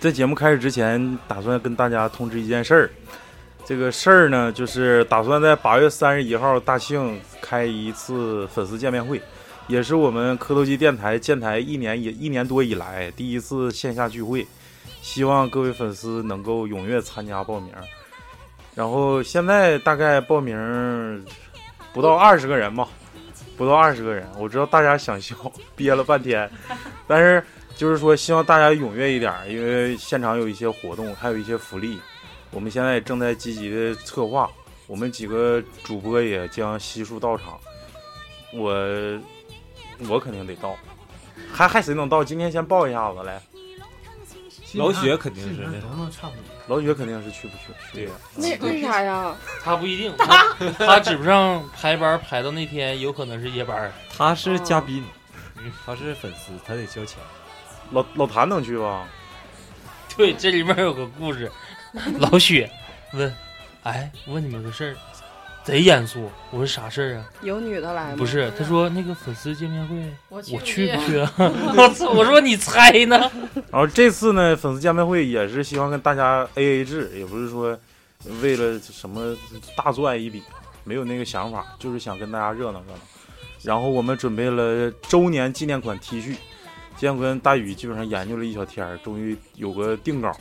[0.00, 2.90] 在节目开始之前，打算跟大家通知一件事儿。
[3.66, 9.20] 这个事儿呢，就是打算在八月三十一号大庆开一次粉丝见面会，
[9.68, 14.46] 也是我们磕头机电台建台一年也一年多以来第一次线下聚会，
[15.02, 17.70] 希望各位粉丝能够踊跃参加报名。
[18.74, 21.22] 然后现在大概报名
[21.92, 22.88] 不到二十个人吧，
[23.54, 24.26] 不到二十个人。
[24.38, 25.36] 我知道大家想笑，
[25.76, 26.50] 憋了半天，
[27.06, 27.44] 但是
[27.80, 31.98] 就是说希望大家踊跃一点，因为现场有一些活动，还有一些福利。
[32.50, 34.50] 我们现在也正在积极的策划，
[34.86, 37.58] 我们几个主播也将悉数到场。
[38.52, 38.70] 我
[40.10, 40.76] 我肯定得到，
[41.50, 42.22] 还还谁能到？
[42.22, 43.40] 今天先报一下子来。
[44.74, 46.76] 老雪肯定是都能差不多。
[46.76, 47.72] 老雪肯定是去不去？
[47.94, 49.34] 对呀，为为啥呀？
[49.64, 53.90] 他不一定，他他指不上排班排到那天，有可能是夜班。
[54.14, 55.02] 他是嘉宾，
[55.86, 57.18] 他是粉丝，他得交钱。
[57.92, 59.06] 老老谭能去吧？
[60.16, 61.50] 对，这里面有个故事。
[62.18, 62.70] 老雪
[63.14, 63.34] 问
[63.82, 64.94] ：“哎，问你们个事儿，
[65.64, 68.16] 贼严肃。”我说：“啥事儿啊？”有女的来吗？
[68.16, 69.96] 不是，他说那个粉丝见面会，
[70.28, 71.32] 我我去去不去啊？
[71.76, 72.10] 我操！
[72.10, 73.18] 我说你猜呢？
[73.70, 77.76] 然后这次呢，粉丝见面会也是希望跟大家 A A 制，也不是说
[78.40, 79.36] 为了什么
[79.76, 80.42] 大赚一笔，
[80.84, 83.00] 没有那个想法，就是想跟大家热闹热闹。
[83.62, 86.36] 然后我们准备了周年纪念款 T 恤，
[87.00, 90.38] 今天跟大宇基本上研究了一小天，终于有个定稿。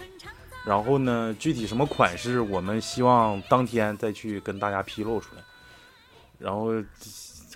[0.66, 5.42] 然后呢，具体什么款式，我们希望当天再去跟大家披露出来。
[6.38, 6.72] 然后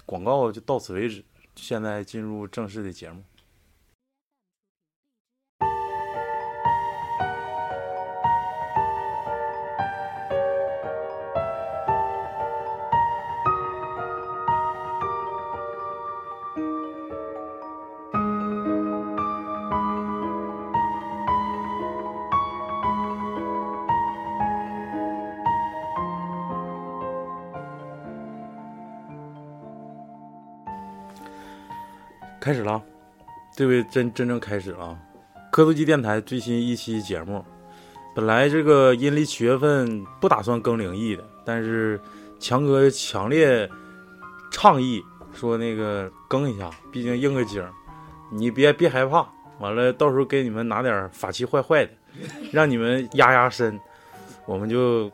[0.05, 1.21] 广告就到此为止，
[1.53, 3.21] 现在进入正式的节目。
[32.43, 32.83] 开始了，
[33.55, 34.99] 这回真真正开始了。
[35.49, 37.41] 磕头机电台最新一期节目，
[38.13, 41.97] 本来这个阴历七月份不打算更灵异的，但是
[42.41, 43.69] 强哥强烈
[44.51, 45.01] 倡议
[45.33, 47.71] 说那个更一下，毕竟应个景儿，
[48.29, 49.25] 你别别害怕，
[49.59, 51.91] 完了到时候给你们拿点法器坏坏的，
[52.51, 53.79] 让你们压压身，
[54.45, 55.09] 我们就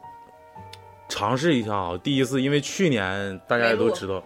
[1.08, 1.96] 尝试一下啊。
[2.04, 4.24] 第一次，因为去年大家也都知道，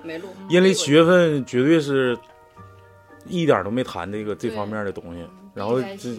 [0.47, 2.17] 阴历七月份绝对是
[3.27, 5.25] 一点都没谈这个这方面的东西。
[5.53, 6.17] 然后这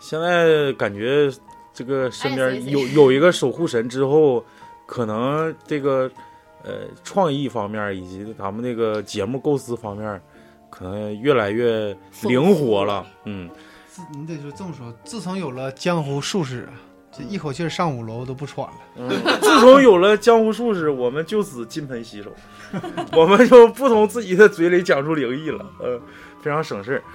[0.00, 1.30] 现在感觉
[1.72, 4.44] 这个身边有有一个守护神之后，
[4.86, 6.10] 可能这个
[6.62, 10.20] 呃创意方面以及咱们这个节目构思方面，
[10.70, 13.06] 可能越来越灵活了。
[13.24, 13.50] 嗯，
[13.86, 16.68] 自你得说这么说，自从有了江湖术士，
[17.12, 18.74] 这一口气上五楼都不喘了。
[18.96, 19.08] 嗯，
[19.40, 22.32] 自从有了江湖术士，我们就此金盆洗手，
[23.16, 26.00] 我们就不从自己的嘴里讲出灵异了，呃，
[26.42, 27.02] 非常省事儿。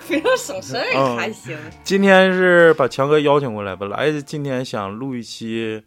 [0.00, 1.56] 非常省事儿嗯还行。
[1.84, 5.82] 今天是把强哥邀请过来，本来今天想录一期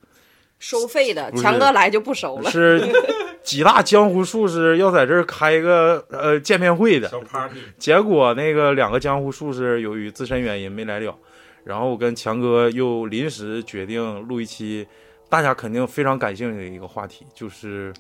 [0.60, 2.52] 收费的，强哥来就不收了。
[2.52, 2.82] 是
[3.44, 11.16] 几大江湖术士要在这儿开一个呃见面会的，party，结果那个两个江湖术士由于自身原因没来了，
[11.64, 14.88] 然后我跟强哥又临时决定录一期
[15.28, 17.92] 大家肯定非常感兴趣的一个话题，就是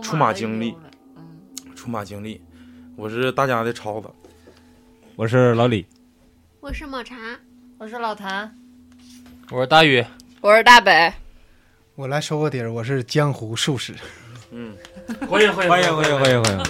[0.00, 0.76] 出马经历。
[1.16, 2.40] 嗯，出马经历。
[2.96, 4.08] 我是大家的超子，
[5.16, 5.84] 我是老李，
[6.60, 7.16] 我是抹茶，
[7.76, 8.56] 我是老谭，
[9.50, 10.04] 我是大宇，
[10.40, 11.12] 我是大北，
[11.96, 13.92] 我来收个底儿，我是江湖术士。
[14.52, 14.76] 嗯，
[15.28, 16.64] 欢迎欢迎欢迎欢迎欢迎欢迎！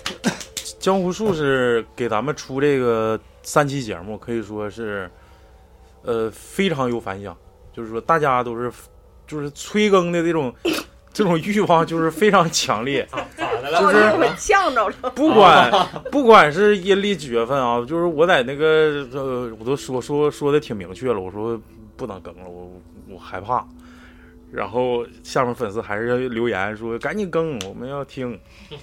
[0.80, 5.10] 江湖术士给咱们出这个三期节目，可以说是，
[6.02, 7.36] 呃，非常有反响。
[7.74, 8.72] 就是说，大家都是，
[9.26, 10.54] 就是催更的这种，
[11.16, 13.08] 这种欲望就是非常强烈。
[13.80, 15.10] 就是我呛着了。
[15.14, 15.72] 不管
[16.12, 21.58] 不管是阴历几月份啊，就是我在那个呃，我都说说说的挺明确了，我说
[21.96, 22.70] 不能更了，我
[23.08, 23.66] 我害怕。
[24.52, 28.38] 然后下面粉丝还是要留言说赶紧更，我们要听。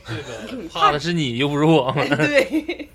[0.73, 2.09] 怕的是你，又不是我们。
[2.17, 2.89] 对，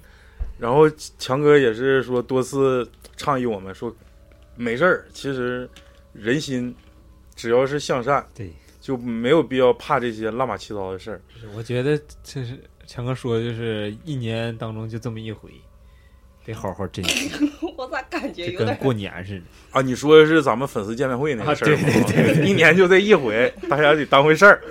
[0.59, 3.95] 然后强哥也是说多次倡议我们说，
[4.57, 5.71] 没事儿，其实
[6.13, 6.75] 人心
[7.37, 8.53] 只要是向善，对，
[8.89, 11.21] 就没有必要怕这些乱码七糟的事儿。
[11.39, 11.95] 是我觉得
[12.25, 15.51] 这是强哥说，就是一年当中就这么一回，
[16.47, 17.31] 得好好珍惜，
[17.77, 19.45] 我咋感觉有点跟过年似的。
[19.73, 21.83] 啊，你说的是咱们粉丝见面会那个事儿吗？
[21.87, 24.65] 啊对对一年就这一回，大家得当回事儿。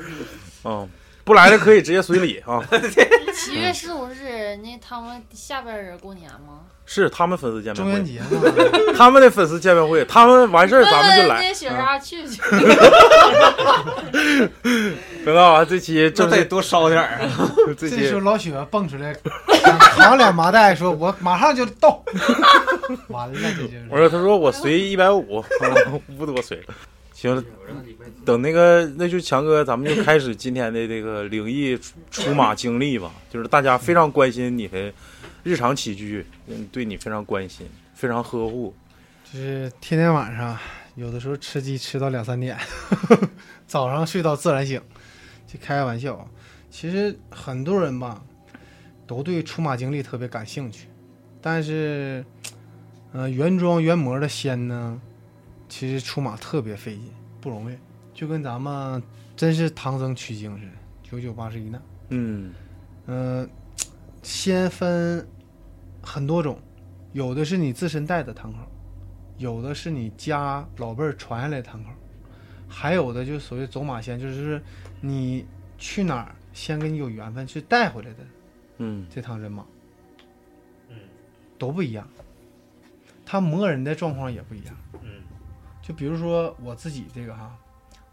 [0.63, 0.89] 嗯，
[1.23, 2.59] 不来的可以直接随礼啊。
[3.35, 6.65] 七月十五日那他们下边人过年吗？
[6.89, 11.41] 是他们粉丝见中元面会，节嘛， 他们的粉丝见面会，他们完事儿咱们就来。
[11.41, 12.41] 那雪莎去去，
[15.25, 17.51] 等到啊，这期这得多烧点儿啊！
[17.77, 19.13] 这时候老雪蹦出来，
[19.97, 22.01] 扛两麻袋，说我马上就到。
[23.09, 25.43] 完了，这就是我说，他说我随一百五，
[26.17, 26.73] 不多随了。
[27.13, 27.43] 行，
[28.23, 33.11] 等那个，那就强哥，咱们就开始今天的这个灵异出出马经历吧。
[33.29, 34.93] 就是大家非常关心你的
[35.47, 38.73] 日常起居，嗯，对你非常关心，非常呵护。
[39.31, 40.57] 就是天天晚上，
[40.95, 42.57] 有的时候吃鸡吃到两三点，
[43.65, 44.81] 早上睡到自然醒，
[45.47, 46.29] 就开个玩笑。
[46.69, 48.21] 其实很多人吧，
[49.07, 50.89] 都对出马经历特别感兴趣，
[51.41, 52.25] 但是，
[53.13, 54.99] 呃，原装原模的仙呢，
[55.69, 57.09] 其实出马特别费劲，
[57.39, 57.77] 不容易，
[58.13, 59.01] 就跟咱们
[59.37, 60.71] 真是唐僧取经似的，
[61.09, 61.81] 九九八十一难。
[62.09, 62.53] 嗯
[63.07, 63.49] 嗯，
[64.21, 65.25] 先分
[66.07, 66.57] 很多种，
[67.11, 68.59] 有的是你自身带的堂口，
[69.37, 71.89] 有的是你家老辈儿传下来的堂口，
[72.65, 74.63] 还有的就是所谓走马仙，就是
[75.01, 75.45] 你
[75.77, 78.17] 去哪儿先跟你有缘分去带回来的
[78.77, 79.05] 嗯。
[79.09, 79.65] 这趟人马，
[80.87, 80.95] 嗯。
[81.59, 82.07] 都不一样，
[83.25, 84.73] 他磨人的状况也不一样。
[85.01, 85.09] 嗯。
[85.81, 87.53] 就比如说我自己这个哈，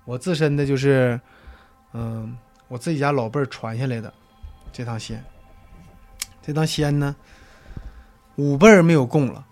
[0.05, 1.19] 我自身的就是，
[1.93, 2.37] 嗯，
[2.67, 4.12] 我自己家老辈儿传下来的
[4.73, 5.25] 这趟仙，
[6.43, 7.14] 这趟仙呢，
[8.37, 9.47] 五辈儿没有供了，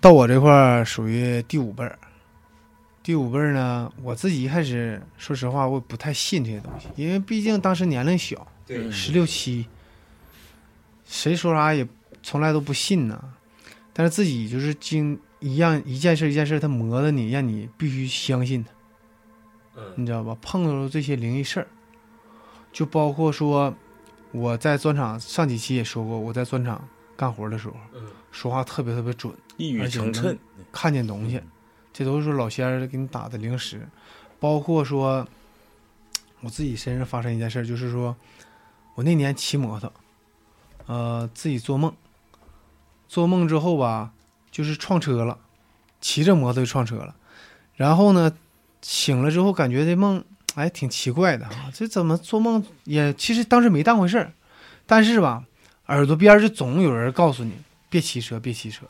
[0.00, 1.98] 到我这块儿属于第五辈儿。
[3.02, 9.66] 第五辈儿呢，我自己一开始说实话，我不太信这些东西，因为毕竟当时年龄小，对十六七，
[11.06, 11.88] 谁说啥也
[12.22, 13.32] 从来都不信呢。
[13.94, 18.70] 但是自己就是经一样一件事一件事，他磨的你，让你必须相信他，
[19.76, 20.36] 嗯你知道吧？
[20.42, 21.66] 碰到了这些灵异事儿，
[22.70, 23.74] 就包括说
[24.32, 26.86] 我在砖厂上几期也说过，我在砖厂
[27.16, 30.36] 干活的时候，嗯说话特别特别准，一语成谶。
[30.70, 31.40] 看见东西，
[31.92, 33.88] 这都是说老仙儿给你打的灵石，
[34.38, 35.26] 包括说
[36.40, 38.14] 我自己身上发生一件事儿，就是说
[38.94, 39.92] 我那年骑摩托，
[40.86, 41.92] 呃，自己做梦，
[43.08, 44.12] 做梦之后吧，
[44.50, 45.38] 就是撞车了，
[46.00, 47.16] 骑着摩托就撞车了，
[47.74, 48.32] 然后呢，
[48.82, 50.22] 醒了之后感觉这梦
[50.54, 54.32] 哎挺奇怪的啊，这怎么做梦也其实当时没当回事儿，
[54.86, 55.44] 但是吧，
[55.86, 57.54] 耳朵边儿就总有人告诉你
[57.88, 58.86] 别骑车，别骑车。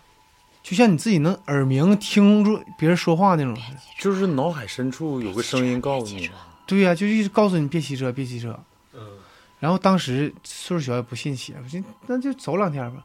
[0.63, 3.79] 就像你自己能耳鸣听住别人说话那种似的。
[3.99, 6.31] 就是脑海深处有个声音告诉你，
[6.67, 8.59] 对呀、就一直告诉你别骑车，别骑车。
[8.95, 9.01] 嗯
[9.61, 13.03] 然后当时岁数小也不信邪，我寻思那就走两天吧。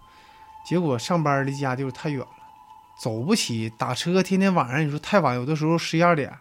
[0.63, 2.28] 结果上班离家就是太远了，
[3.01, 6.31] 走不起，打车天天晚上你说太晚，有的时候十一二点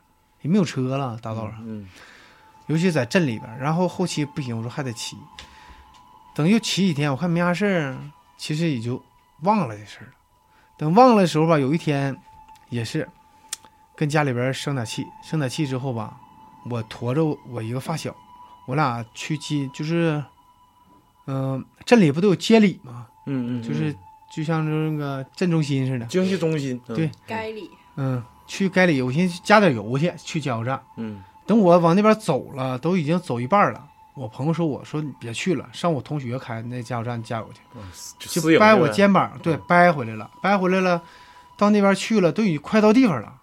[0.42, 1.88] 也没有车了，大道上，嗯
[2.66, 3.58] 尤其在镇里边。
[3.58, 5.16] 然后后期不行，我说还得骑。
[6.34, 7.96] 等又骑几天，我看没啥事儿，
[8.36, 9.02] 其实也就
[9.42, 10.12] 忘了这事儿了。
[10.78, 12.16] 等忘了的时候吧，有一天
[12.70, 13.08] 也是
[13.94, 16.16] 跟家里边生点气，生点气之后吧，
[16.68, 18.14] 我驮着我一个发小，
[18.66, 20.22] 我俩去接，就是，
[21.26, 23.06] 嗯、镇里不都有街里吗？
[23.26, 23.94] 嗯嗯，就是
[24.34, 26.80] 就像那个镇中心似的，经济中心。
[26.88, 30.82] 嗯对，该里嗯，去街里，我寻思加点油去，去加油站。
[30.96, 33.88] 嗯等我往那边走了，都已经走一半了。
[34.14, 37.60] 我朋友说我说你别去了，上我同学开那加油站加油去。
[38.18, 41.02] 就掰我肩膀，对，掰回来了，掰回来了，
[41.56, 43.40] 到那边去了，都已经快到地方了，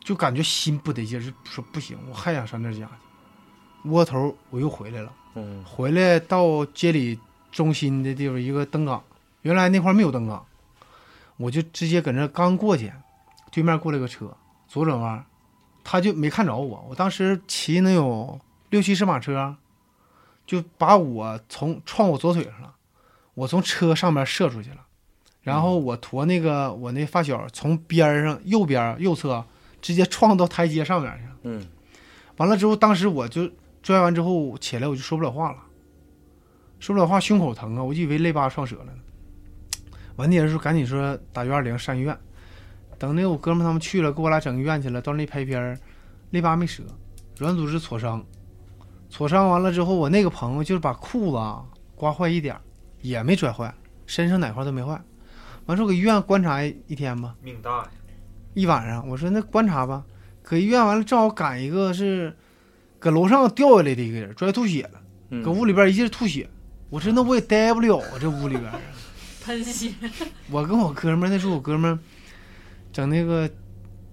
[0.00, 3.90] 就感觉心不得劲，就说不行，我还想上那儿家去。
[3.90, 5.62] 窝头我又回来了，嗯。
[5.64, 7.18] 回来到街里
[7.50, 9.02] 中心的地方一个灯岗，
[9.42, 10.42] 原来那块没有灯岗，
[11.36, 12.90] 我就直接搁那刚过去，
[13.50, 14.34] 对面过来个车，
[14.68, 15.22] 左转弯，
[15.84, 19.54] 他就没看着我，我当时骑能有六七十码车，
[20.46, 22.74] 就把我从撞我左腿上了，
[23.34, 24.78] 我从车上面射出去了，
[25.42, 29.44] 然后我驮那个我那发小从边上右边右侧
[29.80, 31.36] 直接撞到台阶上面去了。
[31.44, 31.66] 嗯
[32.38, 33.48] 完了之后，当时我就
[33.82, 35.58] 拽完之后起来，我就说不了话了，
[36.80, 38.92] 说不了话，胸口疼啊，我以为肋巴撞折了呢。
[40.16, 42.18] 完那人说赶紧说打幺二零上医院，
[42.98, 45.78] 等那个我哥们他们去了，给我俩整医院去了，到那拍片儿，
[46.30, 46.82] 肋巴没折，
[47.38, 48.24] 软组织挫伤，
[49.12, 51.62] 挫伤完了之后，我那个朋友就是把裤子啊
[51.94, 52.60] 刮坏一点儿，
[53.02, 53.72] 也没拽坏，
[54.06, 54.98] 身上哪块都没坏。
[55.66, 57.90] 完说搁医院观察一一天吧，命大呀！
[58.54, 60.02] 一晚上，我说那观察吧，
[60.42, 62.34] 搁医院完了正好赶一个是
[62.98, 66.48] 搁楼上掉下来的一个人，拽吐血了，嗯，搁屋里边一劲吐血。
[66.88, 68.80] 我说那我也待不了啊， 这屋里边儿。
[69.44, 69.92] 喷血，
[70.50, 71.98] 我跟我哥们儿那时候我哥们儿
[72.90, 73.50] 整那个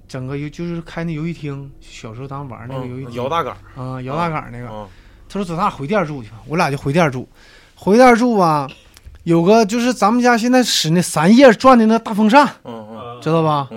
[0.09, 4.67] 整个游就是开那游戏厅，小时候咱们玩那个游戏厅嗯摇大杆儿啊摇大杆儿那个。
[4.67, 4.85] 啊，
[5.29, 6.37] 他说走，咱俩回店住去吧。
[6.47, 7.29] 我俩就回店住，
[7.75, 8.67] 回店住吧。
[9.23, 13.69] 有个就是咱们家现在使那三叶转的那大风扇，嗯嗯知道吧？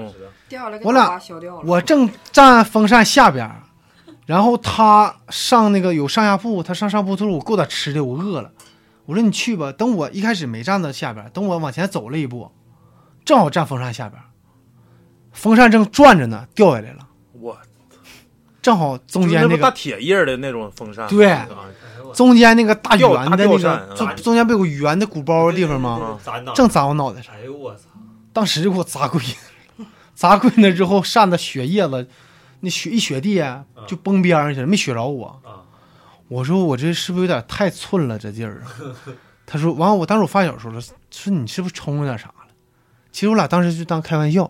[0.83, 1.21] 我俩。
[1.65, 3.63] 我正站风扇下边儿，
[4.25, 8.51] 然后他上那个有上下铺，他上上铺，他说我给我点吃的，我饿了。
[9.05, 9.71] 我说你去吧。
[9.73, 12.51] 等我一开始没站到下边儿，等我往前走了一步，
[13.25, 14.25] 正好站风扇下边儿，
[15.33, 17.07] 风扇正转着呢，掉下来了，
[17.41, 17.57] 我。
[18.61, 21.49] 正好中间那个那大铁叶的那种风扇，对啊
[22.15, 23.59] 中间那个大圆的那个
[23.97, 24.15] 中啊。
[24.15, 26.17] 中间不有个圆的鼓包的地方吗？
[26.55, 27.83] 正砸我脑袋上，哎呦我操！
[28.33, 29.21] 当时就给我砸跪
[29.79, 32.07] 了，砸跪那之后扇的血叶子，
[32.61, 35.41] 那雪一雪地啊就崩边上去了，没雪着我。
[35.43, 35.67] 啊。
[36.29, 38.71] 我说我这是不是有点太寸了这劲儿啊？
[39.45, 42.35] 他说完，我当时我发小说了，说你是不是冲了点啥了？
[43.11, 44.49] 其实我俩当时就当开玩笑，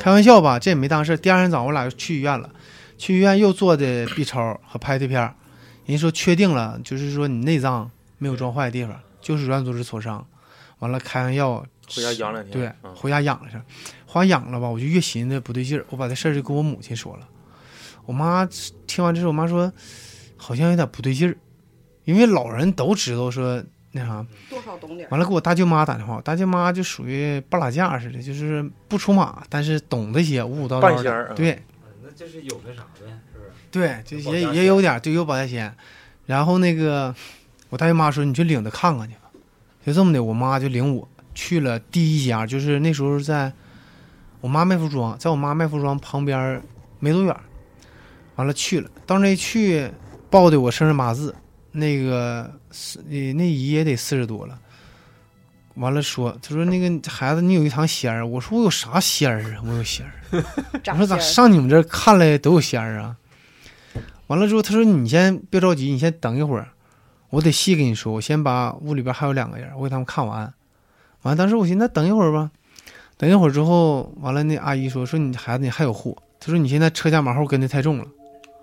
[0.00, 1.14] 开玩笑吧，这也没当事。
[1.18, 2.50] 第二天早上我俩就去医院了，
[2.96, 5.34] 去医院又做的 B 超和拍的片儿，
[5.84, 10.26] 人家说确定了，就是说你内脏没有撞坏的地方，就是软组织挫伤。
[10.78, 11.62] 完了开完药，
[11.94, 13.58] 回家养两天，对嗯，回家养了去，
[14.06, 17.28] 回家养了吧，我就越寻思不对劲儿，我把这事儿就跟我母亲说了。
[18.06, 18.48] 我妈
[18.86, 19.70] 听完之后，我妈说
[20.38, 21.36] 好像有点不对劲儿，
[22.04, 24.24] 因为老人都知道说那啥。
[24.48, 25.08] 多少懂点。
[25.10, 30.94] 完了给我大舅妈打电话，我大舅妈就属于半拉架似的，就是不出马，但是懂得些，五五道道的。
[30.94, 31.62] 半仙儿嗯对
[32.02, 33.50] 那就是有那啥呗，是不是？
[33.70, 35.74] 对，就也也有点儿，对，有保家仙。
[36.26, 37.14] 然后那个
[37.68, 39.22] 我大舅妈说，你去领他看看去吧。
[39.84, 43.52] 就这么的，我妈就领我去了第一家，就是那时候在
[44.40, 46.62] 我妈卖服装，在我妈卖服装旁边
[46.98, 47.34] 没多远。
[48.36, 49.90] 完了去了，到那一去
[50.30, 51.34] 报的我生日八字，
[51.72, 54.58] 那个是呃那姨也得四十多了。
[55.74, 59.62] 完了说，他说那个孩子你有一堂仙儿，我说我有啥仙儿啊？
[59.64, 60.12] 我有仙儿。
[60.92, 63.16] 我说咋上你们这儿看来都有仙儿啊？
[64.26, 66.68] 完了之后，他说你先别着急，你先等一会儿，
[67.30, 68.12] 我得细跟你说。
[68.12, 70.52] 我先把屋里边还有两个人，我给他们看完。
[71.22, 72.50] 完了，当时我寻思那等一会儿吧，
[73.16, 78.06] 等一会儿之后，完了那阿姨说说你孩子你还有货，她说你现在车架马后跟的太重了，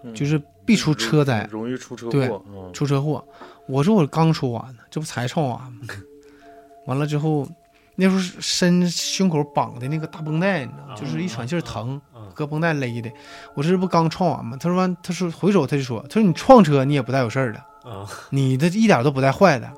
[0.04, 2.30] 嗯就是必出车灾，容易出车对
[2.74, 3.26] 出车祸。
[3.68, 5.88] 我说我刚说完呢，这不才唱完吗？
[6.86, 7.48] 完了之后，
[7.96, 13.10] 那时候身胸口绑的那个大绷带，你知道吗，就是一喘气儿疼，嗯搁绷带勒的。
[13.56, 14.56] 我这不刚撞完吗？
[14.60, 17.60] 他说完，他说回首他就说，他说你撞车你也不带有事儿的，
[17.90, 19.72] 啊， 你的一点都不带坏的。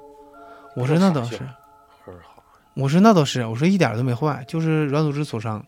[0.75, 1.39] 我说那倒是，
[2.75, 5.63] 我说那倒是，我说一点都没坏，就是软组织挫伤。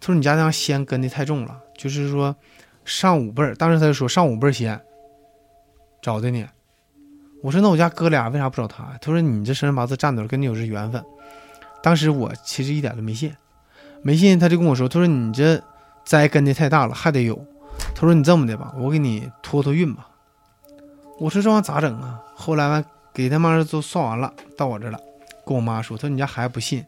[0.00, 2.34] 他说你家那样先跟的太重了，就是说
[2.90, 4.80] 上五辈儿，当时他就说上五辈儿仙
[6.02, 6.44] 找的你。
[7.40, 8.98] 我说那我家哥俩为啥不找他？
[9.00, 11.02] 他说你这生辰八字站那儿跟你有这缘分。
[11.84, 13.32] 当时我其实一点都没信，
[14.02, 15.62] 没信他就跟我说，他说你这
[16.04, 17.40] 灾跟的太大了，还得有。
[17.94, 20.08] 他说你这么的吧，我给你托托运吧。
[21.20, 22.20] 我说这玩意咋整啊？
[22.34, 24.98] 后来完给他妈都算完了，到我这了，
[25.46, 26.84] 跟我妈说，他说你家孩子不信，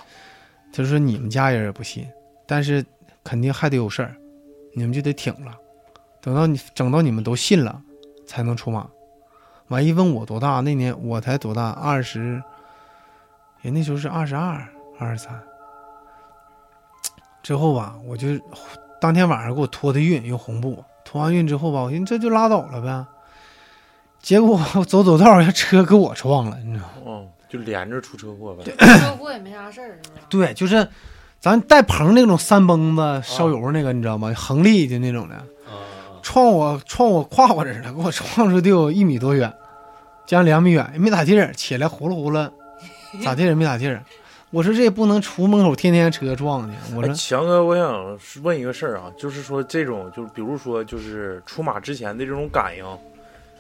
[0.72, 2.08] 他说你们家人也不信，
[2.44, 2.84] 但是
[3.22, 4.16] 肯定还得有事儿，
[4.74, 5.56] 你们就得挺了，
[6.22, 7.82] 等到你整到你们都信了，
[8.26, 8.88] 才能出马。
[9.68, 12.42] 完一问我多大，那年我才多大，二十，
[13.62, 14.66] 也那时候是二十二、
[14.98, 15.42] 二十三。
[17.42, 18.28] 之后吧，我就
[19.00, 23.04] 当天晚上给我托的运，用红布托完运之后吧，我寻思这就拉倒了呗。
[24.20, 26.92] 结果我走走道，这 车给我撞了，你知道吗？
[27.04, 30.22] 哦，就连着出车祸呗，车祸也没啥事儿，是不是？
[30.28, 30.86] 对，就是
[31.40, 34.32] 咱带棚那种三蹦子烧油那个，你知道吗？
[34.36, 35.44] 横立的那种的，啊
[36.22, 39.52] 撞我撞我胯我这儿了，给我撞出得有一米多远，
[40.24, 42.48] 将近两米远，也没咋地儿，起来呼噜呼噜，
[43.22, 44.02] 咋地儿也没咋地儿。
[44.50, 52.84] 我说这也不能出门口天天车撞的，我哎，说强哥，我想问一个事儿啊，就是说这种，就是比如说，就是出马之前的这种感应，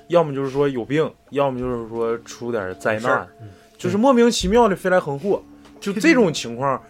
[0.08, 5.42] 要么就是说有病，要么就是说出点灾难，嗯就是莫名其妙的飞来横祸，
[5.80, 6.80] 就这种情况。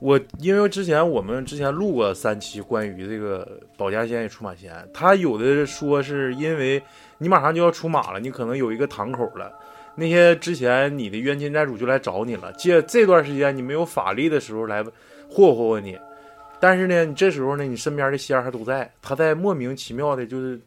[0.00, 6.80] 我因为之前我们之前录过三期关于这个保家仙与出马仙，他有的说是因为
[7.18, 9.52] 你马上就要出马了，你可能有一个堂口了，
[9.96, 14.84] 那些之前你的冤亲债主就来找你了，借这段时间你没有法力的时候来
[15.28, 15.98] 霍霍霍你，
[16.60, 20.60] 但是呢，你这时候呢，你身边的仙还都在，他在莫名其妙的就是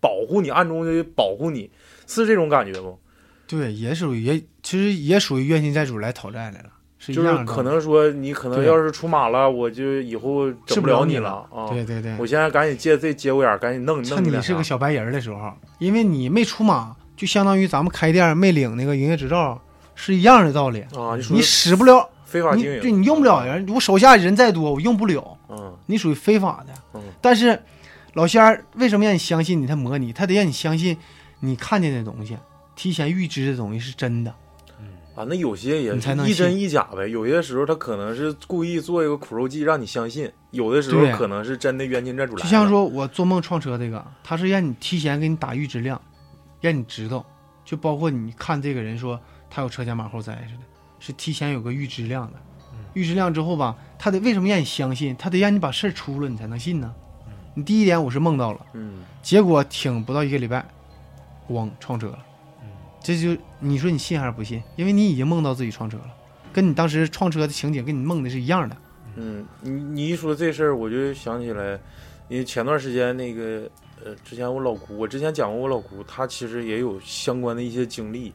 [0.00, 1.70] 保护你，暗中的保护你，
[2.08, 2.98] 是这种感觉不？
[3.46, 6.70] 对，也属于也其实也属于冤亲债主来讨债来了，
[7.08, 7.44] 就是。
[7.44, 11.68] 可能说你可能要是出马了，我就以后整治不了你了了啊。
[11.70, 19.60] 对对对，我现在赶紧借这节骨眼儿，赶紧弄弄趁你是个小白人的时候，因为你没出马，就相当于咱们开店没领那个营业执照
[19.94, 20.82] 是一样的道理。
[20.96, 26.72] 啊，你你使不了，你非法经营，对你用不了人，我手下人再多，我用不了，嗯你属于非法的。
[26.94, 27.60] 嗯但是
[28.14, 29.66] 老仙儿为什么让你相信你？
[29.66, 30.96] 他模拟，他得让你相信
[31.40, 32.36] 你看见的东西，
[32.76, 34.34] 提前预知的东西是真的。
[35.14, 37.06] 啊，那有些也你才能一真一假呗。
[37.08, 42.42] 有些时候他可能是故意做一个苦肉计让你相信，有的时候可能是真的冤亲债主来了。
[42.44, 46.00] 就像说我做梦撞车这个，他是让你提前给你打预知量，
[46.60, 47.24] 让你知道，
[47.64, 50.62] 就包括你看这个人说他有车前马后灾似的，
[50.98, 52.38] 是提前有个预知量的。
[52.94, 55.16] 预知量之后吧，他得为什么让你相信？
[55.16, 56.94] 他得让你把事儿出了，你才能信呢。
[57.54, 60.66] 你第一点我是梦到了，嗯，结果挺不到一个礼拜，
[61.48, 62.18] 咣撞车了。
[63.02, 64.62] 这就你说你信还是不信？
[64.76, 66.10] 因为你已经梦到自己撞车了，
[66.52, 68.76] 跟你当时撞车的情景跟你梦的是一样的。
[69.14, 71.78] 嗯，你你一说这事儿，我就想起来，
[72.28, 73.70] 因为前段时间那个
[74.04, 78.32] 呃，之前我老姑，我之前讲过我老姑，她其实也有相关的一些经历，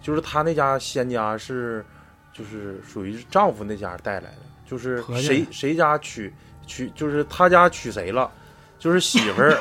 [0.00, 1.84] 就是她那家仙家是，
[2.32, 6.32] 就是属于是丈夫那家带来的，就是谁谁家娶
[6.66, 8.30] 娶，就是他家娶谁了，
[8.78, 9.58] 就是媳妇儿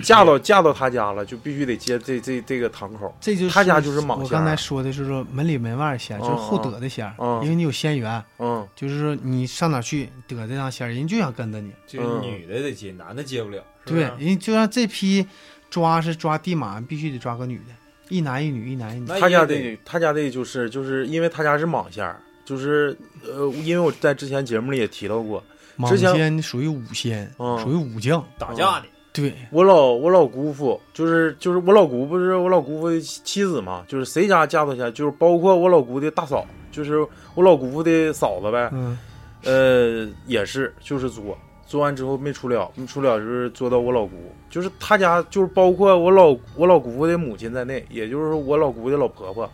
[0.00, 3.14] 嫁到嫁到他家了，就必须得接这这这个堂口。
[3.20, 11.70] 这就是他家就是莽我刚才说的是说门里门外仙，嗯就是后得的仙因为你有仙缘，嗯就是说你上哪去得这张仙，人就想跟着你。
[11.86, 13.62] 就女的得接，男的接不了。
[13.86, 15.26] 是不对，人就像这批
[15.68, 17.74] 抓是抓地马，必须得抓个女的，
[18.08, 19.06] 一男一女，一男一女。
[19.06, 25.42] 他家的他家的就是就是因为他家是莽仙，就是呃，因为我在之前节目里也提到过，
[25.76, 28.24] 莽仙属于武仙，嗯属于武将。
[28.38, 38.98] 打架的，对，我老我老姑父就是就是我老姑不是我老姑父的妻子嘛，就是谁家嫁到家，就是包括我老姑的大嫂，就是我老姑父的嫂子呗，嗯，
[39.44, 44.16] 呃，也是就是作，作完之后没出了，没出了就是作到我老姑，
[44.48, 49.50] 就是他家就是包括我老我老姑父的母亲在内，也就是我老姑的老婆婆，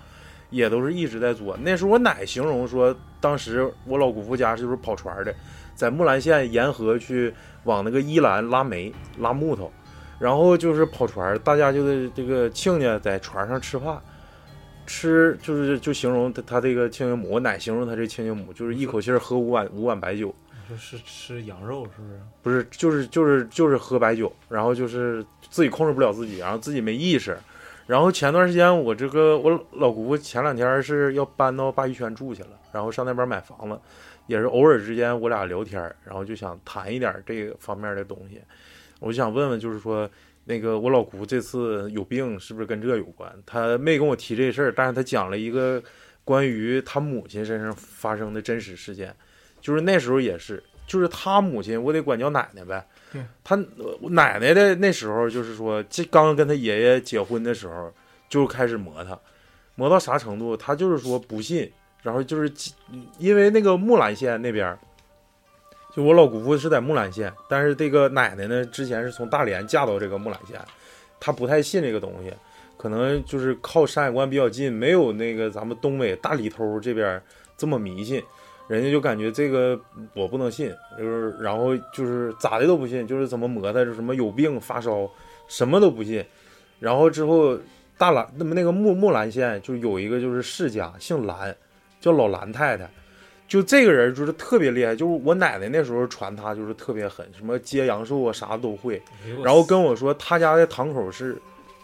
[0.50, 1.56] 也都是一直在作。
[1.62, 5.34] 那时候我奶形容说，当时我老姑父家就是跑船的，
[5.78, 7.32] 在木兰县沿河去
[7.62, 9.70] 往那个伊兰拉煤拉木头，
[10.18, 13.96] 然后就是跑船，大家就是这个亲家在船上吃饭。
[14.88, 20.34] 吃就是就形容他他这个亲家母，我奶形容他这亲家母就是一口气儿喝五碗五碗白酒，
[20.68, 22.20] 就是吃羊肉是不是？
[22.42, 27.38] 不是，就是就是就是喝白酒，然后就是自己控制不了自己，然后自己没意识。
[27.86, 33.78] 然后前段时间我这个我老姑父前两天是要搬到鲅鱼圈住去了，然后上那边买房子，
[34.28, 38.40] 也是偶尔之间我俩聊天儿，然后就想谈一点这方面的东西。
[39.00, 40.08] 我就想问问，就是说
[40.44, 43.32] 那个我老姑这次有病是不是跟这有关？
[43.44, 45.82] 他没跟我提这事儿，但是他讲了一个
[46.24, 49.14] 关于他母亲身上发生的真实事件，
[49.60, 52.86] 就是那时候也是，就是他母亲，我得管叫奶奶呗。
[53.12, 53.56] 对，他
[54.10, 57.90] 奶奶的那时候就是说，这刚跟他爷爷结婚的时候
[58.28, 59.18] 就开始磨他，
[59.76, 60.56] 磨到啥程度？
[60.56, 62.52] 他就是说不信，然后就是
[63.18, 64.76] 因为那个木兰县那边，
[65.94, 70.60] 就我老姑父是在木兰县，但是这个奶奶呢，之前是从大连嫁到这个木兰县，
[71.18, 72.32] 她不太信这个东西，
[72.76, 77.20] 可能就是靠山海关比较近，没有那个咱们东北大里头这边
[77.56, 78.22] 这么迷信。
[78.68, 79.80] 人家就感觉这个
[80.12, 85.10] 我不能信，就是然后就是咋的都不信，就是怎么磨他，就什么有病发烧，
[85.48, 86.22] 什么都不信。
[86.78, 87.58] 然后之后
[87.96, 91.56] 大兰那么那个木木兰县就有一个就是世家姓兰，
[92.00, 92.88] 叫老兰太太，
[93.46, 99.02] 就这个人就是特别厉害，就是我奶奶那时候传他就是特别狠，什么接阳寿啊啥都会。
[99.42, 101.36] 然后跟我说他家的堂口是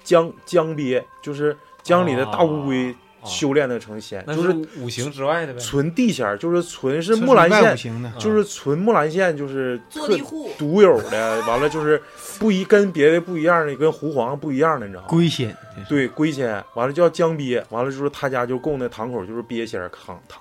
[0.02, 5.58] 江江鳖，就是江里的大乌龟啊修炼的成仙，就是五行之外的呗。
[5.60, 7.76] 纯地仙儿，就是纯是木兰县
[8.18, 11.40] 就是纯木兰县，就是特坐地户，独有的。
[11.48, 12.00] 完了就是
[12.38, 15.08] 不一跟别的不一样的，跟狐黄不一样的，你知道吗？
[15.08, 15.56] 龟仙。
[15.88, 20.40] 对，龟仙，完了叫江鳖，完了之后他家就供那堂口就是鳖仙儿堂堂，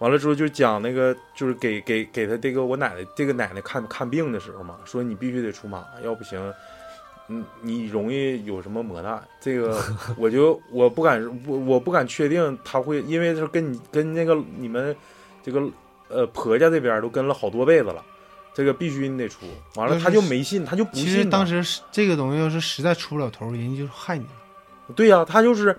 [0.00, 6.52] 完了之后就讲那个就是给给给他这个我奶奶这个奶奶看看病的时候嘛，说你必须得出马，要不行，
[7.28, 9.22] 嗯，你容易有什么磨难。
[9.40, 9.82] 这个
[10.16, 14.94] 我就我不敢我我不敢确定他会，因为是跟你跟那个你们
[15.42, 15.62] 这个
[16.08, 18.04] 呃婆家这边都跟了好多辈子了。
[18.54, 21.04] 这个必须你得出，完了他就没信，他就不信。
[21.04, 24.94] 其实当时这个东西要是实在出不了头，人家就是害你了。
[24.94, 25.78] 对呀、他就是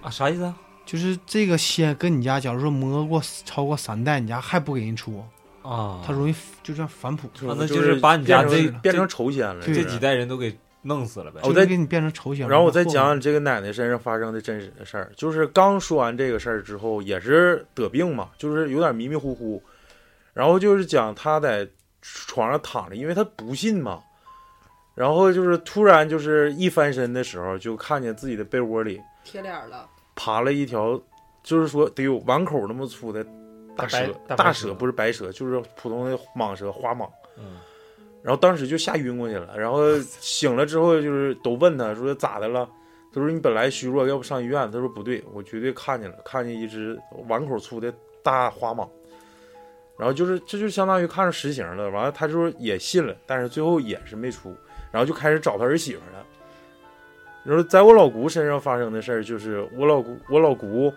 [0.00, 0.54] 啊，啥意思啊？
[0.86, 5.24] 就是这个仙跟你家，假如说磨过超过三代，你家还不给人出，
[5.62, 9.60] 啊，他容易就这样反哺，啊那就就是把你家这变成仇仙了。
[9.60, 11.40] 这几代人都给弄死了呗。
[11.44, 12.48] 我再给你变成丑小。
[12.48, 19.62] 然后我再讲这个奶奶身上发生的真实的事儿，就是刚说完这个事儿之后，也是得病嘛，就是有点迷迷糊糊，
[20.32, 21.68] 然后就是讲她在
[22.00, 24.00] 床上躺着，因为她不信嘛，
[24.94, 31.00] 然后就是突然就是一翻身的时候，就看见自己的被窝里贴脸了，爬了一条，
[31.42, 33.24] 就是说得有碗口那么粗的
[33.76, 37.08] 大蛇大蛇不是白蛇，就是普通的蟒蛇，花蟒。
[37.38, 37.56] 嗯，
[38.22, 42.68] 然后当时就吓晕过去了，然后醒了之后就是都问他说咋的了，
[43.12, 44.70] 他说你本来虚弱，要不上医院？
[44.70, 48.88] 他说不对，我绝对看见了，看见一只碗口粗的大花蟒。
[49.98, 51.90] 然后就是这就相当于看着实形了。
[51.90, 54.54] 完了，他就是也信了，但是最后也是没出，
[54.90, 56.24] 然后就开始找他儿媳妇了。
[57.44, 60.92] 然后在我老姑身上发生的事儿，就是我老姑，我老姑，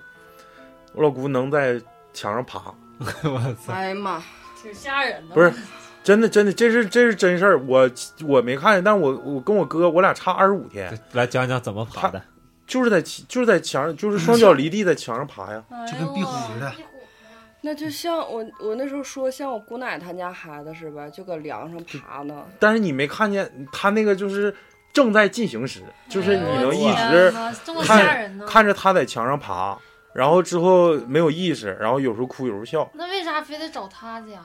[0.93, 1.81] 我老姑能在
[2.13, 2.73] 墙上爬，
[3.23, 3.73] 我操！
[3.73, 4.23] 哎呀妈，
[4.61, 5.35] 挺吓人的。
[5.35, 5.51] 不是
[6.05, 7.59] 真的，真的，这是这是真事儿。
[7.61, 7.89] 我
[8.27, 12.21] 我没看见，但是我我跟我哥，我俩差二十五天，来讲讲怎么爬的。
[12.67, 15.63] 就是在就是在墙上，就是双脚离地在墙上爬呀。
[15.71, 16.89] 哎就跟壁虎似的壁虎
[17.61, 22.45] 那就像我我那时候说，像我姑奶他家孩子是吧，就搁梁上爬呢。
[22.59, 24.53] 但是你没看见他那个就是
[24.93, 28.45] 正在进行时，就是你能一哎直呦我天哪这么吓人呢？
[28.45, 29.75] 看着他在墙上爬，
[30.13, 34.41] 然后之后没有意识，然后有时候哭有时候笑，那为啥非得找他家呀？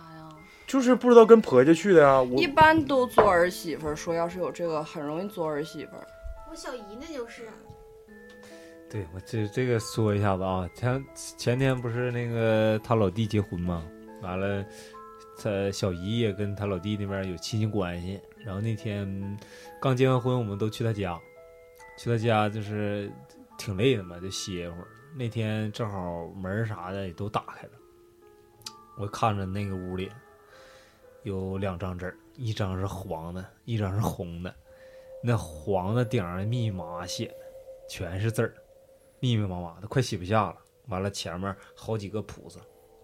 [0.71, 2.23] 就是不知道跟婆家去的呀。
[2.23, 6.07] 我一般都做儿媳妇儿，说要是有这个，很容易做儿媳妇儿。
[6.49, 7.49] 我小姨那就是，
[8.89, 11.05] 对我这这个说一下子啊，前
[11.37, 13.85] 前天不是那个他老弟结婚嘛，
[14.23, 14.65] 完了，
[15.37, 19.37] 他小姨也跟他老弟那边有亲戚关系，然后那天
[19.81, 21.19] 刚结完婚，我们都去他家，
[21.99, 23.11] 去他家就是
[23.59, 24.87] 挺累的嘛，就歇一会儿。
[25.17, 27.73] 那天正好门啥的也都打开了，
[28.97, 30.09] 我看着那个屋里
[31.23, 34.55] 有两张纸，一张是黄的，一张是红的，
[35.23, 37.35] 那黄的顶上密密麻麻写的
[37.89, 38.55] 全是字儿。
[39.21, 40.57] 密密麻麻的，快写不下了。
[40.89, 42.59] 完了，前面好几个谱子。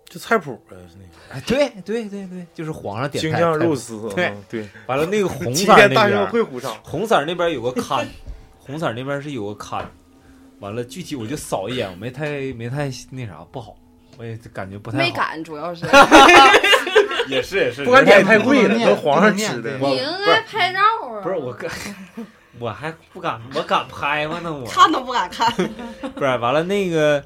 [0.08, 8.06] 就菜谱呗，是那个哎，对对对对，就是皇上点京酱菜菜谱肉丝，对嗯对，完了，那个红色那边，会虎上，红色那边有个龛，
[8.56, 9.84] 红色那边是有个龛。
[10.60, 13.76] 完了，具体我就扫一眼，我没太没太那啥，不好，
[14.16, 15.04] 我也感觉不太好。
[15.04, 15.84] 没敢，主要是
[17.30, 21.20] 也是也是，不敢点太贵了，皇上吃的你应该拍照啊！
[21.22, 21.70] 不是我敢，
[22.58, 24.40] 我还不敢，我敢拍吗？
[24.42, 25.50] 那我看都不敢看。
[26.14, 27.22] 不是完了，那个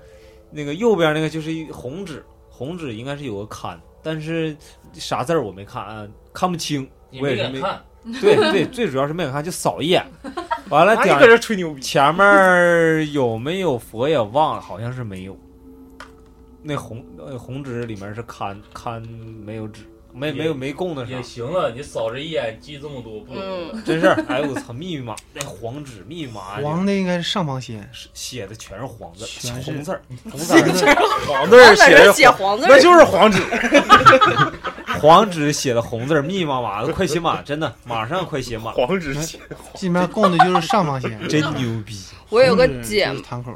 [0.51, 4.57] 那个右边那个就是一红纸，红纸应该是有个刊，但是
[4.95, 6.89] 啥字儿我没看，啊看不清。
[7.21, 7.81] 我也是没看，
[8.21, 10.07] 对对，最主要是没敢看，就扫一眼。
[10.69, 15.37] 完了，点搁这吹牛逼，前面有没有佛也忘了，好像是没有。
[16.63, 19.03] 那红呃红纸里面是刊刊
[19.45, 23.71] 没有纸，没没有没供的啥也，行了，你扫这一眼记这么多，不容易。
[23.73, 30.55] 嗯，真是哎我操，密密麻那黄纸密密麻麻黄的应该是上方写，写的全是黄字，全是红字儿， 红字
[30.87, 30.95] 儿，
[31.27, 31.77] 黄字
[32.15, 32.69] 写黄字儿？
[32.69, 33.41] 那就是黄纸。
[35.01, 39.39] 黄纸写的红字，密密麻麻的，快写满，真的，马上快写满， 黄纸写，
[39.75, 41.29] 基本上供的就是上方先。
[41.29, 41.99] 真牛逼！
[42.29, 43.13] 我有个姐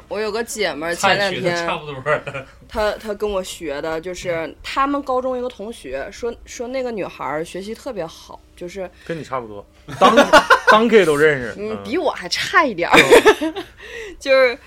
[0.09, 2.21] 我有个姐们儿，前两天差天不多，
[2.67, 9.65] 她她跟我学的，就是他们高中一个同学说说那个女孩儿学习特别好，就是跟你差不多，
[9.99, 10.13] 当
[10.67, 11.55] 当 K 都认识。
[11.57, 12.99] 嗯比我还差一点儿，
[14.19, 14.57] 就是。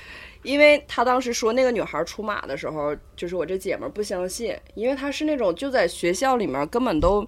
[0.49, 7.27] 因为他当时说那个女孩出马的时候，就是我这姐们儿不相信，因为她是那种就在学校里面根本都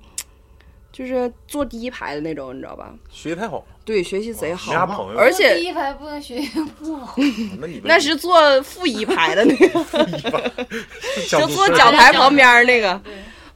[0.90, 2.94] 就是坐第一排的那种，你知道吧？
[3.10, 5.18] 学习太好，对，学习贼没好，啥朋友。
[5.18, 7.14] 而且第一排不能学习不好，
[7.60, 10.50] 那你那是坐负一排的那个，
[11.28, 12.98] 就坐脚讲台旁边儿那个。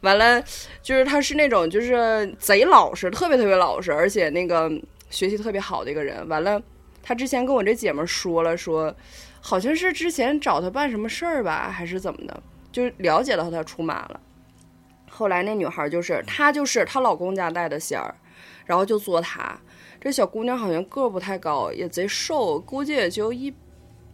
[0.02, 0.38] 完了，
[0.82, 4.70] 就是他是那种就是贼老实，特别特别老实，而且那个
[5.08, 6.28] 学习特别好的一个人。
[6.28, 6.60] 完了，
[7.02, 8.94] 他之前跟我这姐们儿说了说，
[9.46, 14.18] 好像是之前找他办什么事儿吧，还是怎么的，就是了解到他出马了。
[15.06, 18.14] 后来那女孩就是她就是她老公家带的仙儿，
[18.64, 19.54] 然后就做她。
[20.00, 23.54] 这小姑娘好像个儿不太高，也贼瘦，估计也就一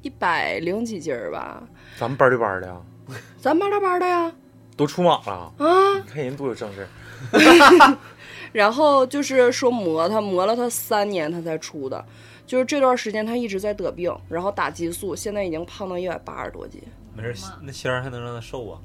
[0.03, 1.63] 一百零几斤儿吧。
[1.97, 2.77] 咱们班对班的呀，
[3.41, 4.33] 咱班大班的呀，
[4.77, 5.95] 都出马了，啊！
[6.05, 7.97] 你看人多有正事儿。
[8.53, 12.05] 然后就是说磨他，磨了他三年他才出的，
[12.51, 16.83] 就是这段时间他一直在得病，然后打激素，现在已经胖到一百八十多斤。
[17.15, 18.81] 没事，那仙儿还能让他瘦啊？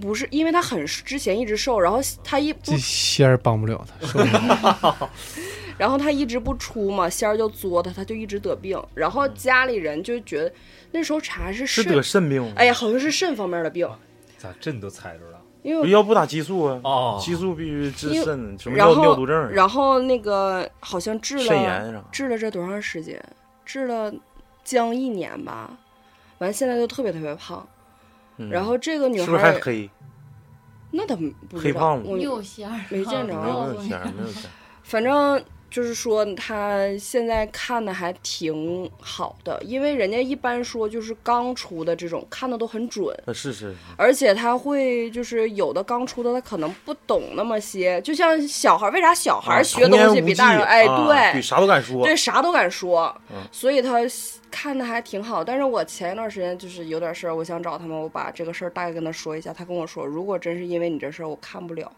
[0.00, 5.08] 不是因为他很之前一直瘦，然后他一不这，仙儿帮不了他。
[5.78, 8.76] 然后他一直不出嘛，仙儿就作他，他就一直得病。
[8.94, 10.52] 然后家里人就觉得
[10.90, 12.52] 那时候查是，是得肾病吗？
[12.56, 13.88] 哎呀，好像是肾方面的病，
[14.36, 15.35] 咋这你都猜着了？
[15.66, 16.80] 因为要不打激素啊？
[16.84, 19.50] 哦激素必须治肾，什么叫然后尿毒症？
[19.50, 22.04] 然后那个好像治肾了炎啥？
[22.12, 23.20] 治了这多长时间？
[23.64, 24.12] 治了
[24.62, 25.70] 将一年吧，
[26.38, 27.66] 完现在就特别特别胖。
[28.36, 29.90] 嗯然后这个女是孩儿，不是还黑？
[30.92, 34.48] 那她不知道黑胖子我你有仙儿，没见着没有没有告诉你钱，没有钱。
[34.84, 35.42] 反正
[35.76, 53.98] 就是说他现在看的还挺好的，因为人家一般说就是刚出的这种看的都很准，啊是是是，而且他会就是有的刚出的他可能不懂那么些，就像小孩，为啥小孩儿学东西比大人哎啊对对啥都敢说，对，啥都敢说，嗯所以他
[54.50, 55.44] 看的还挺好。
[55.44, 59.52] 但是我前一段时间就是有点事儿，我想找他们，我把这个事儿大概跟他说一下。
[59.52, 61.92] 他跟我说，如果真是因为你这事儿，我看不了。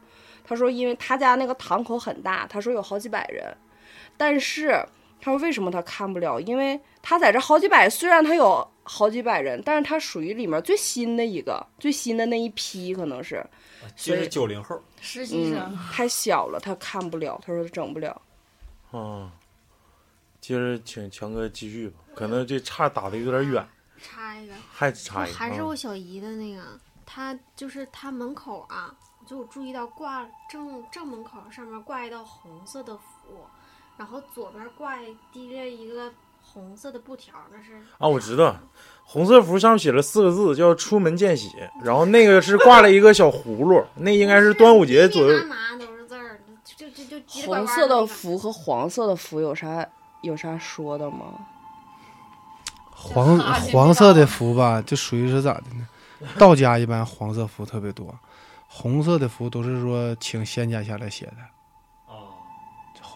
[0.45, 3.45] 他说，因为他家那个堂口很大，他说有好几百人，
[4.19, 4.85] 但是
[5.19, 6.39] 他说为什么他看不了？
[6.41, 13.43] 因为他在这好几百，虽然他有好几百人，但是他属于里面最新的一个，最新的那一批，可能是，
[13.97, 17.41] 就是九零后，实习生嗯，太小了，他看不了。
[17.43, 18.21] 他说他整不了。
[18.91, 19.33] 啊。
[20.41, 23.69] 接着请强哥继续吧，可能这岔打的有点远，
[24.01, 25.37] 插一个，还插一个。
[25.37, 26.63] 还是啊我小姨的那个，
[27.05, 28.95] 她就是她门口啊，
[29.27, 33.45] 就我注意到挂正正门口上面挂一道红色的符，
[33.99, 38.57] 然后左边挂一提着一个红色的布条，那是啊，我知道，
[39.05, 41.51] 红色符上面写了四个字，叫“出门见喜”，
[41.85, 45.41] 然后那个是挂了一个小葫芦，那应该是端午节左右密密。
[45.49, 49.87] 麻麻都是字儿，就就就红色的符和黄色的符有啥
[50.23, 51.47] 有啥说的吗？
[52.93, 55.87] 黄黄色的符吧，就属于是咋的呢？
[56.39, 58.13] 道家一般黄色符特别多，
[58.67, 61.47] 红色的符都是说请仙家下来写的，啊，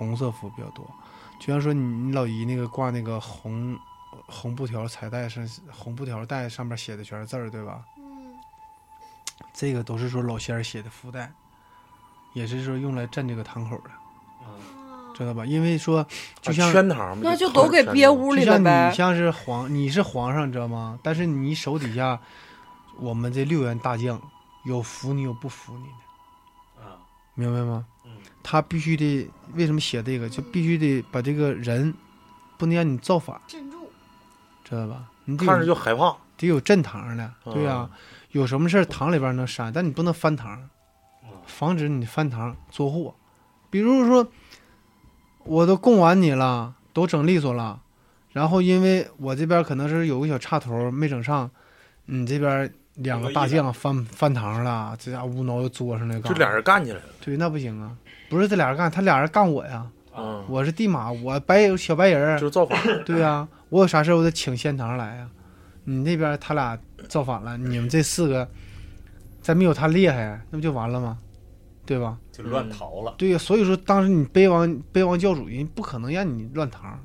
[0.02, 0.84] 红色符比较多。
[1.40, 3.76] 就像说你你老姨那个挂那个红
[4.26, 7.82] 红布条彩带上，红布条带上面写的全是字儿，对吧？
[7.98, 8.34] 嗯，
[9.52, 11.32] 这个都是说老仙儿写的福袋，
[12.34, 13.90] 也是说用来镇这个堂口的，
[14.40, 14.54] 哦
[15.14, 15.44] 知道吧？
[15.44, 16.06] 因为说
[16.40, 18.96] 就像、啊圈堂嘛，那就都给憋屋里了呗你。
[18.96, 20.98] 像是皇，你是皇上，知道吗？
[21.02, 22.18] 但是你手底下，
[22.98, 24.20] 我们这六员大将，
[24.64, 26.96] 有服你有不服你的，啊，
[27.34, 27.84] 明白吗？
[28.42, 30.28] 嗯，他必须得为什么写这个？
[30.28, 31.94] 就必须得把这个人，
[32.58, 33.90] 不能让你造反，镇住，
[34.64, 35.04] 知道吧？
[35.24, 36.16] 你得看着就害怕。
[36.36, 37.90] 得有镇堂的，对呀、啊
[38.32, 40.58] 有什么事儿堂里边能删，但你不能翻堂，
[41.22, 43.14] 嗯防止你翻堂作祸。
[43.70, 44.26] 比如说，
[45.44, 47.80] 我都供完你了，都整利索了，
[48.32, 51.48] 然后因为我这边可能是有个小插头没整上，
[52.06, 57.04] 你这边两个大将翻翻堂了，这家伙无脑又作上那个，就俩人干起来了。
[57.20, 57.94] 对，那不行啊，
[58.32, 63.04] 不是这俩人干，他俩人干我呀，嗯，我是地马，我白小白人儿就，是造反。
[63.04, 65.28] 对呀、我有啥事儿我得请仙堂来呀、
[65.84, 66.78] 你那边他俩
[67.10, 68.48] 造反了，你们这四个
[69.42, 71.18] 再没有他厉害，那不就完了吗？
[71.84, 72.16] 对吧？
[72.32, 73.14] 就乱逃了。
[73.18, 76.98] 对呀、所以说当时你碑王碑王教主人不可能让你乱堂，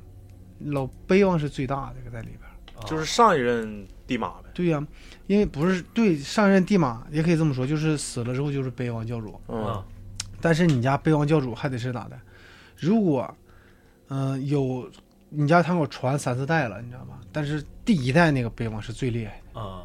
[0.60, 2.40] 老碑王是最大的在里边。
[2.42, 4.50] 啊就是上一任地马呗。
[4.54, 4.82] 对呀、
[5.26, 9.84] 因为不是对上任地马也可以这么说，就是死了之后就是碑王教主，嗯啊，
[10.42, 12.20] 但是你家碑王教主还得是咋的？
[12.78, 13.34] 如果
[14.10, 14.90] 嗯、有
[15.30, 17.20] 你家堂口传三四代了，你知道吧？
[17.34, 19.60] 但是第一代那个碑王是最厉害的。
[19.60, 19.84] 啊，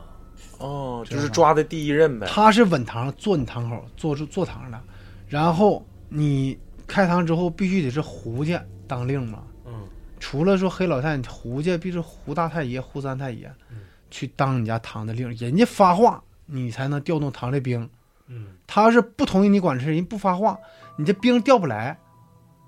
[0.59, 2.27] 哦，就是抓的第一任呗。
[2.29, 4.81] 他是稳堂坐你堂口坐住坐堂的，
[5.27, 9.89] 然后你开堂之后必须得是胡家当令嘛，嗯，
[10.21, 17.91] 除了说黑老太，胡家必须胡大太爷、胡三太爷嗯去当你家堂的令，人家发话你才能调动堂的兵。
[18.33, 20.59] 嗯，他要是不同意你管事，人不发话，
[20.97, 21.99] 你这兵调不来，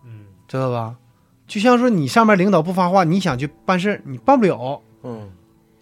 [0.05, 0.97] 嗯，知道吧？
[1.47, 5.31] 就像说你上面领导不发话，你想去办事儿，你办不了，嗯，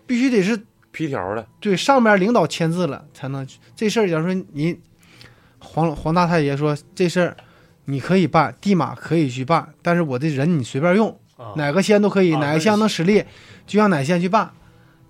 [0.07, 1.47] 必须得是批条的。
[1.61, 4.09] 对，上面领导签字了才能这事儿。
[4.09, 4.79] 假如说你
[5.59, 7.37] 黄黄大太爷说这事儿
[7.85, 13.25] 你可以办，地马可以去办，但是我的人你随便用，啊，哪个县都可以，啊哪个县能实力
[13.67, 14.51] 就让哪县去办。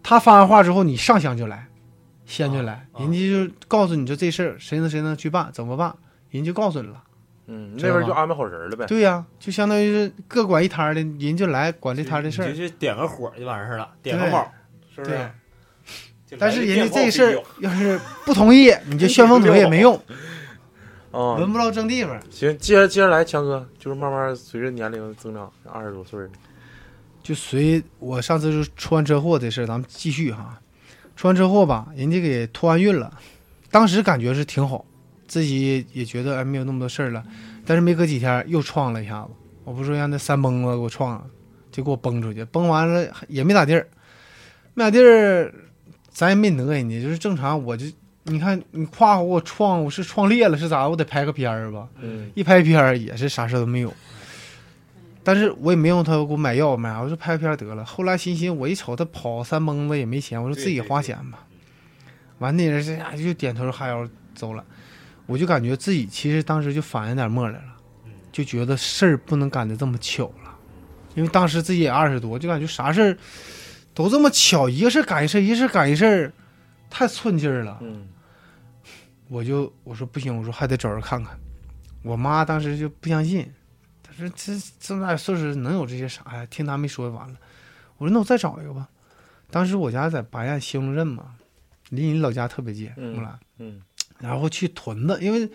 [0.02, 1.66] 他发完话之后，你上乡就来，
[2.24, 5.94] 县就来，啊人家就告诉你就这事儿谁能谁能去办，怎么办，
[6.30, 7.02] 人就告诉你了。
[7.46, 8.87] 嗯，那边就安排好人了呗。
[8.87, 12.56] 对呀、就相当于是各管一摊儿的，人就来管这摊儿的事儿你。
[12.56, 14.52] 就去点个火就完事儿了，点个对卯，
[14.94, 16.37] 是不对是？
[16.38, 19.94] 但是人家这事儿要是不同意，你就旋风腿也没用，
[21.11, 22.18] 啊， 闻不到正地方。
[22.30, 26.30] 行，接着接着来，强哥，就是慢慢随着年龄增长，二十多岁了，
[27.22, 30.58] 就随我上次就出完车祸这事儿，咱们继续哈。
[31.16, 33.12] 出完车祸吧，人家给托完运了，
[33.70, 34.85] 当时感觉是挺好，
[35.29, 37.22] 自己也觉得哎没有那么多事儿了，
[37.64, 39.31] 但是没隔几天又撞了一下子。
[39.64, 41.25] 我不是说让那山崩子给我撞了，
[41.70, 43.87] 就给我崩出去，崩完了也没咋地儿，
[44.75, 45.55] 没咋地儿，
[46.11, 47.62] 咱也没讹人家，就是正常。
[47.62, 47.87] 我就
[48.25, 50.88] 你看你胯给我撞，我是撞裂了是咋？
[50.88, 51.88] 我得拍个片儿吧。
[52.01, 53.94] 嗯，一拍片儿也是啥事都没有。
[55.24, 57.85] 但是我也没用他给我买药买啥，我就拍个片得了。
[57.85, 61.46] 后来欣欣，我一瞅他跑三蹦子也没钱，我说自己花钱吧。
[62.38, 64.64] 完那人这家就点头哈腰走了，
[65.26, 67.76] 我就感觉自己其实当时就反应点墨来了，
[68.32, 70.56] 就觉得事儿不能赶得这么巧了，
[71.14, 73.16] 因为当时自己也二十多，就感觉啥事儿
[73.94, 76.32] 都这么巧，一个事儿赶一事儿，一个事儿赶一事儿，
[76.90, 77.78] 太寸劲儿了。
[77.82, 78.08] 嗯
[79.28, 81.38] 我就我说不行，我说还得找人看看。
[82.02, 83.50] 我妈当时就不相信，
[84.16, 86.46] 她说这这么大岁数能有这些啥呀？
[86.46, 87.37] 听他没说完了。
[87.98, 88.88] 我说那我再找一个吧。
[89.51, 91.35] 当时我家在白彦兴隆镇嘛，
[91.90, 93.38] 离你老家特别近，嗯木兰。
[93.59, 93.83] 嗯
[94.18, 95.51] 然后去屯子，因为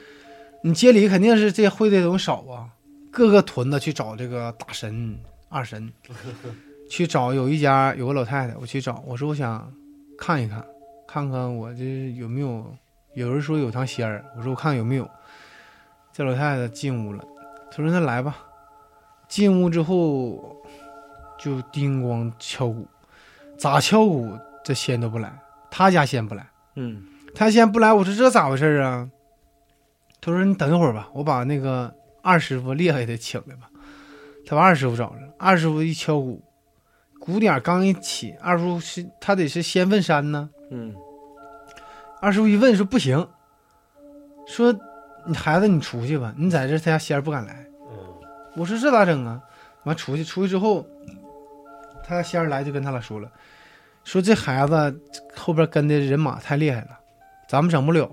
[0.62, 2.70] 你街里肯定是这些会的东西少啊，
[3.12, 5.18] 各个屯子去找这个大神、
[5.50, 5.92] 二神，
[6.90, 9.72] 去找有一家有个老太太，我去找，我说我想
[10.18, 10.66] 看一看，
[11.08, 12.76] 看看我这有没有，
[13.16, 15.10] 有人说有趟仙儿，我说我看看有没有，
[16.12, 17.24] 这老太太进屋了，
[17.78, 18.36] 她说那来吧，
[19.28, 20.58] 进屋之后
[21.38, 22.88] 就叮咣敲鼓，
[23.56, 25.32] 咋敲鼓这仙都不来，
[25.70, 26.48] 他家仙不来。
[26.74, 27.04] 嗯
[27.36, 29.08] 他先不来，我说这咋回事啊？
[30.20, 33.70] 他说你等一会儿吧，我把那个二师傅厉害的请来吧。
[34.48, 36.42] 他把二师傅找来了，二师傅一敲鼓，
[37.20, 40.50] 鼓点刚一起，二师傅是他得是先问山呢。
[40.72, 40.96] 嗯
[42.20, 43.30] 二师傅一问说不行，
[44.48, 44.74] 说
[45.28, 47.66] 你孩子你出去吧，你在这他家仙儿不敢来。
[47.92, 47.98] 嗯。
[48.56, 49.42] 我说这咋整啊？
[49.84, 50.86] 完出去，出去之后，
[52.04, 53.30] 他家仙儿来就跟他俩说了，
[54.04, 55.02] 说这孩子
[55.36, 57.00] 后边跟的人马太厉害了，
[57.48, 58.10] 咱们整不了，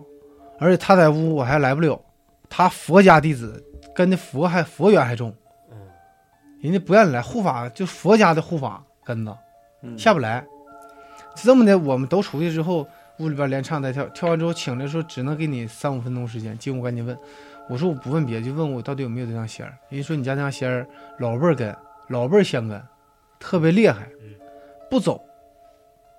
[0.61, 2.00] 而且他在屋我还来不了，
[2.48, 3.61] 他佛家弟子
[3.94, 5.35] 跟的佛还佛缘还重，
[5.70, 5.77] 嗯。
[6.61, 9.37] 人家不让你来护法，就佛家的护法跟着
[9.83, 9.98] 嗯。
[9.98, 10.44] 下不来，
[11.35, 12.87] 就这么的，我们都出去之后，
[13.18, 17.16] 屋里边连唱带跳，跳完之后请来说只能给你三五分钟时间，进屋赶紧问。
[17.68, 19.72] 我说我不问别的，就问我到底有没有这张仙儿。
[19.88, 20.87] 人家说你家这张仙儿
[21.18, 21.74] 老辈儿跟，
[22.09, 22.83] 老辈儿相跟，
[23.38, 24.35] 特别厉害嗯，
[24.90, 25.20] 不走，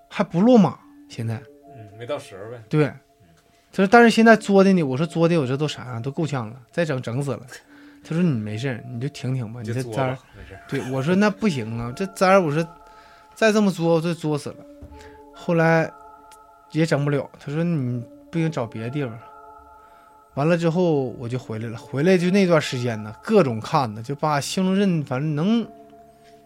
[0.09, 0.79] 还不落马。
[1.07, 1.35] 现在
[1.75, 2.63] 嗯，没到时候呗。
[2.67, 2.85] 对，
[3.71, 7.41] 他说但是现在作的呢，我说作的我这都啥样，都够呛了，再整整死了。
[8.03, 10.61] 他说你没事，你就挺挺吧，你这簪儿，没事儿。
[10.67, 12.67] 对，我说那不行啊，这簪儿我说
[13.35, 14.55] 再这么作，我这作死了。
[15.33, 15.91] 后来
[16.79, 19.17] 也整不了，他说你不行，找别的地方。
[20.35, 25.65] 完了之后我就回来了，回来就那段时间呢，各种看呢，就把兴隆镇反正能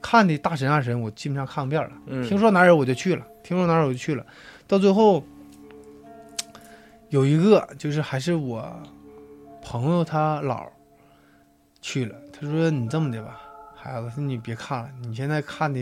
[0.01, 1.91] 看的大神二神，我基本上看遍了。
[2.05, 4.23] 嗯，听说哪有我就去了，听说哪有我就去了。
[4.67, 5.23] 到最后
[7.09, 8.71] 有一个就是还是我
[9.63, 10.67] 朋友他姥
[11.81, 13.41] 去了，他说你这么的吧，
[13.75, 15.79] 孩子，你别看了，你现在看的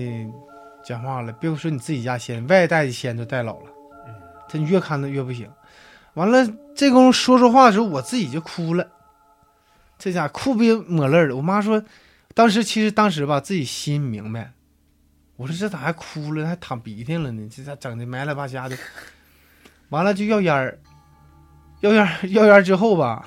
[0.82, 3.77] 讲话了，别说你自己家仙，外带的仙都带老了，嗯
[4.50, 5.50] 他越看他越不行。
[6.14, 8.88] 完了，这功夫说说话的时候，我自己就哭了，
[10.00, 11.36] 这家哭憋抹泪儿了。
[11.36, 11.84] 我妈说，
[12.34, 14.54] 当时其实当时吧，自己心明白，
[15.36, 17.48] 我说这咋还哭了，还淌鼻涕了呢？
[17.50, 18.76] 这咋整的埋了吧瞎的？
[19.90, 20.80] 完了就要烟儿，
[21.82, 23.24] 要烟儿要烟儿之后吧，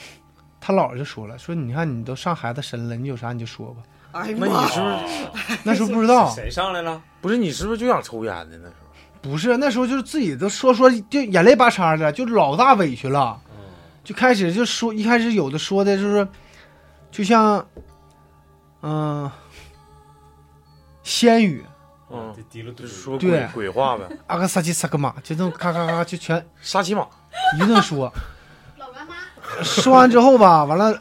[0.61, 3.83] 他姥就说了，说你看你都上孩子身了，你有啥你就说吧。
[4.13, 4.67] 那你哎呀妈！
[4.67, 7.01] 是不是那时候不知道，谁上来了？
[7.21, 8.80] 不是你是不是就想抽烟的那时候？
[9.23, 13.41] 不是那时候就是自己都说说就眼泪巴叉的，就老大委屈了。
[13.51, 13.57] 嗯。
[14.03, 16.29] 就开始就说，一开始有的说的就是，
[17.11, 17.67] 就像，
[18.83, 19.31] 嗯、
[21.03, 21.65] 仙语
[22.11, 22.35] 嗯。
[22.87, 23.49] 说鬼对。
[23.53, 27.07] 鬼话呗，阿克萨奇萨克玛，就这种咔咔咔就全沙琪玛。
[27.57, 28.13] 一顿说。
[29.63, 30.97] 说完之后吧，完了，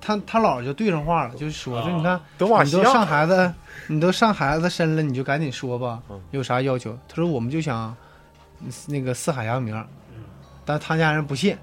[0.00, 2.20] 他他姥儿就对上话了，就是说说你看
[2.64, 3.52] 你都上孩子，
[3.88, 6.96] 你都上孩子身了，你就赶紧说吧嗯，有啥要求？
[7.08, 7.94] 他说我们就想
[8.86, 9.74] 那个四海扬名，
[10.14, 10.22] 嗯
[10.64, 11.56] 但他家人不信。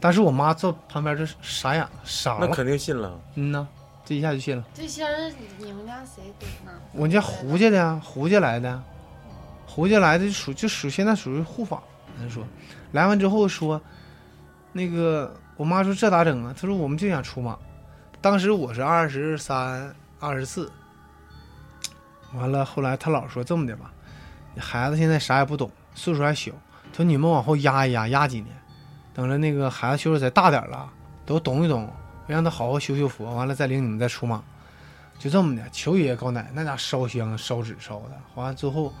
[0.00, 2.46] 但是我妈坐旁边就傻眼了，傻了。
[2.46, 3.18] 那肯定信了。
[3.36, 3.66] 嗯呐，
[4.04, 4.62] 这一下就信了。
[4.74, 6.70] 这仙儿你们家谁给呢？
[6.92, 8.82] 我家胡家的呀，胡家来的，
[9.64, 11.82] 胡家来的就属就属现在属于护法。
[12.20, 12.44] 他说，
[12.92, 13.80] 来完之后说，
[14.72, 16.54] 那个我妈说这咋整啊？
[16.58, 17.58] 她说我们就想出马。
[18.20, 20.72] 当时我是二十三、二十四，
[22.32, 23.92] 完了后来他姥说这么的吧，
[24.58, 26.50] 孩子现在啥也不懂，岁数还小，
[26.90, 28.56] 他说你们往后压一压，压几年，
[29.12, 30.90] 等着那个孩子岁数再大点了，
[31.26, 31.92] 都懂一懂，
[32.26, 34.42] 让他好好修修佛，完了再领你们再出马。
[35.18, 38.92] 就这么的，求爷爷告奶奶，那家烧香烧纸烧的，完了之后，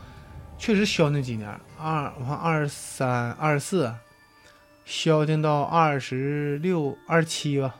[0.58, 1.48] 确实消停几年，
[1.80, 3.92] 二我看二十三、二十四，
[4.84, 7.74] 消停到二十六、二十七吧，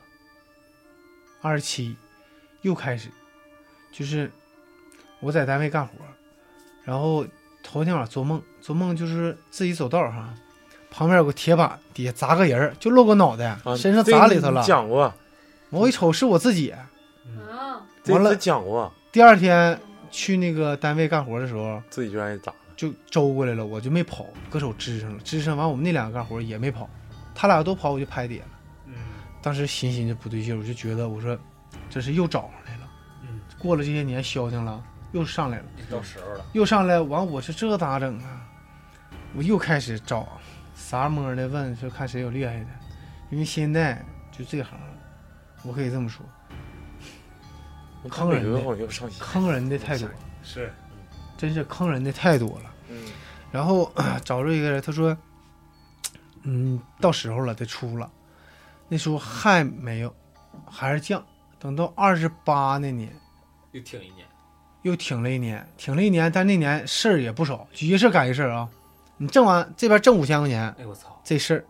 [1.43, 1.97] 二十七，
[2.63, 3.11] 又开始，
[3.93, 4.31] 就是
[5.21, 5.93] 我在单位干活，
[6.83, 7.27] 然后
[7.63, 10.35] 头天晚上做梦，做梦就是自己走道哈，
[10.91, 15.13] 旁边有个铁板，底下砸个人儿，就露个脑袋，啊，身上砸里头了，讲过，
[15.71, 16.71] 我一瞅是我自己。
[16.71, 16.91] 啊，
[18.07, 19.79] 完了这这讲过，第二天
[20.11, 22.51] 去那个单位干活的时候，自己就让人砸。
[22.53, 22.59] 了。
[22.77, 26.89] 就周过来了，我就没跑，搁手支上了，支上完我们那两个干活也没跑，
[27.35, 28.51] 他俩都跑我就拍底下了。
[28.87, 28.95] 嗯。
[29.43, 31.39] 当时心心就不对劲，我就觉得我说
[31.91, 32.91] 这是又找上来了。
[33.23, 36.45] 嗯，过了这些年消停了，又上来了，到时候了。
[36.53, 38.49] 又上来，完我说这咋整啊？
[39.37, 40.41] 我又开始找，
[40.75, 42.67] 撒摸的问，说看谁有厉害的，
[43.31, 44.79] 因为现在就这行，
[45.63, 46.25] 我可以这么说，
[48.09, 48.59] 坑人的。
[48.63, 50.09] 好像又上线，坑人的太多，
[50.43, 50.73] 是，
[51.37, 52.75] 真是坑人的太多了。
[52.89, 52.97] 嗯，
[53.51, 53.93] 然后
[54.25, 55.17] 找着一个人，他说
[56.45, 58.11] ：“嗯，到时候了，得出了。”
[58.89, 60.15] 那时候还没有，
[60.67, 61.25] 还是降。
[61.59, 63.11] 等到二十八那年，
[63.73, 64.27] 又挺一年。
[64.83, 68.69] 又挺了一年，挺了一年，但那年事儿也不少，就一事儿赶一事儿啊。
[69.17, 71.19] 你挣完这边挣五千块钱，哎我操！
[71.25, 71.65] 这事儿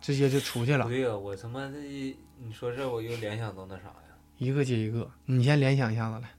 [0.00, 1.78] 直接就出去了，不对呀、我他妈的，
[2.38, 4.14] 你说这我又联想到那啥呀？
[4.38, 5.10] 一个接一个。
[5.24, 6.30] 你先联想一下子来，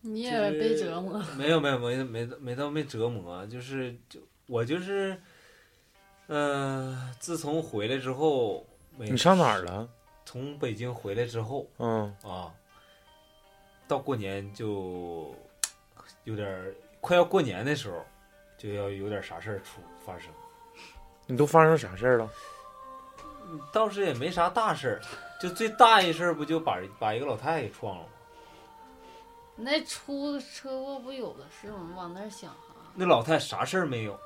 [0.00, 1.22] 你也被折磨。
[1.36, 5.20] 没有没有没没没到没折磨，就是就我就是，
[6.26, 9.88] 呃，自从回来之后，你上哪儿了？
[10.24, 12.52] 从北京回来之后嗯，啊，
[13.88, 15.34] 到过年就
[16.24, 18.04] 有点儿快要过年的时候，
[18.56, 20.30] 就要有点啥事儿出发生。
[21.26, 22.30] 你都发生啥事儿了？
[23.72, 25.00] 倒是也没啥大事儿，
[25.40, 28.08] 就最大一事儿不就把把一个老太太给撞了吗？
[29.62, 31.90] 那出车祸不有的是吗？
[31.96, 32.56] 往那儿想哈，
[32.94, 34.18] 那老太太啥事儿没有，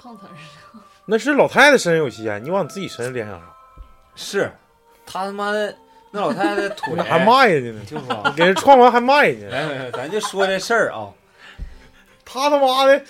[0.00, 0.80] 碰瓷儿上。
[1.04, 3.46] 那是老太太身上有钱，你往你自己身上联想啥？
[4.14, 4.50] 是，
[5.06, 5.74] 他他妈的
[6.10, 8.32] 那老太太的腿 那还骂人家呢你，听说啊？
[8.36, 11.08] 给人撞完还骂人家，来来来，咱就说这事儿啊，
[12.24, 12.98] 他他妈的，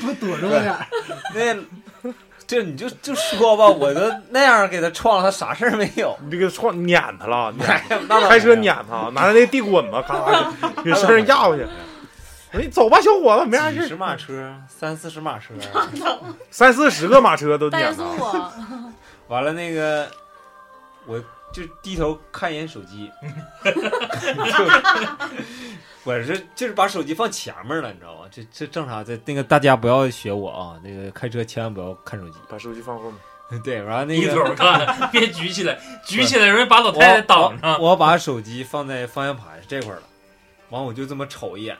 [0.00, 0.86] 不躲着我点儿。
[1.34, 2.12] 那
[2.50, 6.18] 这你就就说吧，我都那样给他撞了，他啥事儿没有。
[6.24, 11.62] 你这个撞碾他了，撵哎呀那倒开车撵他，拿着那地滚子，咔咔给身上压过去。
[11.62, 13.94] 我说你走吧，小伙子，没啥事十。
[13.94, 15.54] 马车，三四十马车，
[16.50, 18.52] 三四十个马车都撵他，啊！
[19.28, 20.08] 完了那个，
[21.06, 21.22] 我
[21.52, 23.10] 就低头看一眼手机，
[23.64, 23.72] 就
[26.04, 28.28] 我是就是把手机放前面了，你知道吗？
[28.30, 32.36] 这这正常，这那个大家不要学我啊，那个开车千万不要看手机。
[32.48, 33.20] 把手机放后面。
[33.64, 35.76] 对，然后那低个头看，别举起来，
[36.06, 37.80] 举起来容易把老太太挡上。
[37.80, 40.02] 我把手机放在方向盘这块了，
[40.68, 41.76] 完我就这么瞅一眼，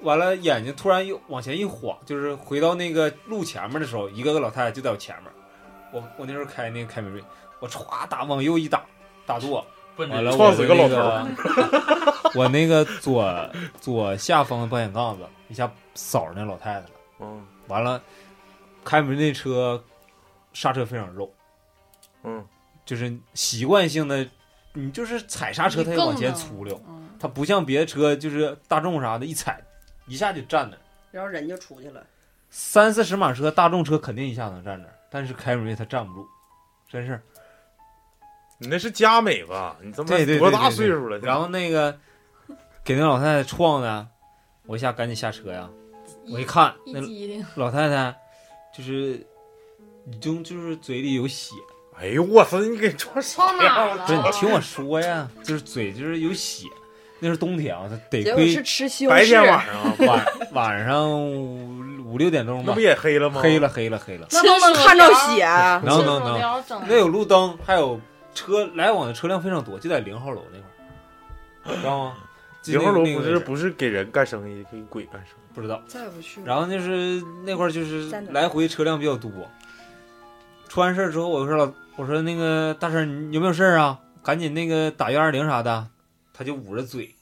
[0.00, 5.30] 完了眼睛突然又往前一晃，就是回到那个路前面的时候，一个个老太太就在我前面。
[5.92, 7.22] 我我那时候开那个凯美瑞，
[7.62, 8.84] 我歘打往右一打，
[9.24, 9.64] 打舵，
[9.96, 13.50] 完了撞我那死个老头个，我那个左
[13.80, 16.90] 左下方的保险杠子一下扫着那老太太了。
[17.20, 18.02] 嗯完了，
[18.84, 19.80] 凯美瑞那车
[20.52, 21.32] 刹车非常肉，
[22.24, 22.44] 嗯，
[22.84, 24.28] 就是习惯性的，
[24.72, 29.62] 你就是踩刹车它也往前粗溜，嗯，它不像别的车就是大众啥的，一踩
[30.08, 30.80] 一下就站那儿。
[31.12, 32.04] 然后人就出去了。
[32.50, 36.26] 三四十码车大众车肯定一下能站那儿，但是凯美瑞它站不住，
[36.90, 37.22] 真是。
[38.62, 39.76] 你那是佳美吧？
[39.82, 41.18] 你这么对对对多大岁数了？
[41.18, 41.98] 然后那个
[42.84, 44.06] 给那老太太撞的，
[44.66, 45.68] 我一下赶紧下车呀，
[46.32, 47.00] 我一看那，
[47.56, 48.14] 老太太
[48.72, 49.14] 就是
[50.06, 51.56] 已经就是嘴里有血，
[51.98, 52.60] 哎呦我操！
[52.60, 54.22] 你给撞啥上哪了不是你？
[54.30, 56.68] 听我说呀，就是嘴就是有血，
[57.18, 63.40] 那是冬天啊，它得亏是吃西红白天，晚上啊，晚晚上五五六点钟吧那不，也黑了吗？
[63.42, 65.44] 黑了黑了黑了，那都能看着血。
[65.84, 68.00] 能能能，能那有路灯，还有
[68.34, 72.16] 车来往的车辆非常多，就在零号楼那块儿，知道吗？
[72.66, 75.54] 零号楼不是不是给人干生意，给鬼干生意。
[75.54, 75.82] 不知道。
[75.86, 79.30] 再不去，然后就是那块儿就是来回车辆比较多。
[80.68, 83.98] 出完事儿之后，我就说老我说那个大婶你有没有事儿啊？
[84.22, 85.88] 赶紧那个打幺二零啥的。
[86.32, 87.14] 他就捂着嘴。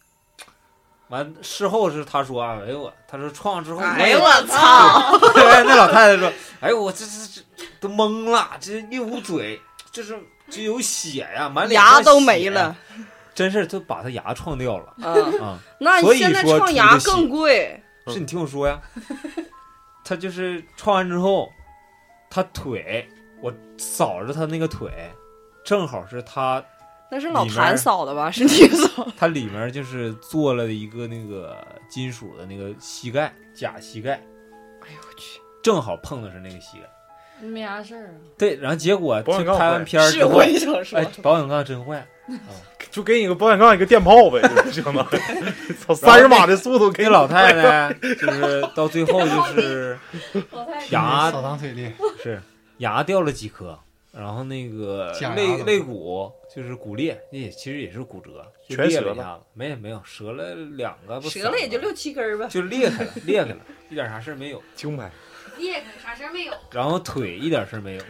[1.08, 5.18] 完事后是他说啊，哎呦我，他说撞上之后，哎呦我操！
[5.66, 10.16] 那老太太说，哎呦我这这这都懵了，这一捂嘴，就是
[10.50, 12.76] 这有血呀，满脸牙都没了，
[13.34, 15.14] 真是就把他牙创掉了啊！
[15.40, 15.58] 啊！
[15.78, 18.80] 那所以你现在说创牙更贵，嗯是你听我说呀，
[20.04, 21.48] 他就是创完之后，
[22.28, 23.08] 他腿
[23.40, 24.90] 我扫着他那个腿，
[25.64, 26.62] 正好是他
[27.10, 28.30] 那是老谭扫的吧？
[28.30, 29.06] 是你扫？
[29.16, 31.56] 他里面就是做了一个那个
[31.88, 34.12] 金属的那个膝盖假膝盖，
[34.82, 35.40] 哎呦我去！
[35.62, 36.88] 正好碰的是那个膝盖。
[37.42, 38.14] 没啥事儿啊。
[38.38, 42.06] 对，然后结果保险杠坏就拍完片儿是之后我，也想说哎，，保险杠真坏。
[42.92, 49.96] 就给你个保险杠，一个电炮呗，就是相当于，操，三十码的速度给那老太太就是到最后就是
[50.90, 52.40] 牙扫堂腿里，是
[52.78, 53.78] 牙掉了几颗，
[54.12, 62.48] 然后那个假牙了肋肋骨就是骨裂，也其实也是骨折，就全折了裂了一下子，没有没有折了两个，不折了也就三个六七根儿吧。
[62.48, 64.60] 就裂开了，裂开了，一点啥事儿没有。
[64.74, 65.10] 清白。
[65.60, 66.52] 裂开啥事儿没有？
[66.72, 68.02] 然后腿一点事儿没有，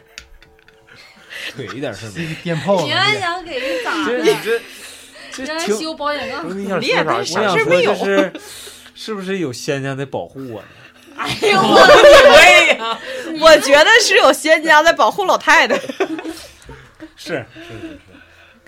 [1.54, 2.30] 腿一点事儿没有。
[2.42, 4.24] 电炮子你还想给人咋这的？
[4.24, 6.58] 你这这修保险杠？
[6.58, 7.40] 你想你也说啥？
[7.40, 8.32] 我想说事没有就是，
[8.94, 10.68] 是不是有仙家在保护我呢？
[11.16, 12.98] 哎呦我的妈呀，
[13.40, 15.76] 我觉得是有仙家在保护老太太。
[15.78, 15.86] 是
[17.16, 17.44] 是是
[17.82, 17.98] 是，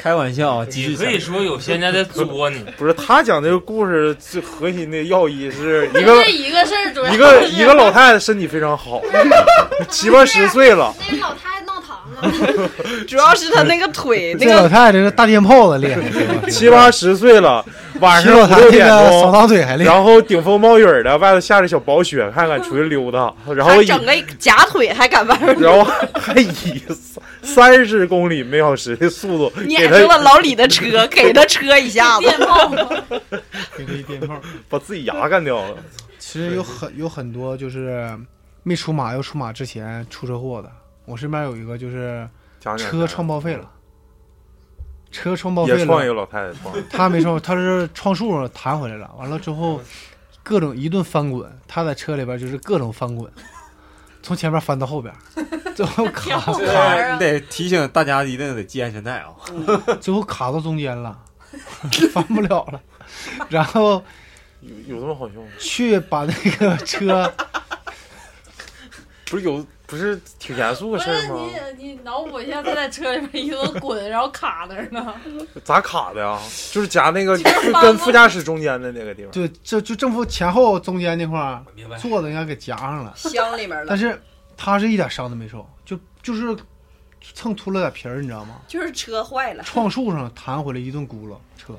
[0.03, 9.01] 开玩笑啊，继续你可以说有仙家在作你， 不是他讲这个故事最核心的要义是 一个一个事儿，主要一个一个老太太身体非常好，
[9.89, 12.69] 七八十岁了，那个老太太闹堂了，
[13.07, 17.65] 主要是他那个腿，那个老太太这个大电炮子厉害，七八十岁了，
[18.03, 19.95] 晚上五六点钟，堂腿还厉害。
[19.95, 26.83] 然后顶风冒雨的，外头下着小薄雪，看看出去溜达，然后整个假腿，还敢玩儿，然后还以
[27.43, 32.23] 三十公里每小时的速度给撵上了老李的车，给他车一下子。
[32.23, 32.69] 电炮？
[33.77, 34.35] 给他一电炮。
[34.69, 35.77] 把自己牙干掉了。
[36.19, 38.09] 其实有很有很多就是
[38.63, 40.69] 没出马要出马之前出车祸的。
[41.05, 42.29] 我身边有一个就是
[42.79, 43.69] 车撞报废了，
[45.13, 49.09] 车撞报废也撞一个了，老太太撞，他没撞，他是撞树上弹回来了。
[49.19, 49.81] 完了之后，
[50.43, 53.31] 各种一顿翻滚，他在车里边就是各种翻滚，
[54.23, 55.15] 从前面翻到后边，
[55.77, 59.29] 最后卡这卡，你得提醒大家一定得系安全带啊！
[60.01, 61.17] 最后卡到中间了，
[62.13, 62.81] 翻不了了。
[63.49, 64.03] 然后
[64.61, 65.47] 有有这么好笑吗？
[65.59, 67.31] 去把那个车
[69.27, 71.47] 不是有不是挺严肃的事儿吗？
[71.77, 75.15] 你你脑补一下，他在车里面一顿滚，然后卡那儿呢。
[75.63, 76.41] 咋卡的呀？
[76.73, 79.31] 就是夹那个就是跟副驾驶中间的那个地方。
[79.31, 81.63] 对，这就正负前后中间那块儿
[81.99, 84.19] 坐的应该给夹上了， 箱里面了但，是
[84.57, 86.57] 他是一点伤都没受，就就是
[87.35, 88.63] 蹭秃了点皮儿，你知道吗？
[88.67, 89.63] 就是车坏了。
[89.63, 91.75] 撞树上弹回来一顿轱辘车，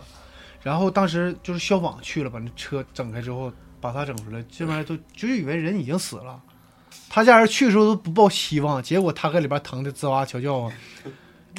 [0.61, 3.51] 然后当时就是消防去了，把那车整开之后，
[3.81, 6.39] 把他整出来，这边都就是以为人已经死了。
[7.15, 10.73] 他家人去的时候都不抱希望，结果他搁里边疼的吱哇叫叫啊，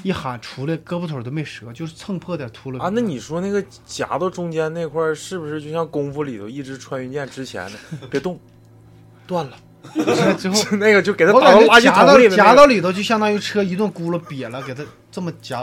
[0.03, 7.79] 一喊出来胳膊腿都没折，就是蹭破点秃噜啊，那你说那个夹到中间那块儿，是不是就像功夫里头一直穿云箭之前的，
[8.11, 8.37] 别动，
[9.29, 9.57] 断了，
[10.37, 14.83] 之后那个就给他我感打到垃圾觉夹到桶里的夹到里头，就相当于车一顿轱辘瘪了，给他
[15.13, 15.61] 这么夹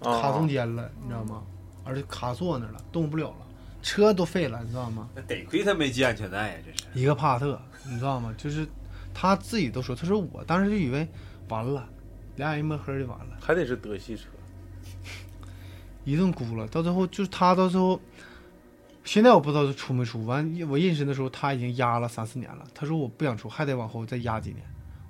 [0.00, 1.42] 啊卡中间了，你知道吗？
[1.84, 3.46] 而且卡坐那了，动不了了，
[3.82, 5.06] 车都废了，你知道吗？
[5.14, 6.88] 那得亏他没系安全带呀，这是。
[6.98, 8.34] 一个帕萨特，你知道吗？
[8.38, 8.66] 就是
[9.14, 11.08] 他自己都说，他说我当时就以为
[11.48, 11.88] 完了，
[12.36, 14.24] 俩人一摸黑就完了，还得是德系车，
[16.04, 18.00] 一顿轱辘，到最后就是他到最后，
[19.04, 20.26] 现在我不知道他出没出。
[20.26, 24.62] 完我认识的时候他已经压了三四年了，他说我不想出，还得往后再压几年。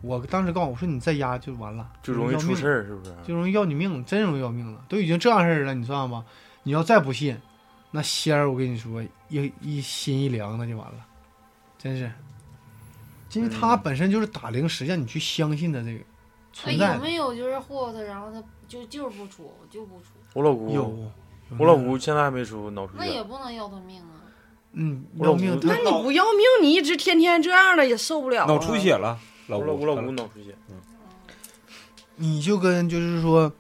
[0.03, 3.15] 我当时告诉我我说你再压就完了，就容易出事儿，是不是？
[3.27, 6.27] 就容易要你命，真容易要命了，都已经这样事儿了，你知道吗？
[6.63, 7.37] 你要再不信，
[7.91, 11.07] 那仙儿我跟你说一一心一凉那就完了，
[11.79, 12.13] 真是。
[13.35, 16.05] 因为他嗯本身就是打零食，让你去相信的这个那
[16.53, 16.95] 存在。
[16.95, 21.13] 有没有就是霍霍他，然后他就就是不出，我就不出，我老姑，有，
[21.59, 24.23] 我老姑现在还没出脑出血那也，不能要他命啊。
[24.73, 28.47] 嗯，要命那你不要命，你一直天天这样的也受不了、啊。
[28.47, 29.17] 脑出血了，
[29.47, 30.55] 老我老姑我老姑脑出血，
[32.17, 33.53] 你就跟就是说，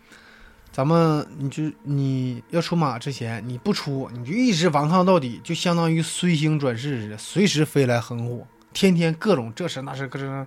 [0.72, 8.44] 咱们你就你要出马之前你不出，你就一直顽抗到底，就相当于随星转世似的，随时飞来横祸，
[8.74, 10.46] 天天各种这事那事各这那，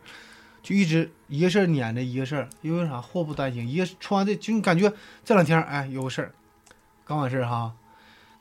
[0.61, 4.93] 就一直一个事儿撵着一个事儿，因为啥祸不单行，一个出完这就你感觉
[5.25, 6.31] 这两天哎有个事儿，
[7.03, 7.73] 刚完事儿哈，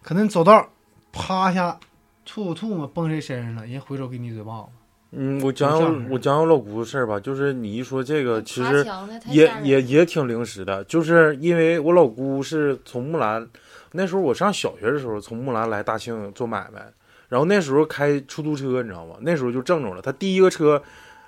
[0.03, 0.69] 可能走道
[1.13, 1.79] 啪一下
[2.27, 4.69] 吐口吐沫崩谁身上了，人家回手给你一嘴巴子，
[5.13, 8.85] 嗯，我讲讲我讲讲我老姑的事儿吧，就是你一说这个，其实
[9.29, 11.35] 也也也挺临时的，就是。
[11.37, 13.49] 因为我老姑是从木兰，
[13.93, 16.85] 那时候我上小学的时候从木兰来大庆做买卖，
[17.29, 19.17] 然后那时候开出租车，你知道吗？
[19.21, 20.01] 那时候就挣着了。
[20.01, 20.83] 他第一个车，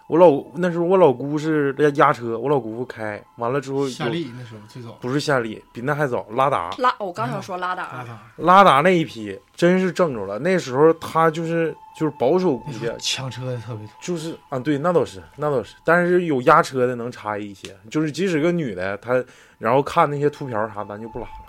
[0.07, 10.39] 我老那时候我老姑是压压车，我老姑父开，完了之后夏利那时候最早，不是夏利，比那还早，拉达拉，我刚想说拉拉达，拉达那一批真是挣着了。
[10.39, 13.93] 那时候他就是就是保守估计抢车的特别多。
[14.01, 19.23] 就是啊，对，那倒是，那倒是，但是有压车的能差一些，就是即使个女的，她
[19.59, 21.48] 然后看那些秃瓢啥，咱就不拉了。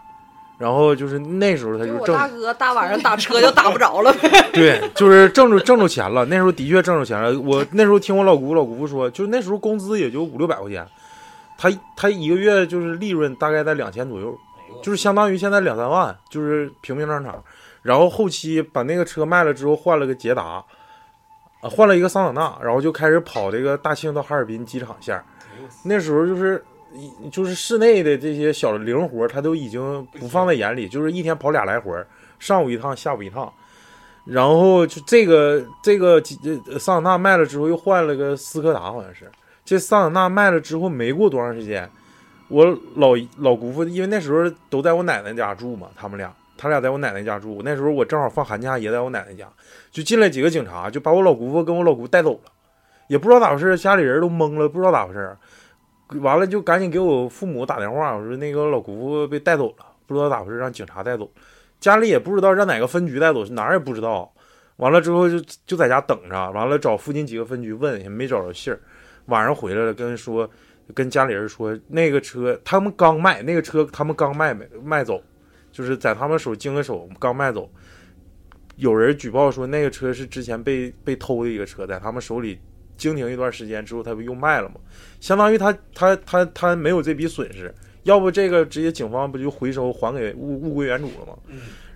[0.60, 4.14] 然后就是那时候他就挣，大哥大晚上打车就打不着了。
[4.52, 6.26] 对，就是挣着挣着钱了。
[6.26, 7.40] 那时候的确挣着钱了。
[7.40, 10.86] 我那时候听我老姑老姑父说，就那时候工资也就五六百块钱，
[11.58, 14.38] 他他一个月就是利润大概在两千左右，
[14.84, 17.42] 就是相当于现在两三万，就是平平常常。
[17.82, 20.44] 然后后期把那个车卖了之后，换了个捷达，
[21.62, 25.24] 啊，换了一个桑塔纳，然后就开始跑这个大庆到哈尔滨机场线儿。
[25.84, 26.79] 那时候就是一
[27.32, 31.92] 就是室内的这些小零活，他都已经不放在眼里，就是一天跑俩来回，
[32.40, 33.52] 上午一趟，下午一趟。
[34.26, 36.22] 然后就这个这个
[36.80, 39.30] 桑塔纳卖了之后，又换了个斯柯达，好像是。
[39.66, 41.90] 这桑塔纳卖了之后，没过多长时间，
[42.48, 42.66] 我
[42.96, 47.62] 老老姑父，因为那时候都在我奶奶家住嘛，他们俩，他俩在我奶奶家住。
[47.64, 49.48] 那时候我正好放寒假，也在我奶奶家，
[49.90, 52.52] 就进来几个警察，就把我老姑父跟我老姑带走了，
[53.08, 55.36] 也不知道咋回事，家里人都懵了，不知道咋回事。
[56.18, 61.30] 完了就赶紧给我父母打电话，我说那个老姑父被带走了，不知道咋回事，让警察带走。
[61.80, 64.34] 家里也不知道让哪个分局带走，哪儿也不知道。
[64.78, 68.80] 完了之后就就在家等着，完了找附近几个分局问，也没找着信儿。
[69.26, 70.50] 晚上回来了，跟说，
[70.94, 75.22] 跟家里人说，那个车他们刚卖，那个车他们刚卖卖卖走，
[75.72, 77.70] 就是在他们手经的手刚卖走。
[78.78, 82.60] 有人举报说那个车是之前被被偷的一个车，在他们手里
[82.98, 84.76] 经停一段时间之后，他不又卖了吗？
[85.20, 91.34] 相当于他他他他没有这笔损失，要不这个直接警方不就回收还给物物归原主了吗？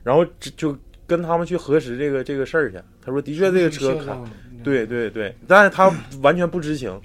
[0.04, 2.78] 然后就就跟他们去核实这个这个事儿去。
[3.06, 4.18] 他说的确这个车开，
[4.64, 7.00] 对对对，但是他完全不知情。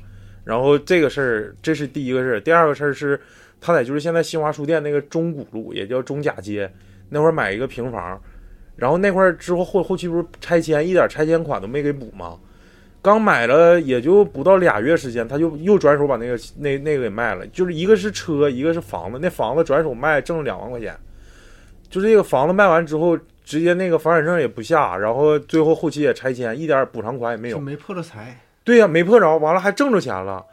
[0.45, 2.41] 然后这个事儿，这是第一个事儿。
[2.41, 3.21] 第二个事儿是，
[3.61, 6.73] 他在就是现在新华书店那个中古路，也叫中甲街
[7.11, 8.19] 那块儿买一个平房，
[8.75, 12.39] 然后那块儿之后后后期不是拆迁，一点拆迁款都没给补吗？
[13.01, 19.19] 刚买了也就不到俩月时间，他就又转手把那个那那个给卖了，就是一个是车，一个是房子。
[19.23, 20.97] 那房子转手卖挣了两万块钱，
[21.89, 27.63] 就这个房子卖完之后，直接那个房产证也不下，然后最后后期也拆迁，一点补偿款也没有就。
[27.63, 28.37] 没破着财。
[28.65, 30.45] 对呀、没破着，完了还挣着钱了。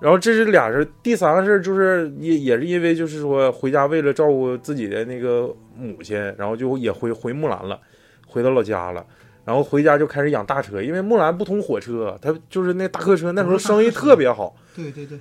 [0.00, 7.78] 然后这是俩事儿，第三个事儿就是也也是因为就是说回家为了照顾自己的那个母亲，然后就也回回木兰了，
[8.26, 9.06] 回到老家了。
[9.44, 15.18] 然后回家就开始养大车，因为木兰不通火车，他就是那大客车，那时候生意特别好，对对对，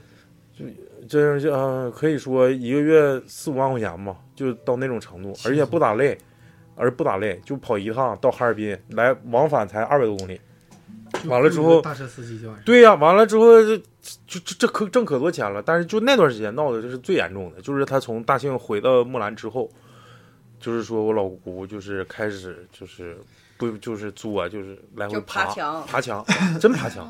[1.07, 6.17] 这就呃可以说一个月四五万块钱吧，就到那种程度，而且不咋累，
[6.76, 10.39] 而不咋累，就跑一趟到哈尔滨来往返才二百多公里。
[11.26, 12.59] 完了之后大车司机就完。
[12.65, 19.69] 对呀、完了之后就就这这可挣可多钱了，但是就那段时间闹的就是最严重的，就是他从大庆回到木兰之后，
[20.59, 23.15] 就是说我老姑就是开始就是
[23.57, 26.25] 不就是作就是来回爬爬墙爬墙，
[26.59, 27.07] 真爬墙！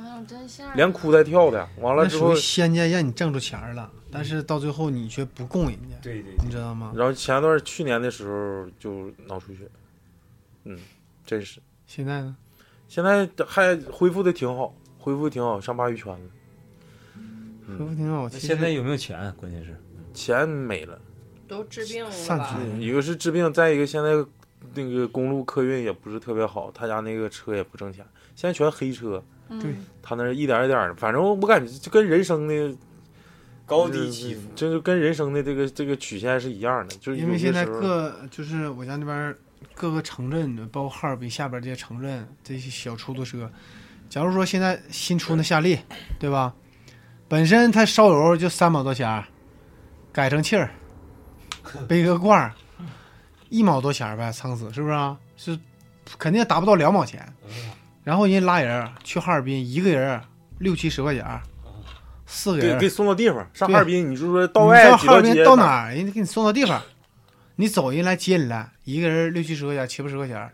[0.76, 1.68] 连哭带跳的。
[1.80, 6.92] 完了之后那属于，先见让你挣着钱了，但是到最后你却不供人家，对对你知道吗？
[6.96, 9.70] 然后前段去年的时候就脑出血，
[10.66, 10.78] 嗯，
[11.26, 11.60] 真是。
[11.88, 12.36] 现在呢？
[12.88, 16.20] 现在还恢复的挺好，恢复挺好，上鲅鱼圈了，
[17.68, 18.30] 恢复挺好。
[18.30, 19.34] 现在有没有钱？
[19.38, 19.76] 关键是
[20.14, 21.00] 钱没了。
[21.48, 24.12] 都治病了一个是治病，再一个现在
[24.74, 28.06] 那个公路客运也不是特别好，他家那个车也不挣钱，
[28.36, 32.76] 现在全黑车，对嗯他那一点一点的，反正我感觉就跟人生的
[33.66, 34.42] 高低起伏。
[34.56, 39.38] 这就跟人生的这个这个曲线是一样的，就是因为现在各就是我家那边儿
[39.74, 43.50] 各个城镇，包括哈尔滨下边这些城镇，这些小出租车，
[44.10, 45.80] 假如说现在新出那夏利，
[46.20, 46.54] 对吧？
[47.30, 49.26] 本身它烧油就三毛多钱儿，
[50.12, 50.70] 改成气儿，
[51.88, 52.54] 背个罐儿，
[53.54, 55.16] 一毛多钱儿呗，撑死是不是啊？
[55.38, 55.56] 是
[56.18, 57.24] 肯定达不到两毛钱。
[58.04, 60.22] 然后人家拉人儿去哈尔滨，一个人儿
[60.58, 61.40] 六七十块钱儿，
[62.26, 62.80] 四个人儿。
[62.80, 66.82] 给给送到地方，上哈尔滨你就说到外几道街到哈尔滨到哪儿，人家给你送到地方，
[67.58, 70.50] 你走人来接你来，一个人六七十块钱，七八十块钱，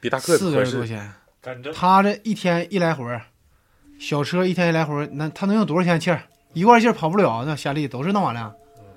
[0.00, 1.12] 比大客四个人多少钱？
[1.74, 3.20] 他这一天一来回儿，
[4.00, 6.22] 小车一天一来回儿，那他能用多少钱气儿？
[6.54, 8.50] 一罐气儿跑不了，那夏利都是那玩意儿，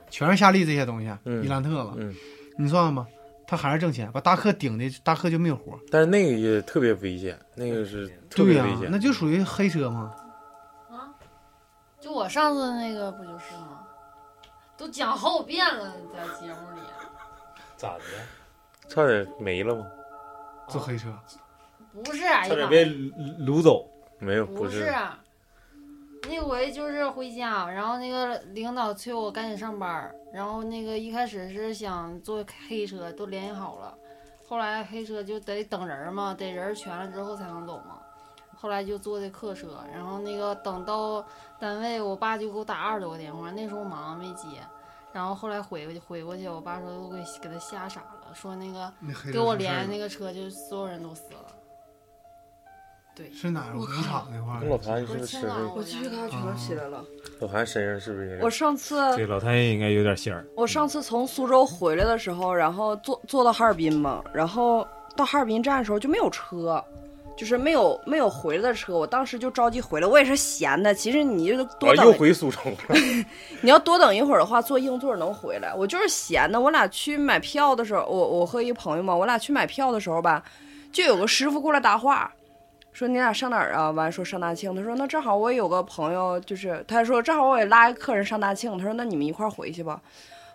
[0.09, 1.43] 全是夏利这些东西，嗯。
[1.43, 2.15] 伊兰特了，嗯，
[2.57, 3.05] 你算算吧，
[3.51, 5.77] 他还是挣钱，把大客顶的大客就没有活。
[5.91, 10.15] 但是那个也特别危险，那个是特、别危险，那就属于黑车嘛。
[10.89, 11.11] 啊，
[11.99, 13.85] 就我上次那个不就是吗？
[14.77, 16.81] 都讲好几遍了，在节目里。
[17.75, 18.03] 咋的？
[18.87, 19.85] 差点没了吗？
[20.69, 21.13] 坐黑车，
[22.05, 23.85] 不是，差点被掳走。
[24.17, 24.95] 没有，不是，
[26.29, 33.93] 那回就是回家，然后那个领导催我赶紧上班儿，然后那个一开始是想坐黑车，都联系好了，
[34.47, 37.99] 后来黑车就得等人儿嘛，得人儿全了之后才能走嘛。
[38.55, 41.25] 后来就坐的客车，然后那个等到
[41.59, 44.47] 单位，我爸就给我打二十多个电话，那时候忙没接。
[45.11, 48.93] 然后后来回过去回过去，我爸说都给给他吓傻了，说那个
[49.33, 51.40] 给我出事儿了连那个车，就所有人都死了。
[53.13, 53.77] 对，是哪儿？
[53.77, 54.59] 五厂那块儿。
[54.61, 57.03] 跟老谭是不不是我鸡皮疙瘩全都起来了。
[57.39, 58.45] 老谭身上是不是有？
[58.45, 60.45] 我上次对老太爷应该有点仙儿。
[60.55, 66.83] 我上次从苏州回来的时候，然后坐坐到哈尔滨嘛，然后到哈尔滨站的时候就没有车，
[67.35, 68.97] 就是没有没有回来的车。
[68.97, 70.93] 我当时就着急回来，我也是闲的。
[70.93, 72.95] 其实你就多啊，等，又回苏州了。
[73.61, 75.75] 你要多等一会儿的话，坐硬座能回来。
[75.75, 76.59] 我就是闲的。
[76.59, 80.41] 我俩去买票的时候，我我和一个朋友嘛，我俩去买票的时候吧，
[80.93, 82.31] 就有个师傅过来搭话，
[82.93, 83.89] 说你俩上哪儿啊？
[83.91, 84.75] 完说上大庆。
[84.75, 88.77] 他说那正好我也有个朋友，就是他说正好我也拉一个客人上大庆。
[88.77, 90.01] 他说那你们一块儿回去吧。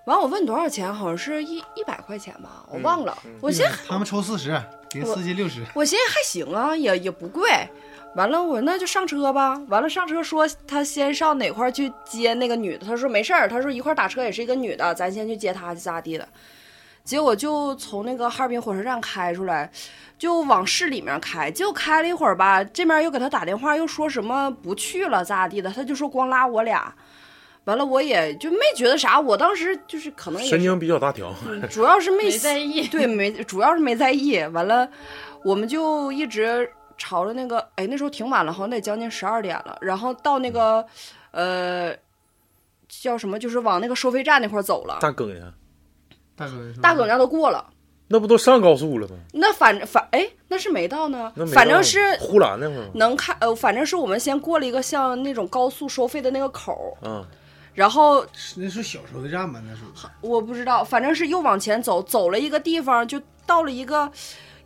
[0.05, 3.18] 完我问多少钱，好像是一一百块钱吧，我忘了。
[3.41, 4.57] 我寻思他们抽四十，
[4.89, 5.64] 给司机六十。
[5.74, 7.51] 我寻思还行啊，也也不贵。
[8.14, 9.61] 完了，我那就上车吧。
[9.68, 12.87] 完了上车说他先上哪块去接那个女的。
[12.87, 16.28] 他说没事儿，他说一块打车也是一个女的，咱先去接她去咋地的。
[17.07, 19.71] 结果就从那个哈尔滨火车站开出来，
[20.19, 21.51] 就往市里面开。
[21.51, 26.93] 结果开了一会儿吧，这边又给他打电话，又说什么不去了咋地的，他就说光拉我俩。
[27.65, 29.19] 完了，我也就没觉得啥。
[29.19, 32.87] 我当时就是可能也是神经比较大条，嗯主要是没没在意。
[32.89, 34.39] 对，没，主要是没在意。
[34.53, 34.89] 完了，
[35.45, 39.77] 我们就一直朝着那个，哎，那时候挺晚了，好像得将近十二点了。
[39.81, 40.87] 然后到那个，
[41.33, 41.93] 呃，
[42.89, 44.99] 叫什么，就是往那个收费站那块儿走了。
[45.01, 45.53] 大哥呀，
[46.37, 47.64] 大哥，大哥那都过了，
[48.09, 49.14] 那不都上高速了吗？
[49.32, 52.89] 那反正反哎，那是没到呢反正是呼兰那会儿？
[52.95, 57.24] 能看，呃，反正是我们先过了一个像那种高速收费的那个口儿，嗯，
[57.74, 58.24] 然后
[58.57, 59.61] 那是小收费站吧？
[59.66, 59.80] 那是
[60.20, 64.11] 我不知道，反正是又往前走，走了一个地方，就到了一个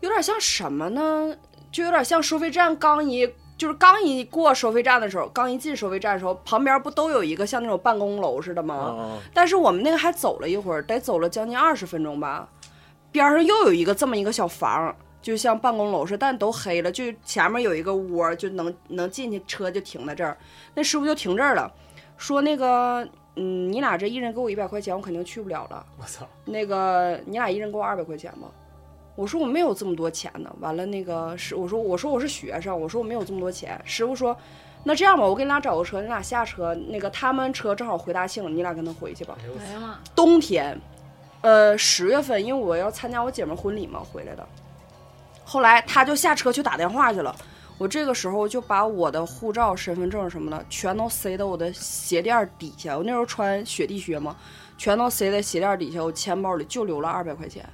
[0.00, 1.34] 有点像什么呢？
[1.72, 8.74] 就有点像收费站刚一，就是刚一过收费站的时候，刚一进收费站的时候，旁边不都有一个像那种办公楼似的吗？
[8.74, 12.48] 啊但是我们那个还走了一会儿，得走了将近二十分钟吧。
[13.12, 16.90] 边上又有一个这么一个小房，就像办公楼似的，但都黑了。
[16.90, 20.34] 就前面有一个窝，就能能进去，车就停在这儿。
[20.72, 21.70] 那师傅就停这儿了，
[22.16, 23.06] 说那个，
[23.36, 25.84] 嗯，你俩这一人给我一百块钱，我肯定去不了了。
[25.98, 26.26] 我操！
[26.46, 28.48] 那个你俩一人给我二百块钱吧。
[29.20, 30.50] 我说我没有这么多钱呢。
[30.60, 33.78] 完了，那个师我说我说我是学生，我说我没有这么多钱。
[33.84, 34.34] 师傅说，
[34.82, 39.36] 那这样吧，我给你俩找个车，你俩下车，那个他们车正好回大庆，你俩跟他回去吧。
[39.60, 39.98] 哎呀妈！
[40.16, 40.74] 冬天，
[41.42, 44.48] 呃，十月份，因为我要参加我姐们婚礼嘛，回来的。
[45.44, 47.36] 后来他就下车去打电话去了。
[47.76, 52.96] 我这个时候就把我的护照、身份证什么的全都塞到我的鞋垫儿底下。
[52.96, 54.34] 我那时候穿雪地靴嘛，
[54.78, 56.02] 全都塞在鞋垫儿底下。
[56.02, 57.68] 我钱包里就留了二百块钱。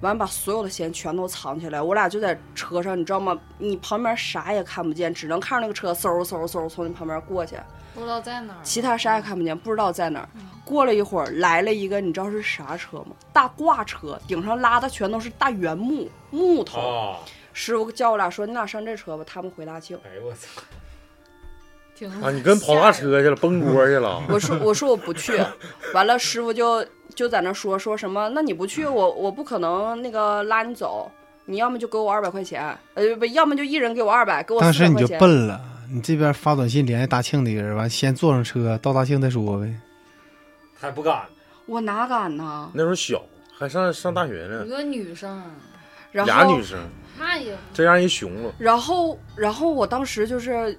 [0.00, 1.80] 完，把所有的钱全都藏起来。
[1.80, 3.38] 我俩就在车上，你知道吗？
[3.58, 7.56] 你旁边啥也看不见，只能看着那个车嗖嗖嗖从你旁边过去。
[7.94, 8.60] 不知道在哪儿。
[8.62, 10.28] 其他啥也看不见，不知道在哪儿。
[10.64, 13.08] 过了一会儿，来了一个，你知道是啥车吗？
[13.32, 16.80] 大挂车，顶上拉的全都是大原木木头。
[16.80, 17.18] 啊！
[17.52, 19.98] 师傅叫我俩说：“你俩上这车吧，他们回大庆。
[20.04, 20.62] 哎呦我操！
[21.96, 24.22] 挺啊，你跟跑大车去了，崩锅去了”。
[24.30, 25.36] 我说：“我说我不去。
[25.92, 26.86] ”完了，师傅就
[27.20, 28.30] 就在那说说什么？
[28.30, 31.10] 那你不去，我我不可能那个拉你走。
[31.44, 35.18] 你要么就给我二百块钱，呃不，要么就一人给我二百，给我当时你就。
[35.18, 35.60] 笨了，
[35.92, 39.70] 你这边发短信联系大庆的人，完先坐上车到大庆再说呗。
[40.80, 41.24] 还不敢，
[41.66, 42.70] 我哪敢呢？
[42.72, 43.22] 那时候小，
[43.58, 45.42] 还上上大学呢一，个女生，
[46.10, 46.78] 然后俩女生，
[47.18, 48.54] 那也这让人熊了。
[48.56, 50.78] 然后，然后我当时就是，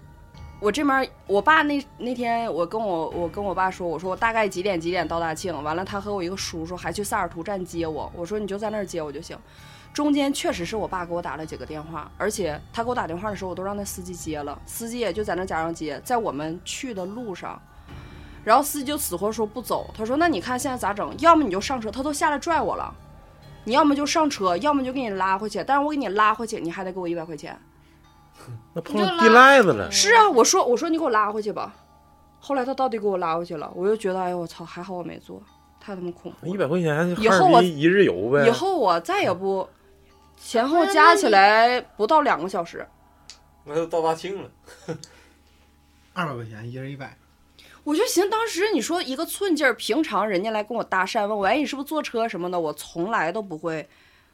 [0.62, 9.36] 我这边我爸那那天我跟我我跟我爸说，我说我大概几点几点到大庆，完了他和我一个叔叔还去萨尔图站接我，我说你就在那儿接我就行。
[9.92, 17.60] 中间确实是我爸给我打了几个电话，而且他给我打电话的时候，我都让那司机接了，司机也就在那假装接，在我们去的路上。
[18.44, 21.12] 然后司机就死活说不走，他说：“那你看现在咋整？
[21.18, 22.94] 要么你就上车，他都下来拽我了，
[23.64, 25.64] 你要么就上车，要么就给你拉回去。
[25.64, 27.60] 但是我给你拉回去，你还得给我一百块钱。”
[28.74, 31.76] 那碰上地赖子了，是啊，我说我说你给我拉回去吧。
[32.40, 35.42] 后来他到底给我拉回去了，我就觉得哎呦我操，还好我没做，
[35.80, 36.54] 太他妈恐怖了。
[36.54, 38.48] 一百块钱以后我一日游呗。
[38.48, 39.68] 以后我再也不
[40.38, 42.88] 前后加起来不到两个小时。
[43.64, 44.50] 那就到大庆了。
[46.14, 47.16] 二百块钱，一人一百。
[47.84, 53.88] 我就寻思当时你说一个寸劲儿，平常人家来跟我搭讪，问我哎你是不是坐车什么的，我从来都不会。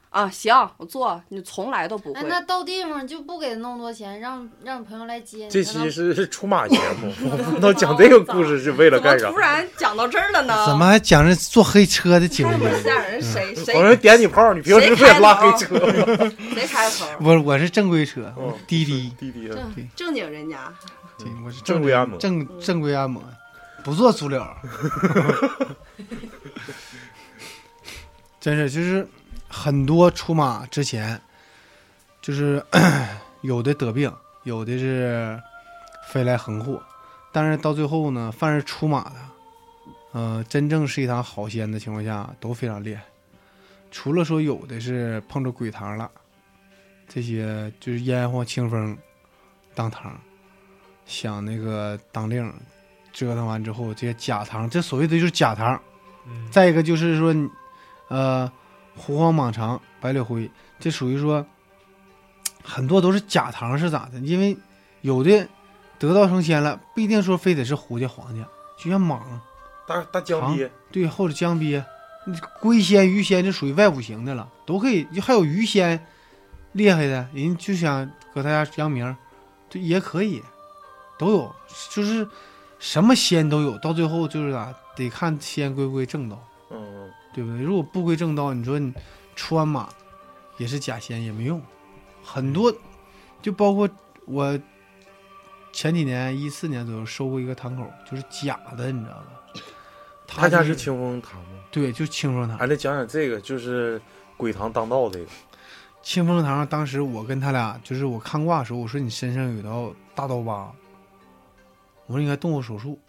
[0.09, 2.25] 啊，行，我坐，你从来都不会哎，。
[2.27, 5.49] 那到地方就不给那么多钱，让让朋友来接你。
[5.51, 9.39] 这期是是出马节目， 我不知道讲这个故事是为了干啥怎么突。
[9.39, 10.65] 然讲到这儿了呢？
[10.65, 12.63] 怎么还讲着坐黑车的经太历？
[12.81, 13.21] 吓人？
[13.21, 16.31] 谁谁我说点你炮，你平时不也拉黑车吗？
[16.55, 17.05] 谁开的头？
[17.21, 20.73] 我我是正规车哦，滴滴，滴滴啊，正正经人家。
[21.19, 23.21] 对，我是正规按摩正正规按摩，
[23.83, 24.55] 不做足疗。
[28.39, 29.05] 真是，就是
[29.49, 31.19] 很多出马之前，
[32.21, 32.63] 就是
[33.41, 34.11] 有的得病，
[34.43, 35.41] 有的是
[36.07, 36.81] 飞来横祸，
[37.31, 39.15] 但是到最后呢，凡是出马的，
[40.11, 43.03] 呃，真正是一堂好仙的情况下，都非常厉害。
[43.89, 46.11] 除了说有的是碰着鬼堂了，
[47.07, 48.97] 这些就是烟火清风
[49.73, 50.19] 当堂，
[51.05, 52.53] 想那个当令，
[53.13, 55.79] 折腾完之后，这些假堂，这所谓的就是假堂。
[56.25, 57.33] 嗯，再一个就是说，
[58.09, 58.51] 呃，
[58.97, 61.45] 狐黄蟒长、白柳灰，这属于说
[62.63, 64.19] 很多都是假糖是咋的？
[64.19, 64.57] 因为
[65.01, 65.47] 有的
[65.99, 68.45] 得道成仙了，不一定说非得是狐家黄家，
[68.77, 69.19] 就像蟒，
[69.87, 71.83] 大大江鳖，对，或者江鳖，
[72.59, 75.07] 龟仙、鱼仙就属于外五行的了，都可以。
[75.21, 76.05] 还有鱼仙
[76.73, 79.15] 厉害的，人就想搁他家扬名，
[79.69, 80.43] 这也可以，
[81.17, 81.55] 都有，
[81.91, 82.27] 就是
[82.79, 83.77] 什么仙都有。
[83.79, 86.46] 到最后就是咋，得看仙归不归正道，嗯，
[87.37, 87.61] 对不对？
[87.61, 88.91] 如果不归正道，你说你
[89.35, 89.87] 出完马
[90.57, 91.61] 也是假仙也没用，
[92.23, 92.73] 很多
[93.43, 93.87] 就包括
[94.25, 94.59] 我
[95.71, 99.61] 前几年一四年左右收过一个堂口，就是假的，你知道吧？
[100.25, 101.59] 他家是清风堂吗？
[101.69, 102.57] 对，就清风堂。
[102.57, 104.01] 还得讲讲这个，就是
[104.35, 105.25] 鬼堂当道这个。
[106.01, 110.73] 清风堂当时我跟他俩，就是我看卦的时候，我说你身上有一道大刀疤，
[112.07, 112.99] 我说应该动过手术，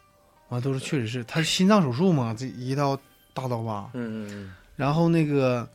[0.50, 2.98] 完都是确实是，他是心脏手术嘛，这一道
[3.40, 3.90] 大刀疤。
[3.94, 5.68] 嗯嗯然后那个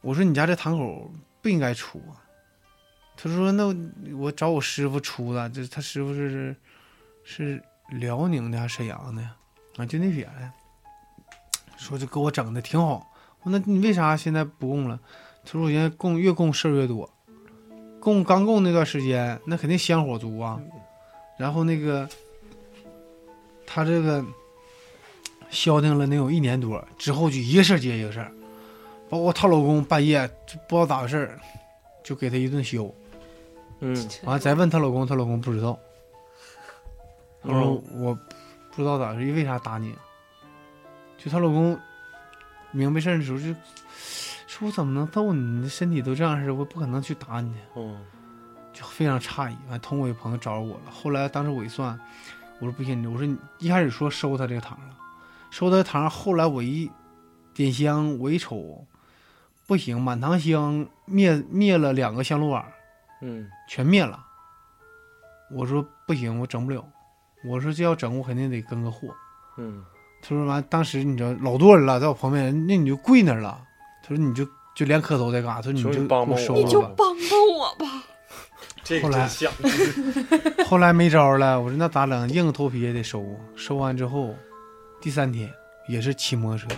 [0.00, 2.20] 我说你家这堂口不应该出啊，
[3.16, 3.74] 他说那我
[4.18, 6.54] 我找我师傅出的，这他师傅是
[7.24, 9.22] 是辽宁的还是沈阳的？
[9.76, 10.52] 啊，就那边的，
[11.76, 13.10] 说就给我整的挺好。
[13.42, 15.00] 我说那你为啥现在不供了？
[15.44, 17.10] 他说我现在供越供事儿越多，
[18.00, 20.60] 供刚供那段时间那肯定香火足啊。
[21.36, 22.08] 然后那个
[23.66, 24.24] 他这个
[25.54, 28.30] 消停了能有一年多，之后就一个事儿接一个事儿，
[29.08, 31.40] 包括她老公半夜就不知道咋回事儿，
[32.02, 32.92] 就给她一顿削。
[33.80, 33.94] 嗯
[34.24, 35.78] 完了再问她老公，她老公不知道。
[37.42, 39.94] 她说嗯我不知道咋回事，为啥打你？
[41.16, 41.78] 就她老公
[42.70, 43.54] 明白事儿的时候就
[44.46, 45.40] 说：“我怎么能揍你？
[45.40, 47.54] 你身体都这样式儿，我不可能去打你。
[47.76, 48.04] 嗯”
[48.74, 49.56] 就非常诧异。
[49.70, 50.90] 完，通过一朋友找着我了。
[50.90, 51.98] 后来当时我一算，
[52.58, 54.96] 我说不行，我说你一开始说收他这个糖了，
[55.54, 56.90] 收他的糖，后来我一
[57.54, 58.84] 点香，我一瞅，
[59.68, 62.64] 不行，满堂香灭灭了两个香炉碗，
[63.22, 64.18] 嗯全灭了。
[65.52, 66.84] 我说不行，我整不了。
[67.48, 69.06] 我说这要整，我肯定得跟个货。
[69.56, 69.84] 嗯
[70.20, 73.62] 他说完，当时你知道老多人了，在我旁边，那你就跪那儿了。
[74.02, 74.44] 他说你就
[74.74, 76.82] 就连磕头带干啥，他说你就你帮帮我给收你就。
[76.82, 76.96] 帮
[77.30, 78.02] 帮我吧。
[78.82, 79.30] 这后来。
[80.66, 82.28] 后来没招了，我说那咋整？
[82.30, 83.24] 硬着头皮也得收。
[83.54, 84.34] 收完之后，
[85.04, 85.52] 第三天
[85.86, 86.74] 也是骑摩托车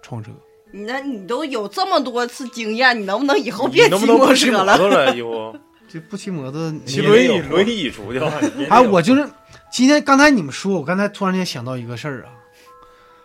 [0.00, 0.30] 撞车，
[0.72, 4.78] 你那你都有这么多次经验，你能不能以后别骑摩托车了？
[4.78, 5.14] 摩托了？
[5.14, 5.54] 以后
[5.86, 8.32] 这不骑摩托， 骑轮椅轮椅出去了。
[8.70, 9.28] 哎，我就是
[9.70, 12.32] 今天刚才你们说，我刚才突然间想到一个事儿啊，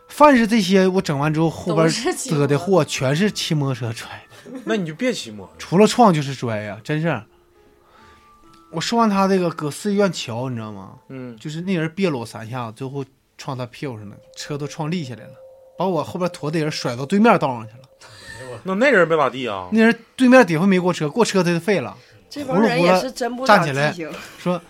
[0.09, 4.09] 凡是这些我整完之后后边都是骑得的货，全是骑摩托车拽
[4.43, 5.55] 的， 那你就别骑摩托。
[5.57, 7.23] 除了撞就是拽呀，真是。
[8.69, 10.95] 我说完他这个搁四医院瞧，你知道吗？
[11.07, 13.05] 嗯就是那人别了我三下子，最后
[13.43, 15.31] 撞他屁股上了，车都撞立起来了，
[15.77, 17.79] 把我后边驮的人甩到对面道上去了。
[18.63, 19.67] 那那人没咋地啊？
[19.71, 21.97] 那人对面底下没过车，过车他就废了。
[22.29, 23.91] 这帮人也是真不长站起来。
[24.37, 24.61] 说：“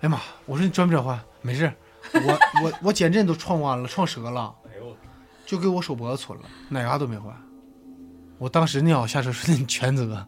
[0.00, 1.20] 哎呀妈！”我说：“你转不转换？
[1.42, 1.72] 没事，
[2.12, 4.54] 我 我我减震都撞弯了，撞折了，
[5.44, 7.34] 就给我手脖子损了，哪嘎都没换。”
[8.38, 10.26] 我当时尿下车说：“你全责。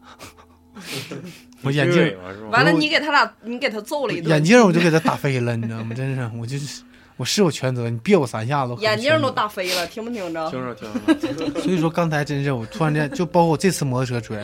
[1.63, 2.15] ”我眼镜？
[2.51, 5.95] 完了，你给他俩，你给他揍了一顿，眼镜我就给他打飞了，你知道吗？
[5.95, 6.83] 真是，我就是
[7.17, 10.49] 我是有全责，你别我三下子，眼镜都打飞了，听不听着？
[10.49, 14.43] 听着听着，所以说刚才真是我突然间就包括我这次摩托车摔，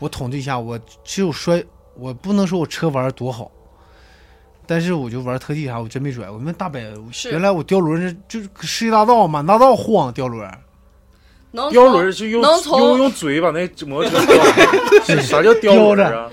[0.00, 1.62] 我统计一下，我只有摔，
[1.94, 3.50] 我不能说我车玩儿多好，
[4.66, 6.28] 但是我就玩特技啥，我真没摔。
[6.28, 6.92] 我们大北
[7.30, 10.50] 原来我吊轮是就是世界大道满大道晃吊轮，
[11.52, 14.26] 能雕从轮就用能从用用嘴把那摩托车
[15.06, 16.28] 叼， 啥叫雕轮啊？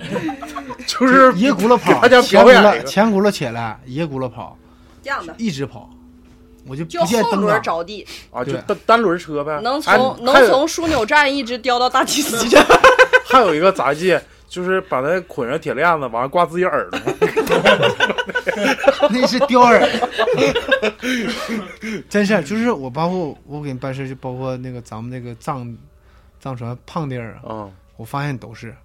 [0.88, 4.58] 就是一个轱辘跑，大家前轱辘表演前轱辘起来，一个轱辘跑，
[5.02, 5.90] 这样的，一直跑，
[6.68, 7.62] 我就就不见后轮档。
[7.62, 9.60] 着地，啊，就对单单轮车呗。
[9.62, 12.66] 能哎从能还有从枢纽站一直叼到大提司站。
[13.26, 17.00] 还有一个杂技，就是把那捆上铁链子，完了挂自己耳朵。
[19.12, 19.88] 那是叼人，
[22.10, 25.78] 真是就是我包括我给你办事，就包括那个咱们那个藏
[26.40, 28.76] 藏传胖弟儿啊，啊，我发现都是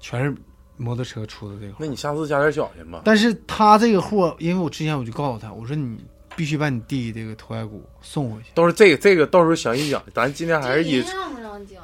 [0.00, 0.34] 全是
[0.80, 1.86] 摩托车出的这个那。
[1.86, 3.02] 你下次加点小心吧。
[3.04, 5.98] 但是他这个货，因为我之前我就告诉他，我说你
[6.34, 8.48] 必须把你弟这个头盖骨送回去。
[8.54, 10.02] 到时候这个这个，到时候详细讲。
[10.14, 11.82] 咱今天还是以这让不让讲？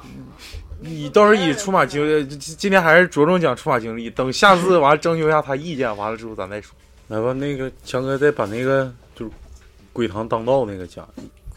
[0.81, 4.09] 以到时候以出马经历，今天还是着重讲出马经历。
[4.09, 6.75] 等下次完了征求一下他意见，完了之后咱再说。
[7.07, 9.31] 来吧，那个强哥再把那个就是
[9.93, 11.07] 鬼堂当道那个讲。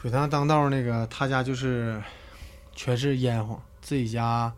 [0.01, 2.01] 鬼堂当道那个，他家就是
[2.75, 4.51] 全是烟火，自己家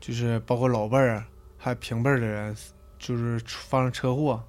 [0.00, 1.22] 就是包括老伴儿
[1.66, 2.56] 还有平辈儿的人，
[2.96, 4.40] 就是发生车祸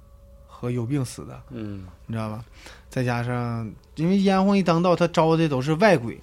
[0.46, 2.44] 和有病死的，嗯你知道吧？
[2.88, 6.20] 再加上因为烟火一当道，他招的都是外鬼，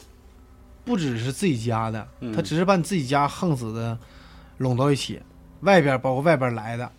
[0.85, 3.99] 不只是自己家的，嗯他只是把你自己家横死的
[4.59, 5.21] 拢到一起。
[5.59, 6.89] 外边包括外边来的，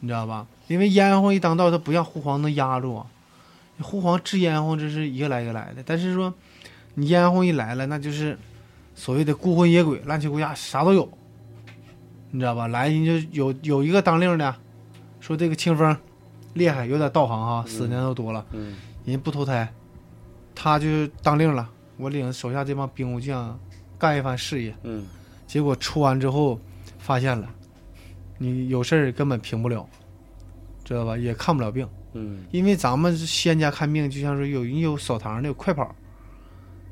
[0.00, 0.46] 你知道吧？
[0.68, 3.06] 因为烟火一当道，他不像狐皇能压住啊。
[3.80, 6.34] 狐黄治烟火这是一个来一个来的，但是说
[6.92, 8.38] 你烟火一来了，那就是
[8.94, 11.10] 所谓的孤魂野鬼、乱七八糟啥都有，
[12.36, 12.68] 你知道吧？
[12.68, 14.54] 来人就有有一个当令的，
[15.20, 15.96] 说这个清风
[16.52, 18.76] 厉害，有点道行哈，死的年头多了，嗯
[19.06, 19.66] 人不投胎，
[20.54, 21.66] 他就当令了，
[21.96, 23.58] 我领手下这帮兵武将
[23.98, 24.76] 干一番事业。
[24.82, 25.06] 嗯
[25.46, 26.60] 结果出完之后，
[26.98, 27.48] 发现了，
[28.36, 29.88] 你有事儿根本平不了，
[30.84, 31.16] 知道吧？
[31.16, 35.90] 也看不了病，嗯因为咱们仙家看病，就像说有人有扫堂的，有快跑，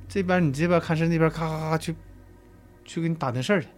[0.09, 1.95] 这边你这边看事，那边咔咔咔去，
[2.87, 3.69] 去给你打听事儿去，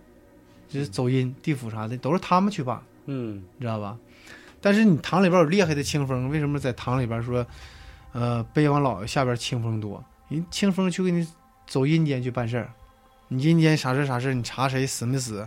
[0.69, 3.97] 就是走阴地府啥的，都是他们去办，嗯你知道吧？
[4.61, 7.47] 但是你堂里边有厉害的清风，为什么在堂里边说，
[8.13, 10.03] 呃，北王老爷下边清风多？
[10.29, 11.27] 人清风去给你
[11.67, 12.73] 走阴间去办事儿，
[13.29, 15.47] 你阴间啥事儿啥事儿，你查谁死没死，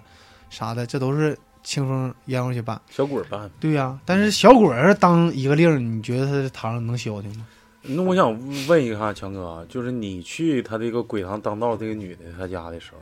[0.49, 2.79] 啥的，这都是清风烟火去办。
[2.89, 3.49] 小鬼儿办。
[3.59, 7.45] 对呀、但是小鬼儿当一个令儿，你觉得他这堂上能消停吗？
[7.81, 8.31] 那我想
[8.67, 12.99] 问一下强哥啊，就是你去他这个鬼堂当道这个女的她家的时候，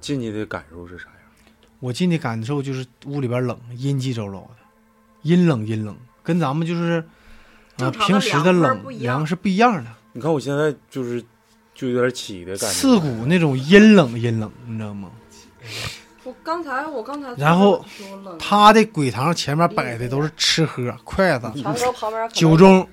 [0.00, 1.15] 进去的感受是啥样？
[1.80, 4.50] 我进去感受就是屋里边冷，阴气周遭的，
[5.22, 7.04] 阴冷阴冷，跟咱们就是
[7.78, 9.90] 啊、正常的平时的冷凉是不一样的。
[10.12, 11.22] 你看我现在就是
[11.74, 12.74] 就有点起的感觉。
[12.74, 15.10] 刺骨那种阴冷阴冷，你知道吗？
[16.24, 17.84] 我刚才我刚才然后
[18.38, 21.48] 他的鬼堂前面摆的都是吃喝、筷子、
[22.32, 22.84] 酒盅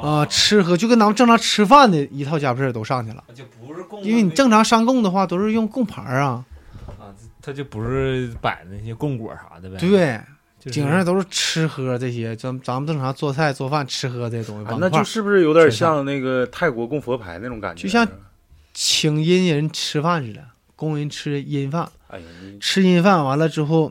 [0.00, 3.24] 啊、吃喝，就跟咱们正常吃饭的一套家伙事都上去了。
[3.34, 6.44] 就不是供因为你正常上供的话，都是用供盘啊，
[7.42, 10.20] 他就不是摆那些供果啥的呗。，对，
[10.58, 17.82] 就是顶上都是吃喝这些，咱咱们正常做菜做饭吃喝这些东西啊那就是不是有点像那个泰国供佛牌那种感觉？
[17.82, 18.06] 就像
[18.72, 20.42] 请阴人吃饭似的，
[20.76, 21.86] 供人吃阴饭。
[22.08, 22.26] 哎呀，
[22.60, 23.90] 吃阴饭完了之后，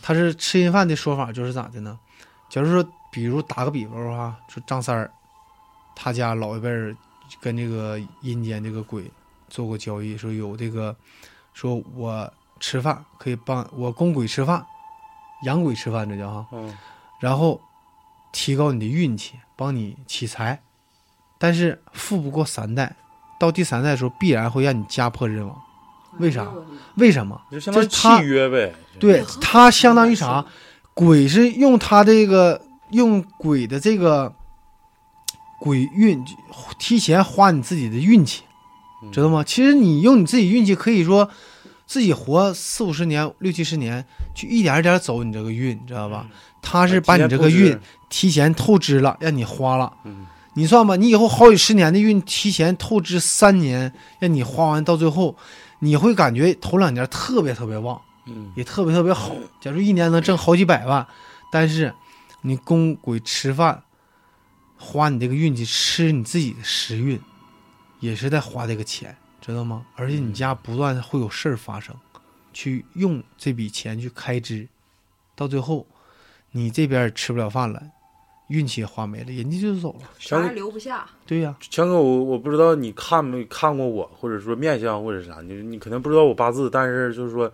[0.00, 1.98] 他是吃阴饭的说法就是咋的呢？
[2.48, 5.10] 假如说，比如打个比方哈，说张三儿，
[5.96, 6.94] 他家老一辈儿
[7.40, 9.10] 跟这个阴间这个鬼
[9.48, 10.94] 做过交易，说有这个，
[11.52, 12.32] 说我
[12.66, 14.64] 吃饭可以帮我供鬼吃饭，
[15.42, 16.74] 养鬼吃饭这叫哈，嗯
[17.20, 17.60] 然后
[18.32, 20.62] 提高你的运气，帮你起财，
[21.36, 22.96] 但是富不过三代，
[23.38, 25.54] 到第三代的时候必然会让你家破人亡。
[26.18, 26.50] 为啥？
[26.96, 27.38] 为什么？
[27.50, 28.74] 就相当于就是他契约呗。
[28.98, 30.46] 对他相当于啥？
[30.94, 32.62] 鬼是用他这个
[32.92, 34.34] 用鬼的这个
[35.60, 36.24] 鬼运，
[36.78, 38.44] 提前花你自己的运气，
[39.02, 39.44] 嗯知道吗？
[39.44, 41.28] 其实你用你自己运气，可以说
[41.86, 44.04] 自己活四五十年、六七十年，
[44.34, 46.26] 去一点一点走你这个运，你知道吧？
[46.62, 47.78] 他是把你这个运
[48.08, 49.92] 提前透支了，让你花了。
[50.04, 50.26] 嗯
[50.56, 55.36] 你算吧，你以后好几十年的运提前透支三年，让你花完，到最后
[55.80, 58.00] 你会感觉头两年特别特别旺。
[58.26, 59.34] 嗯也特别特别好。
[59.60, 61.06] 假如一年能挣好几百万，
[61.50, 61.92] 但是
[62.42, 63.82] 你供鬼吃饭，
[64.78, 67.20] 花你这个运气吃你自己的时运，
[67.98, 69.16] 也是在花这个钱，
[69.52, 69.84] 知道吗？
[69.96, 71.94] 而且你家不断会有事儿发生，
[72.52, 74.66] 去用这笔钱去开支，
[75.36, 75.86] 到最后
[76.50, 77.82] 你这边吃不了饭了，
[78.48, 80.08] 运气也花没了，人家就走了。
[80.18, 81.06] 啥也强留不下。
[81.26, 87.52] 对呀、强哥，我我不知道你看没看过我，或者说面相或者啥，你你可能不知道我八字，但是就是说，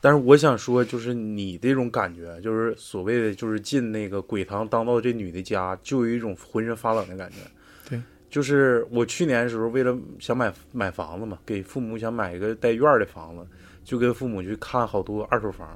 [0.00, 7.38] 但是我想说，就是你这种感觉，就是所谓的就是进那个鬼堂当到这女的家，就有一种浑身发冷的感觉。
[8.34, 13.46] 就是我去年的时候，为了想买买房子嘛，给父母想买一个带院儿的房子，
[13.84, 15.68] 就跟父母去看好多二手房。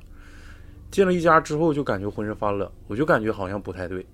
[0.90, 4.04] 进了一家之后，就感觉浑身发冷，我就感觉好像不太对。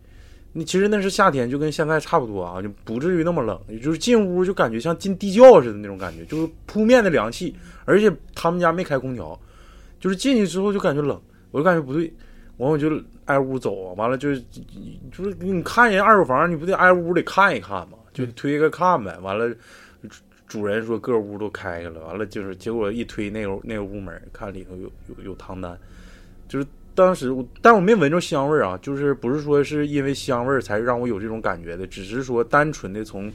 [0.53, 9.41] 那其实那是夏天，就跟现在差不多啊，就不至于那么冷，就是进屋就感觉像进地窖似的那种感觉，就是扑面的凉气，而且他们家没开空调，
[9.99, 11.19] 就是进去之后就感觉冷，
[11.51, 12.13] 我就感觉不对，
[12.59, 12.91] 完我就
[13.27, 17.99] 挨屋走啊，完了就就是你看人二手房，你不得挨屋里看一看吗？
[18.13, 19.55] 就推开看呗，完了。
[20.47, 25.77] 主人说各屋都开开了，完了就是结果一推那个那个屋门，看里头有有有汤单，
[26.47, 33.33] 就是当时，但我没闻着香味儿啊，就是不是说是因为香味儿才让我有这种感觉的，只是说单纯的从，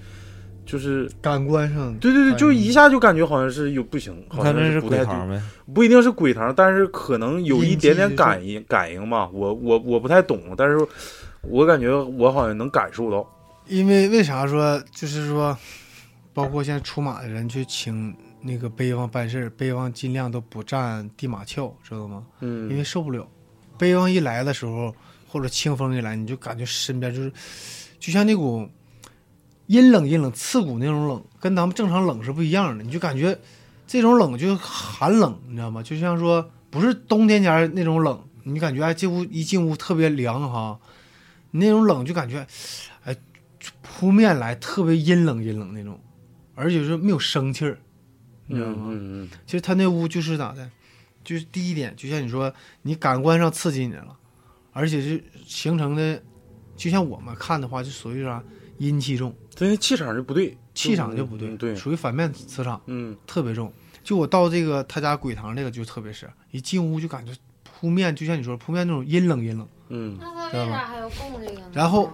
[0.70, 5.42] 就是感官上，对对对，就一下就感觉好像是有不行，好像是不太对，鬼堂呗。
[5.74, 10.78] 不一定是鬼堂，但是可能有一点点感应感应吧，我我我不太懂，但是
[11.42, 13.28] 我感觉我好像能感受到，
[13.68, 15.58] 因为为啥说就是说，
[16.36, 22.24] 包括现在出马的人去请那个碑王办事儿，北王尽量都不占地马窍，知道吗？
[22.42, 23.28] 嗯，因为受不了。
[23.76, 24.94] 碑王一来的时候，
[25.28, 27.32] 或者清风一来，你就感觉身边就是，
[28.00, 28.70] 就像那股
[29.70, 32.84] 阴冷阴冷、刺骨那种冷，跟咱们正常冷是不一样的。
[32.84, 33.38] 你就感觉
[33.86, 35.84] 这种冷就寒冷，你知道吗？
[35.84, 40.80] 就像说不是冬天家那种冷，你感觉哎，这屋一进屋特别凉哈，
[41.52, 42.48] 那种冷就感觉，
[43.04, 43.16] 哎，
[43.84, 46.00] 扑面来特别阴冷阴冷那种，
[46.56, 47.78] 而且是没有生气儿，
[48.48, 49.30] 你知道吗？
[49.46, 50.68] 其实他那屋就是咋的，
[51.24, 52.52] 就是第一点，就像你说，
[52.82, 54.18] 你感官上刺激你了，
[54.74, 56.20] 而且是形成的，
[56.76, 58.44] 就像我们看的话，就属于啥
[58.80, 63.72] 阴气重，他那气场就不对，气场就不对，嗯对，属于反面磁场嗯特别重。
[64.04, 67.34] 就我到这个他家鬼堂这个就特别是，一进屋就感觉
[67.64, 69.68] 扑面，就像你说扑面那种阴冷阴冷。
[69.90, 71.66] 嗯，那他为啥还要供这个呢？
[71.74, 72.10] 然后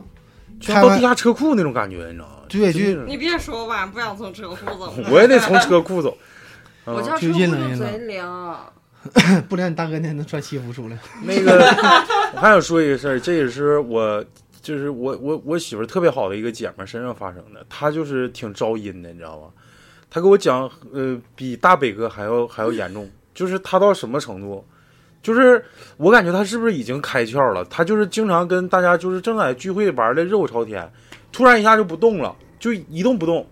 [0.67, 2.31] 到地下车库那种感觉，你知道吗？
[2.49, 4.93] 对就你别说，晚上不想从车库走。
[5.11, 6.17] 我也得从车库走。
[6.85, 8.73] 我啊就家车库阴冷阴冷贼凉。
[9.47, 10.97] 不然你大哥那能穿西服出来？
[11.23, 11.51] 那个，
[12.33, 14.25] 我还想说一个事儿，这也是我，
[14.65, 17.63] 就是我我我媳妇特别好的一个姐们身上发生的。
[17.69, 19.49] 她就是挺招阴的，你知道吗？
[20.09, 23.07] 她给我讲，呃，比大北哥还要还要严重。
[23.35, 24.65] 就是她到什么程度？
[25.21, 25.63] 就是
[25.97, 27.63] 我感觉她是不是已经开窍了？
[27.65, 30.91] 她就是经常跟大家就是正在聚会玩的热火朝天，
[31.31, 33.45] 突然一下就不动了，就一动不动。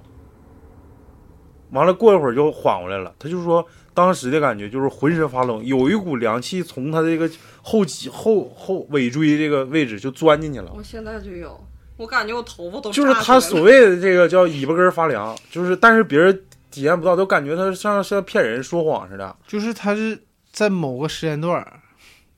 [1.70, 3.14] 完了，过一会儿就缓过来了。
[3.20, 3.64] 她就说，
[3.94, 7.30] 当时的感觉就是浑身发冷，有一股凉气从他这个
[7.62, 10.72] 后脊后后尾椎这个位置就钻进去了。
[10.76, 11.64] 我现在就有，
[11.98, 20.20] 我感觉我头发都就是他所谓的这个叫尾巴根儿发凉，就是但是别人体验不到，都感觉他像像骗人说谎似的，就是他是
[20.52, 21.66] 在某个时间段，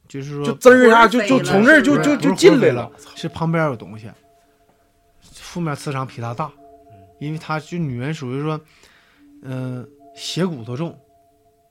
[0.08, 2.92] 就是说就滋儿一下就就从这儿就就就进来了。
[3.16, 4.10] 是旁边有东西，
[5.34, 6.52] 负面磁场比他大，
[7.20, 8.60] 因为他就女人属于说，
[9.44, 10.98] 嗯、血骨头重，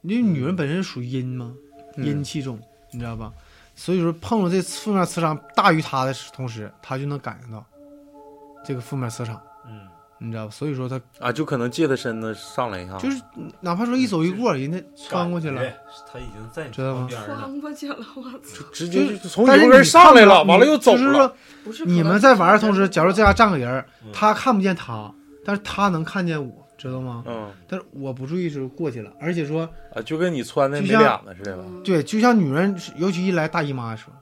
[0.04, 1.52] 因为女人本身属于阴嘛，
[1.96, 2.58] 嗯阴气重，
[2.92, 3.32] 你知道吧？
[3.74, 7.64] 所以说碰到这负面磁场大于她的同时，她就能感应到
[8.64, 9.80] 这个负面磁场，嗯，
[10.18, 10.50] 你知道吧？
[10.50, 13.20] 所以说她啊，就可能借他身子上来一下，就是
[13.60, 15.78] 哪怕说一走一过，人家穿过去了，感觉
[16.12, 17.08] 他已经在知道吗。
[17.10, 18.64] 穿过去了，我操！
[18.72, 20.98] 直接从尾巴根儿但是你上来了，完了又走了。
[20.98, 25.12] 就是说不是你们在玩的同时，假如这家站个人他看不见他，
[25.44, 27.24] 但是他能看见我，知道吗？
[27.26, 34.12] 嗯但是我不注意的时候过去了，而且说，啊，就跟你穿的没就像脸子似的吧，对，就像女人，尤其一来大姨妈的时候，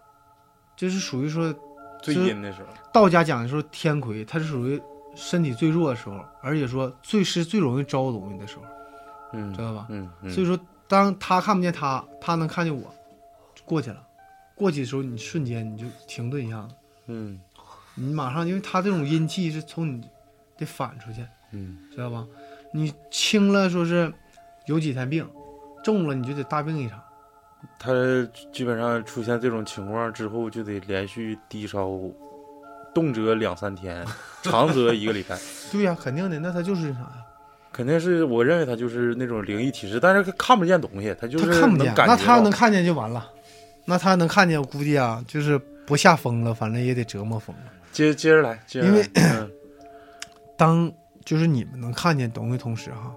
[0.76, 1.54] 就是属于说
[2.02, 2.68] 最阴的时候。
[2.92, 4.80] 道家讲的时候天魁，他是属于
[5.14, 8.62] 身体最弱的时候，而且说最是最容易招东西的时候，
[9.32, 9.86] 嗯知道吧？
[9.88, 12.82] 嗯嗯，所以说，当他看不见他，他能看见我，
[13.54, 14.06] 就过去了。
[14.54, 16.74] 过去的时候，你瞬间你就停顿一下子，
[17.06, 17.40] 嗯
[17.94, 20.02] 你马上，因为他这种阴气是从你
[20.56, 22.26] 得反出去，嗯知道吧？
[22.72, 24.12] 你轻了说是
[24.66, 25.28] 有几天病，
[25.84, 26.98] 重了你就得大病一场。
[27.78, 27.92] 他
[28.52, 31.88] 基本上出现这种情况之后，就得连续低烧，
[32.94, 34.04] 动辄两三天，
[34.42, 35.38] 长则一个礼拜。
[35.70, 37.12] 对呀、肯定的，那他就是啥呀？
[37.72, 43.30] 肯定是，我认为他就是那种灵异体质，但是他看不见东西，他就是他看不见，那他到能看见就完了。
[43.84, 47.62] 那他能看见，我估计啊，就是不下疯了，反正也得折磨疯了。
[47.92, 49.50] 接接着来，接着来因为嗯
[50.56, 50.92] 当
[51.24, 53.14] 就是你们能看见东西同时哈，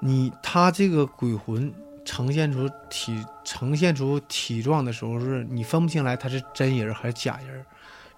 [0.00, 1.72] 你他这个鬼魂
[2.04, 7.64] 呈现出体呈现出体状的时候，是你分不清来他是真人还是假人，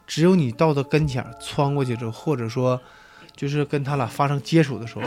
[0.06, 2.80] 只有你到他跟前穿过去之后，或者说
[3.34, 5.02] 就是跟他俩发生接触的时候，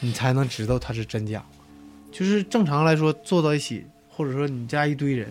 [0.00, 1.44] 你才能知道他是真假。
[2.10, 5.28] 就是正常来说坐到一起，或者说你家一堆人，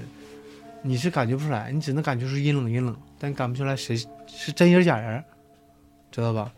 [0.84, 3.98] 你是感觉不出来，你只能感觉出阴冷阴冷，但感不出来谁
[4.28, 5.24] 是真人假人，
[6.12, 6.52] 知道吧？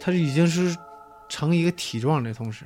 [0.00, 0.74] 它是已经是
[1.28, 2.64] 成一个体状的同时，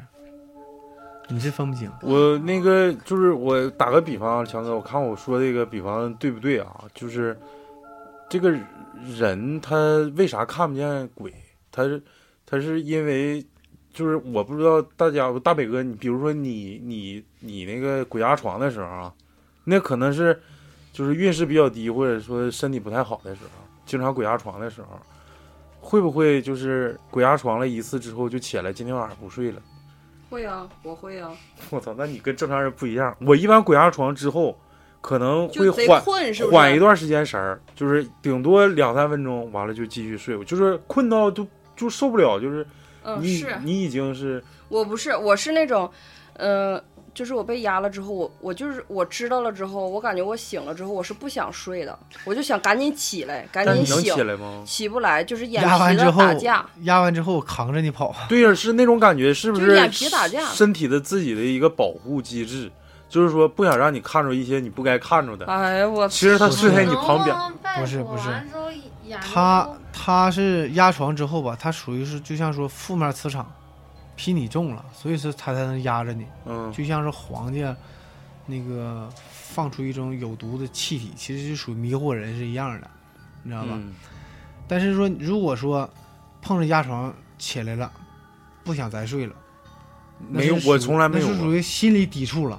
[1.28, 1.90] 你是分不清。
[2.00, 6.84] 我那个就是我打个比方，强哥，我看我说这个比方对不对啊？
[6.94, 7.36] 就是
[8.30, 8.56] 这个
[9.18, 9.76] 人他
[10.16, 11.34] 为啥看不见鬼？
[11.72, 12.00] 他是
[12.46, 13.44] 他是因为
[13.92, 19.12] 就是我不知道大家大北哥，你比如说你你你那个鬼压床的时候啊，
[19.64, 20.40] 那可能是
[20.92, 23.50] 就是运势比较低，或者说身体不太好的时候，
[23.84, 25.00] 经常鬼压床的时候，
[25.84, 29.60] 会不会就是鬼压床了一次之后就起来，今天晚上不睡了？
[30.30, 31.30] 会啊，我会啊，
[31.68, 33.14] 我操，那你跟正常人不一样。
[33.20, 34.58] 我一般鬼压床之后，
[35.02, 36.46] 可能会缓困，是是？
[36.46, 40.42] 缓一段时间神儿，就是顶多两三分钟，完了就继续睡。
[40.44, 41.46] 就是困到就
[41.76, 42.66] 就受不了，就是
[43.04, 45.88] 嗯，你、是你已经是我不是，我是那种，
[46.32, 46.82] 呃，
[47.14, 54.62] 就是我被压了之后，我我就是我知道了之后，我感觉我醒了之后，我是不想睡的，我就想赶紧起来，赶紧醒起，来吗？
[54.66, 62.68] 起不来，就是眼压完皮子之后打架，，压完之后扛着你跑，对呀，是那种感觉，是不就是眼皮打架身体的自己的一个保护机制，
[63.08, 65.46] 就是说不想让你看着一些你不该看着的。
[65.46, 67.36] 哎呀我其实他是睡在你旁边，
[67.78, 68.24] 不是不是
[69.20, 73.48] 他他是压床之后吧，他属于是就像说负面磁场
[74.16, 77.76] 比你重了，所以说他才能压着你，嗯就像是皇家
[78.46, 82.90] 那个放出一种有毒的气体，其实就属于迷惑人是一样的，
[83.42, 83.70] 你知道吧？
[83.72, 83.92] 嗯
[84.66, 85.88] 但是说，如果说
[86.40, 87.92] 碰着压床起来了，
[88.64, 89.34] 不想再睡了，
[90.30, 91.26] 没有，我从来没有。
[91.26, 92.58] 那是属于心理抵触了。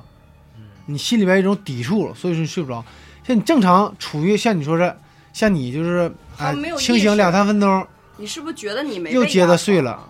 [0.57, 2.85] 嗯你心里边一种抵触了，所以说你睡不着。
[3.23, 4.95] 像你正常处于像你说是，
[5.33, 7.87] 像你就是哎清醒两三分钟，
[8.17, 10.07] 你是不是觉得你没又接着睡了？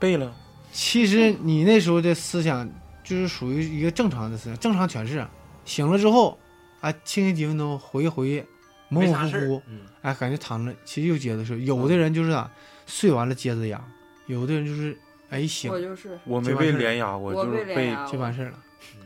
[0.00, 0.34] 背了，
[0.76, 2.68] 其实你那时候的思想
[3.02, 5.26] 就是属于一个正常的思想，正常诠释。
[5.64, 6.38] 醒了之后，
[6.80, 8.44] 哎，清醒几分钟，回忆回忆，
[8.90, 11.64] 模模糊糊，嗯，哎，感觉躺着，其实又接着睡。
[11.64, 12.50] 有的人就是啊，
[12.86, 13.78] 睡完了接着压；
[14.26, 14.94] 有的人就是
[15.30, 18.58] 哎醒我就是我没被连压过，我就是被就完事儿了。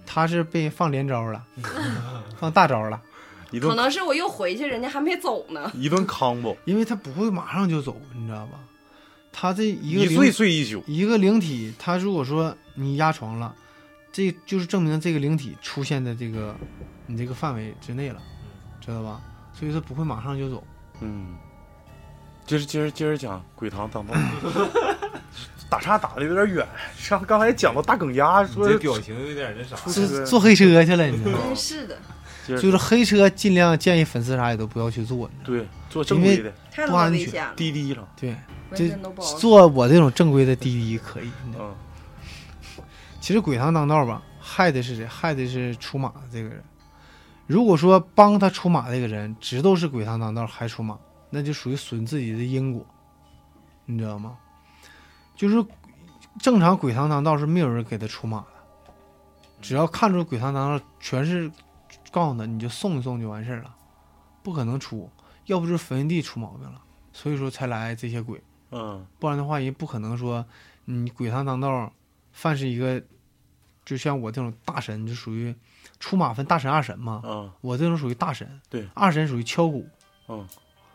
[0.05, 1.47] 他是被放连招了，
[2.37, 3.01] 放大招了，
[3.61, 5.71] 可能是我又回去，人家还没走呢。
[5.73, 8.59] 一顿 combo，因为他不会马上就走，你知道吧？
[9.33, 10.83] 他这一个一灵睡睡一宿。
[10.87, 13.55] 一个灵体，他如果说你压床了，
[14.13, 16.57] 这就是证明这个灵体出现在这个
[17.07, 18.21] 你这个范围之内了，
[18.81, 19.21] 知道吧？
[19.53, 20.65] 所以说不会马上就走。
[21.01, 21.35] 嗯，
[22.47, 24.15] 就是接着接着讲鬼堂当道，
[25.69, 26.67] 打岔打的有点远。
[26.97, 29.77] 上刚才讲到大梗鸭，说这表情有点那啥。
[29.91, 31.55] 坐坐黑车去了，你知道吗？
[31.55, 31.99] 是的，
[32.47, 36.53] 就是黑车尽量建议粉丝啥也都不要去坐，对做正规的
[36.89, 38.35] 不安全危险了，滴滴了，对，
[38.71, 39.39] 纹身都不好使。
[39.39, 41.31] 坐我这种正规的滴滴可以。
[41.45, 41.75] 你知道吗
[42.79, 42.85] 嗯，
[43.21, 45.07] 其实鬼堂当道吧，害的是谁？
[45.07, 46.63] 害的是出马的这个人。
[47.47, 50.97] 如果说帮他出马这个人知道是鬼堂当道还出马，
[51.31, 52.87] 那就属于损自己的因果，
[53.87, 54.39] 你知道吗？
[55.35, 55.65] 就是
[56.39, 58.93] 正常鬼堂当道是没有人给他出马的，
[59.61, 61.51] 只要看出鬼堂当道全是
[62.13, 63.75] 告诉他，你就送一送就完事儿了，
[64.43, 65.11] 不可能出，
[65.47, 66.81] 要不就是坟地出毛病了，
[67.13, 68.41] 所以说才来这些鬼。
[68.71, 69.07] 嗯。
[69.19, 70.45] 不然的话，人不可能说
[70.85, 71.93] 你鬼堂当道，
[72.33, 73.03] 凡是一个，
[73.85, 75.55] 就像我这种大神，就属于
[75.99, 77.23] 出马分大神二神嘛。
[77.25, 77.51] 嗯。
[77.61, 79.87] 我这种属于大神，对，二神属于敲鼓，
[80.29, 80.47] 嗯，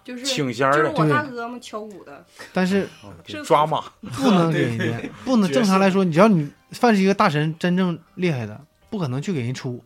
[0.04, 9.84] 就是请仙儿的，就是我大哥嘛，敲鼓的，但是嗯抓马，不能给人家， 不能正常来说，你只要你凡是一个大神真正厉害的，不可能去给人出，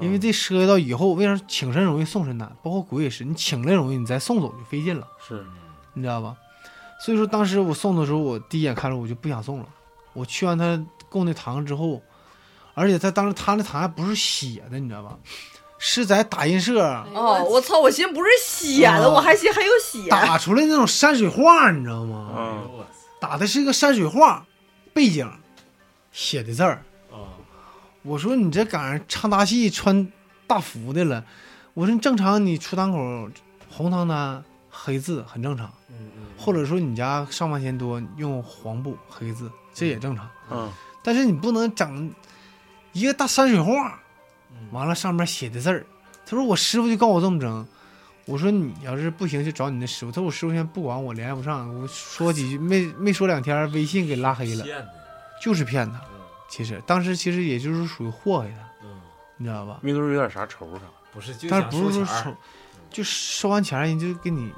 [0.00, 5.44] 因为嗯这涉及到以后为啥请神容易送神难，包括鬼也是，你请来容易，你再送走就费劲了，是。
[5.94, 6.36] 你知道吧？
[7.00, 9.66] 所以说当时我送的时候，我第一眼看着我就不想送了。
[10.12, 12.02] 我去完他供那糖之后，
[12.74, 15.16] 而且他当时他那糖还不是写的，你知道吧？
[15.80, 16.82] 是在打印社
[17.14, 17.78] 哦，我操！
[17.78, 20.08] 我寻思不是写的，啊我还寻思还有写。
[20.08, 22.32] 打出来那种山水画，你知道吗？
[22.36, 22.84] 嗯
[23.20, 24.44] 打的是个山水画，
[24.92, 25.30] 背景
[26.10, 26.82] 写的字儿。
[27.12, 27.38] 啊，
[28.02, 30.12] 我说你这赶上唱大戏穿
[30.48, 31.24] 大服的了，
[31.74, 33.30] 我说你正常你出堂口
[33.70, 34.42] 红堂单
[34.80, 40.72] 黑字很正常，嗯嗯，或者说你家上万钱多用黄布黑字这也正常，嗯
[41.02, 42.12] 但是你不能整
[42.92, 44.00] 一个大山水画，
[44.52, 45.84] 嗯完了上面写的字儿。
[46.24, 47.66] 他说我师傅就告我这么整，
[48.26, 50.12] 我说你要是不行就找你那师傅。
[50.12, 54.64] 他说我师傅现在不管我联系不上，我说几句没没说两天，微信给拉黑了，
[55.42, 55.98] 就是骗他。
[55.98, 56.14] 嗯
[56.50, 59.02] 其实当时其实也就是属于祸害他，嗯，
[59.36, 59.80] 你知道吧？
[59.82, 60.80] 没准有点啥仇啥，
[61.12, 62.36] 不是，但是不是说收钱儿收，
[62.90, 64.50] 就收完钱人就给你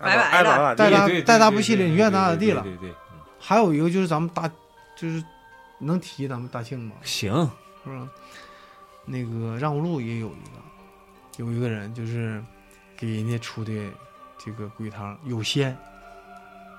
[0.00, 2.64] 拜拜爱咋咋带大地，对对带大对不系列，对你愿意咋咋地了。
[3.38, 4.48] 还有一个就是咱们大，
[4.96, 5.22] 就是
[5.78, 6.94] 能提咱们大庆吗？
[7.02, 7.32] 行，
[7.84, 8.08] 是吧？
[9.04, 12.42] 那个让五路也有一个，有一个人就是
[12.96, 13.72] 给人家出的
[14.38, 15.76] 这个鬼汤有仙，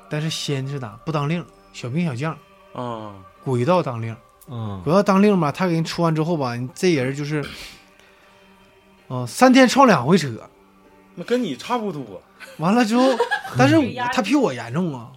[0.10, 1.43] 但是仙是咋不当令，
[1.73, 2.38] 小兵小将，
[2.73, 4.15] 啊，鬼道当令，
[4.48, 7.43] 嗯鬼道当令吧，他给人出完之后吧，你这人就是，
[9.07, 10.30] 哦、三天撞两回车，
[11.15, 12.22] 那跟你差不多，
[12.57, 13.09] 完了之后，
[13.57, 13.76] 但是
[14.13, 15.11] 他比我严重啊。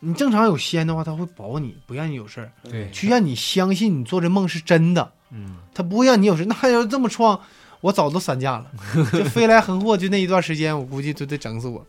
[0.00, 5.12] 你正常有仙的话，他会保你，不让你有事儿，对，去让你相信你做这梦是真的。
[5.30, 6.44] 嗯他不会让你有事。
[6.44, 7.40] 那要是这么撞，
[7.80, 8.70] 我早都散架了。
[9.12, 11.84] 就飞来横祸，就那一段时间，我估计都得整死我。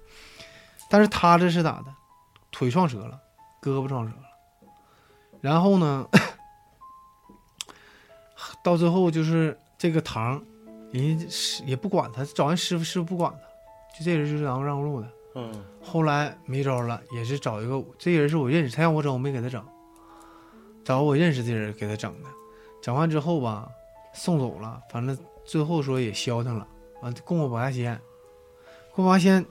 [0.90, 1.86] 但是他这是咋的？
[2.52, 3.20] 腿撞折了，
[3.62, 4.68] 胳膊撞折了，
[5.40, 6.08] 然后呢，
[8.64, 10.42] 到最后就是这个堂，
[10.92, 13.40] 人家是也不管他，找人师傅，师傅不管他，
[14.00, 15.08] 就这人就是咱们让路的。
[15.36, 19.64] 嗯后来没招了，也是找一个，这人是我认识，他让我整，我没给他整，
[20.84, 22.30] 找我认识的人给他整的。
[22.82, 23.70] 整完之后吧，
[24.14, 26.68] 送走了，反正最后说也消停了，
[27.02, 28.00] 完供我保家仙，
[28.92, 29.46] 供保家仙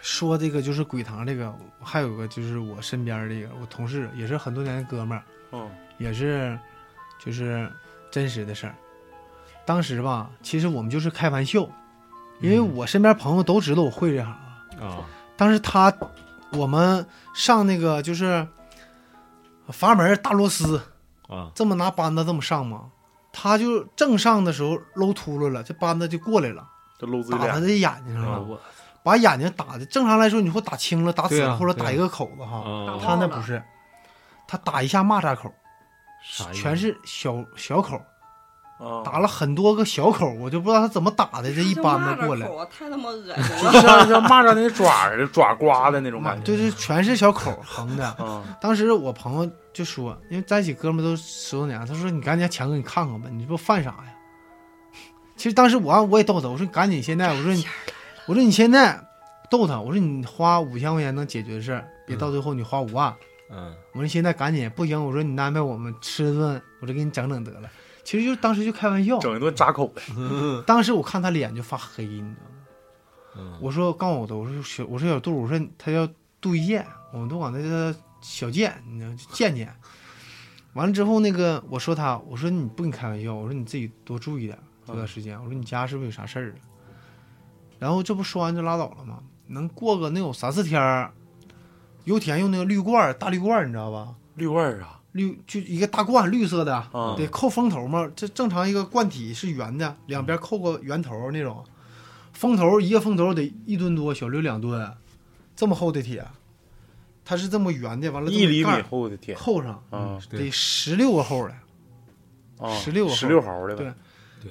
[0.00, 6.58] 说这个就是鬼堂这个，还有个就是我身边这个我同事也是很多年的哥们儿，嗯也是
[7.18, 7.70] 就是
[8.10, 8.74] 真实的事儿。
[9.66, 11.68] 当时吧，其实我们就是开玩笑，
[12.40, 14.64] 因为嗯我身边朋友都知道我会这行啊。
[14.80, 15.04] 啊，
[15.36, 15.92] 当时他
[16.52, 18.46] 我们上那个就是
[19.68, 20.80] 阀门大螺丝，
[21.28, 22.90] 啊，这么拿扳子这么上吗？
[23.32, 26.66] 他就正上的时候搂秃噜了，这扳子就过来了，
[26.98, 28.60] 这搂自己脸，打他的眼睛上了，
[29.04, 29.86] 把眼睛打的。
[29.86, 32.58] 正常来说，你会打青了、打紫了，或者打一个口子哈。
[32.58, 33.62] 啊他那不是，
[34.48, 35.52] 他打一下蚂蚱口，
[36.52, 38.02] 全是小小口，
[38.80, 41.52] 啊，打了很多个小口，我就不知道他怎么打的。
[41.54, 43.80] 这一扳子过来，啊，太他妈恶心就。
[43.80, 46.44] 像像蚂蚱那爪似的， 爪刮的那种感觉。
[46.44, 48.06] 就是全是小口横的。
[48.18, 54.14] 啊，当时我朋友就说，因为在一起哥们都十多年了，他说你赶紧强哥你看看吧，你这不犯啥呀？
[55.36, 57.66] 其实当时我我也逗他，我说你赶紧现在，我说你，
[58.26, 58.98] 我说你现在
[59.50, 63.14] 逗他，我说你花五千块钱能解决的事儿，别到最后你花五万。
[63.52, 67.68] 嗯我说你现在赶紧，不行，我说你安排我们吃顿，我就给你整整得了。
[68.04, 70.02] 其实就当时就开玩笑，整一顿扎口呗。
[70.66, 72.46] 当时我看他脸就发黑，你知道吗？
[73.36, 76.08] 嗯我说告诉我的，我说小我说小杜，我说他叫
[76.40, 79.72] 杜一健，我们都管他叫小健，你知道健健。
[80.72, 86.58] 完了之后，那个我说他，我说你不跟你开玩笑，我说你自己多注意点这段时间，我说你家是不是有啥事儿啊？
[87.78, 89.22] 然后这不说完就拉倒了吗？
[89.46, 91.12] 能过个能有三四天儿，
[92.04, 94.14] 油田用那个绿罐儿大绿罐儿，你知道吧？
[94.34, 98.10] 绿罐儿啊，绿就一个大罐绿色的，啊得扣封头嘛。
[98.14, 101.64] 这正常一个罐体是圆的，两边扣个圆头那种。
[102.32, 104.90] 封头一个封头得一吨多，小六两吨，
[105.54, 106.24] 这么厚的铁，
[107.24, 111.54] 它是这么圆的，完了一厘米厚的铁扣上，啊得十六个厚的。
[112.74, 113.94] 十六十六毫的呗。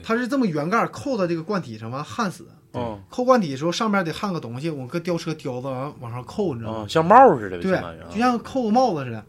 [0.03, 2.48] 它是这么圆盖扣到这个罐体上，完焊死。
[2.73, 6.88] 嗯扣罐体的时候，上面得焊个东西，我搁吊车吊子完往上扣，你知道吗啊，？
[6.88, 7.81] 像帽似的，对
[8.11, 9.26] 就像扣个帽子似的。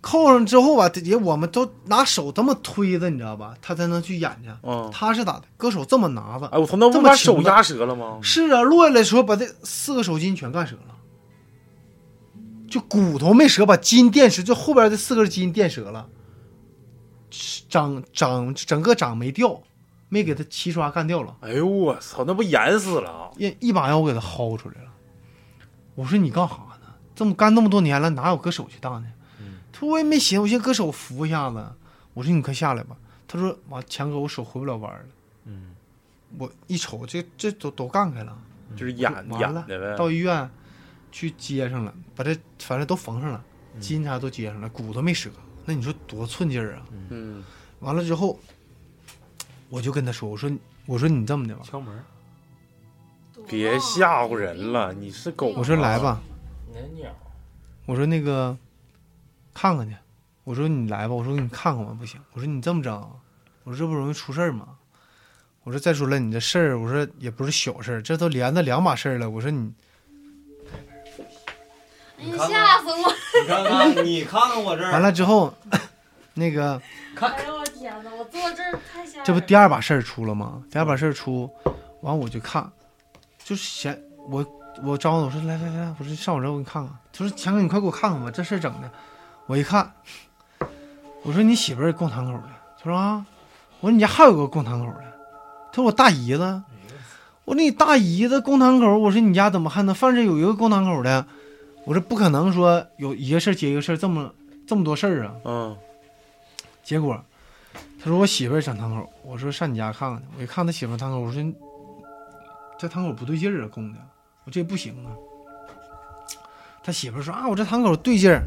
[0.00, 3.54] 扣上之后吧，也我们都拿手这么推着，你知道吧？
[3.60, 4.50] 他才能去演去。
[4.62, 5.44] 嗯，他是咋的？
[5.56, 6.46] 搁手这么拿着。
[6.46, 8.18] 哎，我操，那不把手压折了吗？
[8.22, 10.94] 是啊，落下来的时候把这四个手筋全干折了，
[12.68, 16.06] 就骨头没折，把筋垫折，就后边这四根筋垫折了。
[17.68, 19.60] 掌掌整个掌没掉，
[20.08, 21.36] 没给他齐刷干掉了。
[21.40, 23.30] 哎呦我操，那不严死了啊！
[23.36, 24.90] 一一把腰我给他薅出来了。
[25.94, 26.94] 我说你干啥呢？
[27.14, 29.08] 这么干那么多年了，哪有搁手去当的？
[29.78, 31.64] 他说我也没寻思，我先搁手扶一下子。
[32.14, 32.96] 我说你快下来吧。
[33.28, 35.04] 他说妈，强哥，我手回不了弯了。
[35.44, 35.76] 嗯，
[36.36, 38.36] 我一瞅，这这都都干开了，
[38.74, 39.96] 就是眼完了演的呗。
[39.96, 40.50] 到医院
[41.12, 43.44] 去接上了，把这反正都缝上了，
[43.74, 45.30] 嗯筋啥都接上了，骨头没折。
[45.64, 46.82] 那你说多寸劲儿啊！
[47.10, 47.44] 嗯，
[47.78, 48.36] 完了之后，
[49.68, 50.50] 我就跟他说，我说
[50.86, 52.02] 我说你这么的吧，敲门，
[53.46, 55.48] 别吓唬人了，你是狗。
[55.48, 56.20] 我说来，吧，
[56.74, 57.14] 那鸟，
[57.86, 58.56] 我说那个
[59.60, 59.96] 看看去，
[60.44, 62.94] 我说你来吧，我说给你看看吧，不行，我说你这么整，
[63.64, 64.68] 我说这不容易出事儿吗？
[65.64, 69.28] 我说再说了，你这事儿，我说也不是小事儿，这都连着两把事儿了。
[69.28, 69.72] 我说你
[72.18, 73.12] 你，吓死我！
[73.42, 75.52] 你看看，你看看我这儿完了之后，
[76.34, 76.80] 那个
[77.16, 79.24] 哎呦我天哪，我坐这儿太吓人了。
[79.24, 80.62] 这不第二把事儿出了吗？
[80.70, 81.50] 第二把事儿出，
[82.02, 82.70] 完我就看，
[83.42, 84.46] 就是嫌我
[84.84, 86.96] 我招呼我说来来来，我说上我这我给你看看。
[87.12, 88.90] 他说强哥你快给我看看吧，这事儿整的。
[89.48, 89.90] 我一看，
[91.22, 92.48] 我说你媳妇儿供堂口的。
[92.76, 93.24] 他说啊，
[93.80, 95.04] 我说你家还有个供堂口的。
[95.72, 96.62] 他说我大姨子。
[97.46, 101.26] 我说你大姨子供堂口，我说你家怎么还能反正有一个供堂口的？
[101.86, 104.30] 我说不可能说有一个事儿接一个事儿，这么
[104.66, 105.34] 这么多事儿啊。
[105.44, 105.76] 嗯，
[106.84, 107.18] 结果
[107.98, 110.26] 他说我媳妇儿上堂口，我说上你家看看去。
[110.36, 111.42] 我一看他媳妇儿堂口，我说
[112.78, 113.98] 这堂口不对劲儿啊，供的，
[114.44, 115.16] 我这不行啊。
[116.84, 118.42] 他媳妇儿说啊，我这堂口对劲儿，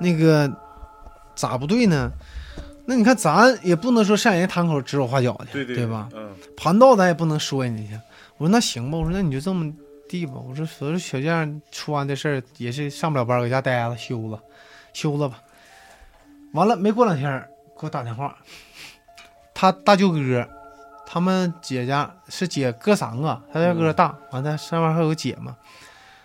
[0.00, 0.50] 那个
[1.34, 2.10] 咋不对呢？
[2.86, 6.08] 那你看咱也不能说上人家堂口指手画脚去，对对吧？？
[6.12, 8.00] 嗯，盘道咱也不能说人家去。
[8.36, 9.72] 我说那行吧，我说那你就这么
[10.08, 10.32] 地吧。
[10.34, 14.40] 我说我说小将出完这事儿也是上不了班，搁家待着休了，
[14.92, 15.40] 休了吧。
[16.52, 17.48] 完了没过两天儿
[17.78, 18.34] 给我打电话，
[19.54, 20.48] 他大舅哥，
[21.06, 25.56] 他们姐家是姐哥三个，他大舅哥大，完了上面还有个姐嘛。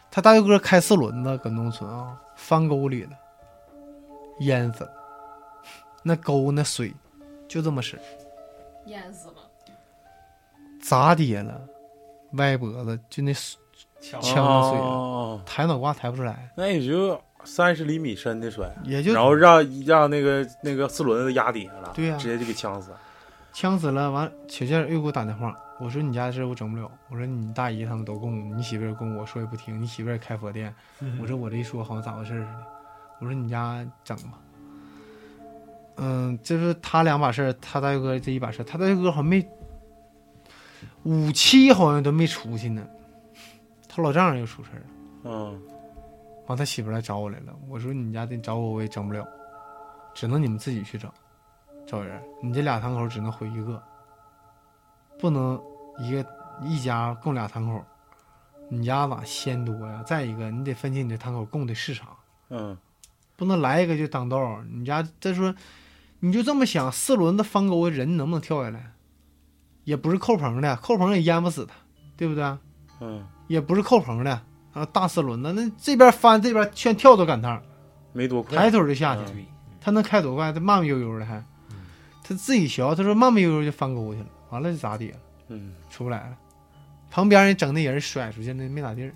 [0.10, 3.10] 他大舅哥开四轮子搁农村啊，翻沟里了，
[4.39, 4.91] 淹死了，
[6.03, 6.93] 那沟那水
[7.47, 7.99] 就这么深。
[8.85, 9.33] 淹死了。
[10.81, 11.59] 砸跌了，
[12.33, 13.33] 歪脖子就那
[13.99, 22.91] 呛的水了，哦，抬脑瓜抬不出来，那也就三十厘米深的水，也就然后让让那个那个四轮子压底下了，对呀直接就给呛死。
[23.51, 24.11] 呛死了。
[24.11, 30.71] 完，小健又给我打电话，我说你家的事我整不了，我说你大姨他们都供，你媳妇儿供，我说也不听，你媳妇儿也开佛店，
[31.19, 32.65] 我说我这一说好像咋回事儿似的，
[33.19, 34.39] 我说你家整吧。
[35.97, 39.47] 嗯，就是他两把事儿，他大舅哥这一把事儿，他大舅哥好像没
[41.03, 42.85] 五七好像都没出去呢，
[43.87, 44.85] 他老丈人又出事儿了。
[45.23, 45.61] 嗯，
[46.47, 47.55] 完，他媳妇儿来找我来了。
[47.69, 49.25] 我说你家得找我，我也整不了，
[50.13, 51.09] 只能你们自己去整。
[51.87, 53.81] 找人，你这俩堂口只能回一个，
[55.17, 55.61] 不能
[55.99, 56.25] 一个
[56.61, 57.81] 一家供俩堂口，
[58.67, 60.03] 你家咋鲜多呀？
[60.05, 62.07] 再一个，你得分清你这堂口供的是啥，
[62.49, 62.77] 嗯
[63.35, 64.65] 不能来一个就挡道儿。
[64.71, 65.53] 你家再说，
[66.19, 68.91] 你就这么想，四轮子翻沟人能不能跳下来？
[69.83, 71.75] 也不是扣棚的，扣棚也淹不死他，
[72.17, 72.43] 对不对？
[73.01, 74.41] 嗯，也不是扣棚的
[74.73, 77.61] 啊，大四轮子，那这边翻这边全跳都赶趟，
[78.11, 78.57] 没多快。
[78.57, 79.21] 抬腿就下去。
[79.33, 79.45] 嗯，
[79.79, 80.51] 他能开多快？
[80.51, 81.43] 他慢慢悠悠的还，
[82.23, 85.17] 他自己学，他说慢慢悠悠就翻沟去了，完了就咋地了，
[85.49, 86.37] 嗯出不来了。
[87.11, 89.13] 旁边人整那人甩出去，那没咋地儿。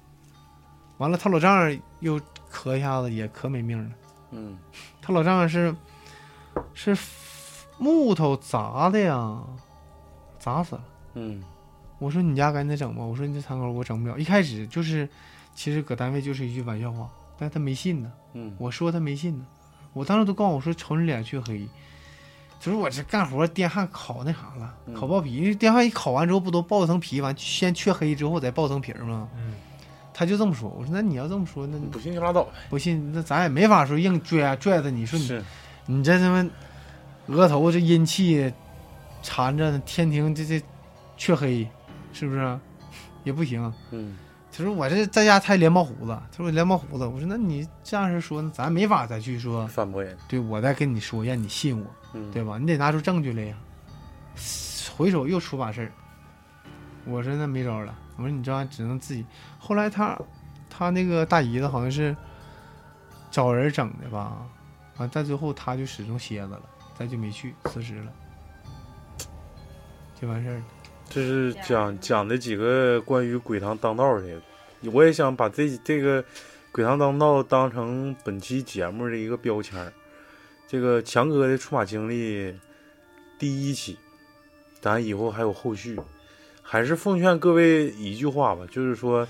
[0.99, 3.89] 完了，他老丈人又磕一下子，也可没命了。
[4.31, 4.57] 嗯。
[5.01, 5.75] 他老丈人是
[6.73, 6.97] 是
[7.77, 9.41] 木头砸的呀，
[10.39, 10.83] 砸死了。
[11.15, 11.43] 嗯。
[11.97, 14.17] 我说你家赶紧整吧，我说你这堂口我整不了。
[14.17, 15.07] 一开始就是，
[15.53, 18.11] 其实搁单位就是一句玩笑话，但是他没信呢。
[18.33, 18.55] 嗯。
[18.57, 19.45] 我说他没信呢，
[19.91, 21.67] 我当时都告诉我说瞅你脸黢黑，
[22.61, 24.93] 他说我这干活电焊烤那啥了，嗯。
[24.93, 29.27] 烤爆皮，因为电焊一烤完之后不都爆一层皮，完先黢黑之后再爆层皮吗？
[29.35, 29.55] 嗯，
[30.19, 32.51] 他就这么说，我说那你要这么说，那你不信就拉倒呗。
[32.69, 35.41] 不信那咱也没法说硬拽拽着你说你是，
[35.85, 36.49] 你这他妈
[37.27, 38.51] 额头这阴气
[39.23, 40.61] 缠着，天庭这这
[41.15, 41.65] 黢黑，
[42.11, 42.59] 是不是？
[43.23, 43.73] 也不行。
[43.91, 44.17] 嗯
[44.51, 50.17] 他说我这在家太连毛胡子，他说我连毛胡子，我说那你这样式说，那咱没法再去说，反驳人。
[50.27, 52.57] 对我再跟你说，让你信我，嗯，对吧？
[52.57, 53.55] 你得拿出证据来呀。
[54.97, 55.91] 回首又出把事儿，
[57.05, 59.25] 我说那没招了，我说你这玩意儿只能自己。
[59.59, 60.19] 后来他
[60.69, 62.15] 他那个大姨子好像是
[63.29, 64.47] 找人整的吧，
[64.97, 66.61] 完但最后他就始终歇着了，
[66.97, 68.11] 再就没去辞职了，
[70.19, 70.63] 就完事儿了。
[71.09, 74.41] 这是讲讲的几个关于鬼堂当道的，
[74.91, 76.23] 我也想把这这个
[76.71, 79.91] 鬼堂当道当成本期节目的一个标签儿。
[80.67, 82.55] 这个强哥的出马经历
[83.39, 83.97] 第一期，
[84.79, 85.99] 咱以后还有后续，
[86.61, 89.27] 还是奉劝各位一句话吧，就是说，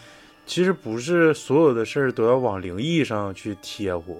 [0.49, 4.19] 其实不是所有的事儿都要往灵异上去贴乎，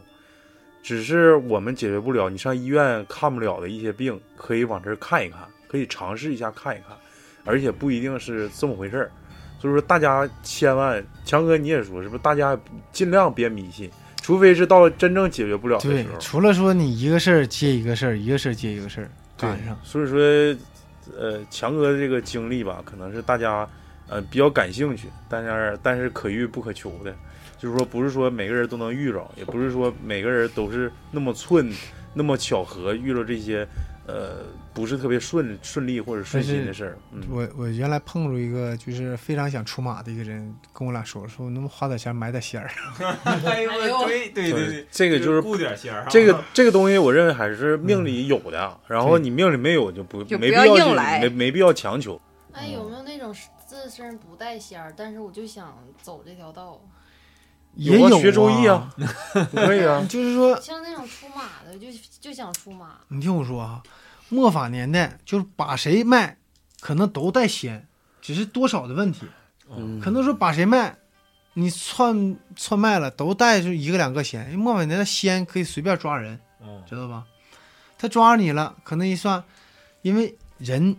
[0.84, 6.96] 只是我们解决不了，你上医院看不了的一些病，可以往这儿看一看，可以尝试一下看一看。
[7.46, 9.12] 而且不一定是这么回事儿，
[9.60, 12.22] 所以说大家千万，强哥你也说是不是？
[12.22, 12.56] 大家
[12.92, 13.90] 尽量别迷信，
[14.22, 16.20] 除非是到真正解决不了的时候，。
[16.20, 19.76] 除了说你一个事儿接一个事儿，一个事儿接一个事儿赶上。
[19.84, 20.20] 所以说，
[21.18, 23.68] 呃，强哥的这个经历吧，可能是大家
[24.10, 27.14] 呃比较感兴趣，但是但是可遇不可求的，
[27.58, 31.72] 就是说不是说每个人都能遇着，也不是说每个人都是那么寸
[32.14, 33.68] 那么巧合遇到这些
[34.08, 34.38] 呃
[34.74, 36.98] 不是特别顺顺利或者顺心的事儿。
[37.12, 42.68] 嗯，我我原来碰着一个就是非常想出马的一个人，跟我俩说说能不能花点钱买点仙儿。
[44.08, 52.20] 对对对对，这个就是顾点仙儿啊，这个这个东西，我认为还是命里有的，然后你命里没有就不没必要去硬来没没必要强求。
[52.52, 53.32] 哎，有没有那种
[53.82, 56.82] 自身不带仙儿，但是我就想走这条道，
[57.76, 58.94] 也有啊学周易啊，
[59.54, 60.04] 可以啊。
[60.10, 61.88] 就是说，像那种出马的，就
[62.20, 62.98] 就想出马。
[63.08, 63.82] 你听我说啊，
[64.28, 66.38] 末法年代就是把谁卖，
[66.82, 67.88] 可能都带仙，
[68.22, 69.26] 只是多少的问题。
[69.70, 70.98] 嗯，可能说把谁卖，
[71.54, 74.44] 你串串卖了，都带就一个两个仙。
[74.46, 77.26] 因为末法年代仙可以随便抓人，嗯知道吧？
[77.98, 79.42] 他抓你了，可能一算，
[80.02, 80.98] 因为人，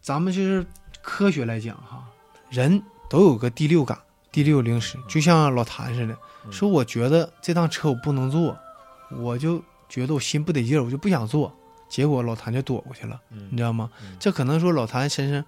[0.00, 0.66] 咱们就是
[1.06, 2.02] 科学来讲哈，
[2.50, 3.96] 人都有个第六感、
[4.32, 6.52] 第六灵识，就像老谭似的，嗯。
[6.52, 8.58] 说我觉得这趟车我不能坐，
[9.10, 11.54] 我就觉得我心不得劲儿，我就不想坐，
[11.88, 13.48] 结果老谭就躲过去了，嗯。
[13.52, 13.88] 你知道吗？
[14.02, 14.16] 嗯。
[14.18, 15.44] 这可能说老谭身上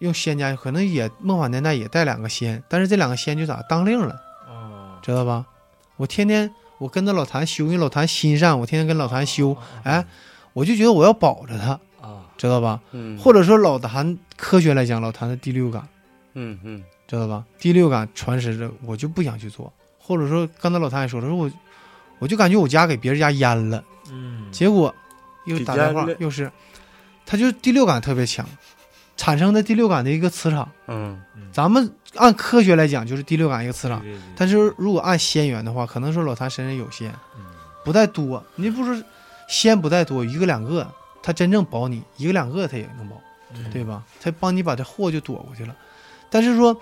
[0.00, 5.46] 用仙家，可能也梦幻年代也带两个仙，但是这两个仙就咋当令了，哦，知道吧？
[5.96, 10.04] 我天天我跟着老谭修，因为老谭心善，我天天跟老谭修，哎，
[10.52, 11.80] 我就觉得我要保着他，啊，
[12.36, 12.80] 知道吧？
[12.92, 15.86] 嗯，或者说老谭科学来讲，老谭的第六感，
[16.34, 16.84] 嗯嗯。
[17.08, 17.44] 知道吧？
[17.60, 21.48] 第六感传识着，我就不想去做，或者说刚才老谭也说了，说我
[22.18, 24.92] 我就感觉我家给别人家淹了，嗯，结果
[25.44, 26.50] 又打电话又是，
[27.24, 28.44] 他就第六感特别强，
[29.16, 30.68] 产生的第六感的一个磁场。
[30.88, 31.20] 嗯。
[31.52, 34.00] 咱们按科学来讲，就是第六感一个磁场。
[34.00, 34.22] 对对对。
[34.36, 37.44] 但是如果按仙缘的话，可能说老谭身上有仙，嗯。
[37.84, 38.44] 不太多。
[38.56, 39.00] 你不说
[39.48, 40.86] 仙不太多，一个两个，
[41.26, 43.20] 他真正保你一个两个，他也能保，
[43.52, 44.04] 嗯对吧？
[44.20, 45.74] 他帮你把这祸就躲过去了。
[46.30, 46.80] 但是说，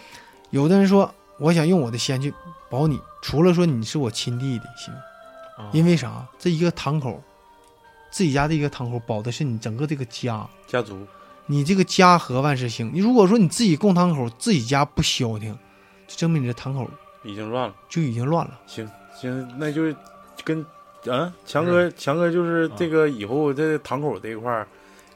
[0.51, 2.31] 有的人说，我想用我的仙去
[2.69, 4.93] 保你，除了说你是我亲弟弟行，
[5.57, 6.27] 啊因为啥？
[6.39, 7.23] 这一个堂口，
[8.11, 10.47] 自己家的一个堂口保的是你整个这个家。
[10.67, 11.07] 家族
[11.47, 12.91] 你这个家和万事兴。
[12.93, 15.59] 你如果说你自己供堂口，自己家不消停，
[16.07, 16.87] 就证明你这堂口
[17.23, 17.75] 已经乱了。
[17.89, 18.61] 就已经乱了。
[18.67, 18.87] 行
[19.19, 19.97] 行，那就是
[20.45, 20.63] 跟
[21.07, 24.67] 嗯，强哥，强哥就是这个以后这堂口这一块儿，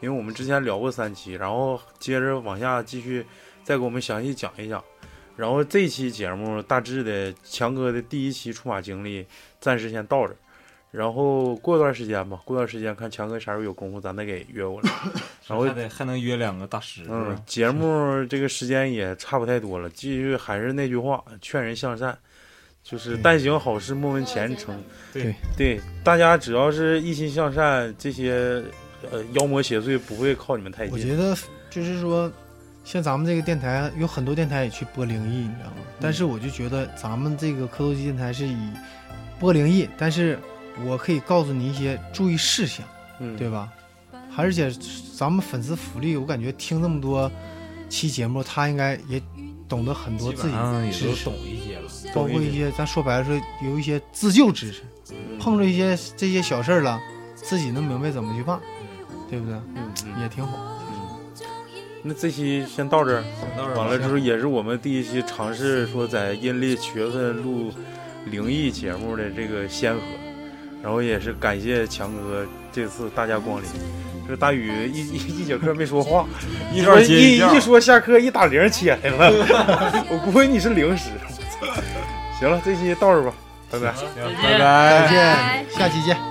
[0.00, 3.24] 因为我们之前聊过三期，然后接着往下继续
[3.64, 4.82] 再给我们详细讲一讲。
[5.36, 9.24] 然后这期节目大致的强哥的第一期出马经历
[9.60, 10.36] 暂时先到这儿，
[10.90, 14.90] 然后过段时间吧，过段时间看强哥啥时候有功夫，咱再给约过来。
[15.46, 22.18] 然后还得还能约两个大师，嗯， 节目这个时间也差不太多了，继续还是那句话，劝人向善，
[22.88, 24.74] 就是但行好事，莫问前程。
[25.12, 28.62] 对对，大家只要是一心向善，这些
[29.10, 30.94] 呃妖魔邪祟不会靠你们太近。
[30.94, 31.36] 我觉得
[31.68, 32.32] 就是说，
[32.84, 35.76] 像咱们这个电台有很多电台也去播灵异，你知道吗？
[36.00, 38.56] 但是我就觉得咱们这个磕头机电台是以
[39.38, 40.38] 播灵异，但是
[40.82, 42.86] 我可以告诉你一些注意事项，
[43.20, 43.70] 嗯，对吧？
[44.34, 44.72] 而且
[45.14, 47.30] 咱们粉丝福利，我感觉听那么多
[47.90, 49.20] 期节目，他应该也
[49.68, 50.54] 懂得很多自己
[50.86, 52.12] 也知识都懂一些了。
[52.14, 56.98] 包括一些咱说白了说有一些自救知识，嗯碰着一些这些小事儿了，
[57.34, 58.58] 自己能明白怎么去办，
[59.28, 59.54] 对不对？
[59.76, 60.56] 嗯嗯也挺好。
[60.80, 61.44] 嗯。
[62.02, 63.24] 那这期先到这儿，
[63.76, 67.72] 完了之后也是我们第一期尝试说在阴历七月份录
[68.26, 70.00] 灵异节目的这个先河，
[70.82, 73.68] 然后也是感谢强哥这次大驾光临。
[74.28, 76.26] 这大宇一一一节课没说话，
[76.72, 79.32] 一说一一说下课一打铃起来了，
[80.10, 81.10] 我估计你是零食。
[82.38, 83.32] 行了，这期到这吧，
[83.70, 83.92] 拜拜。
[84.42, 86.27] 拜拜再见，下期见。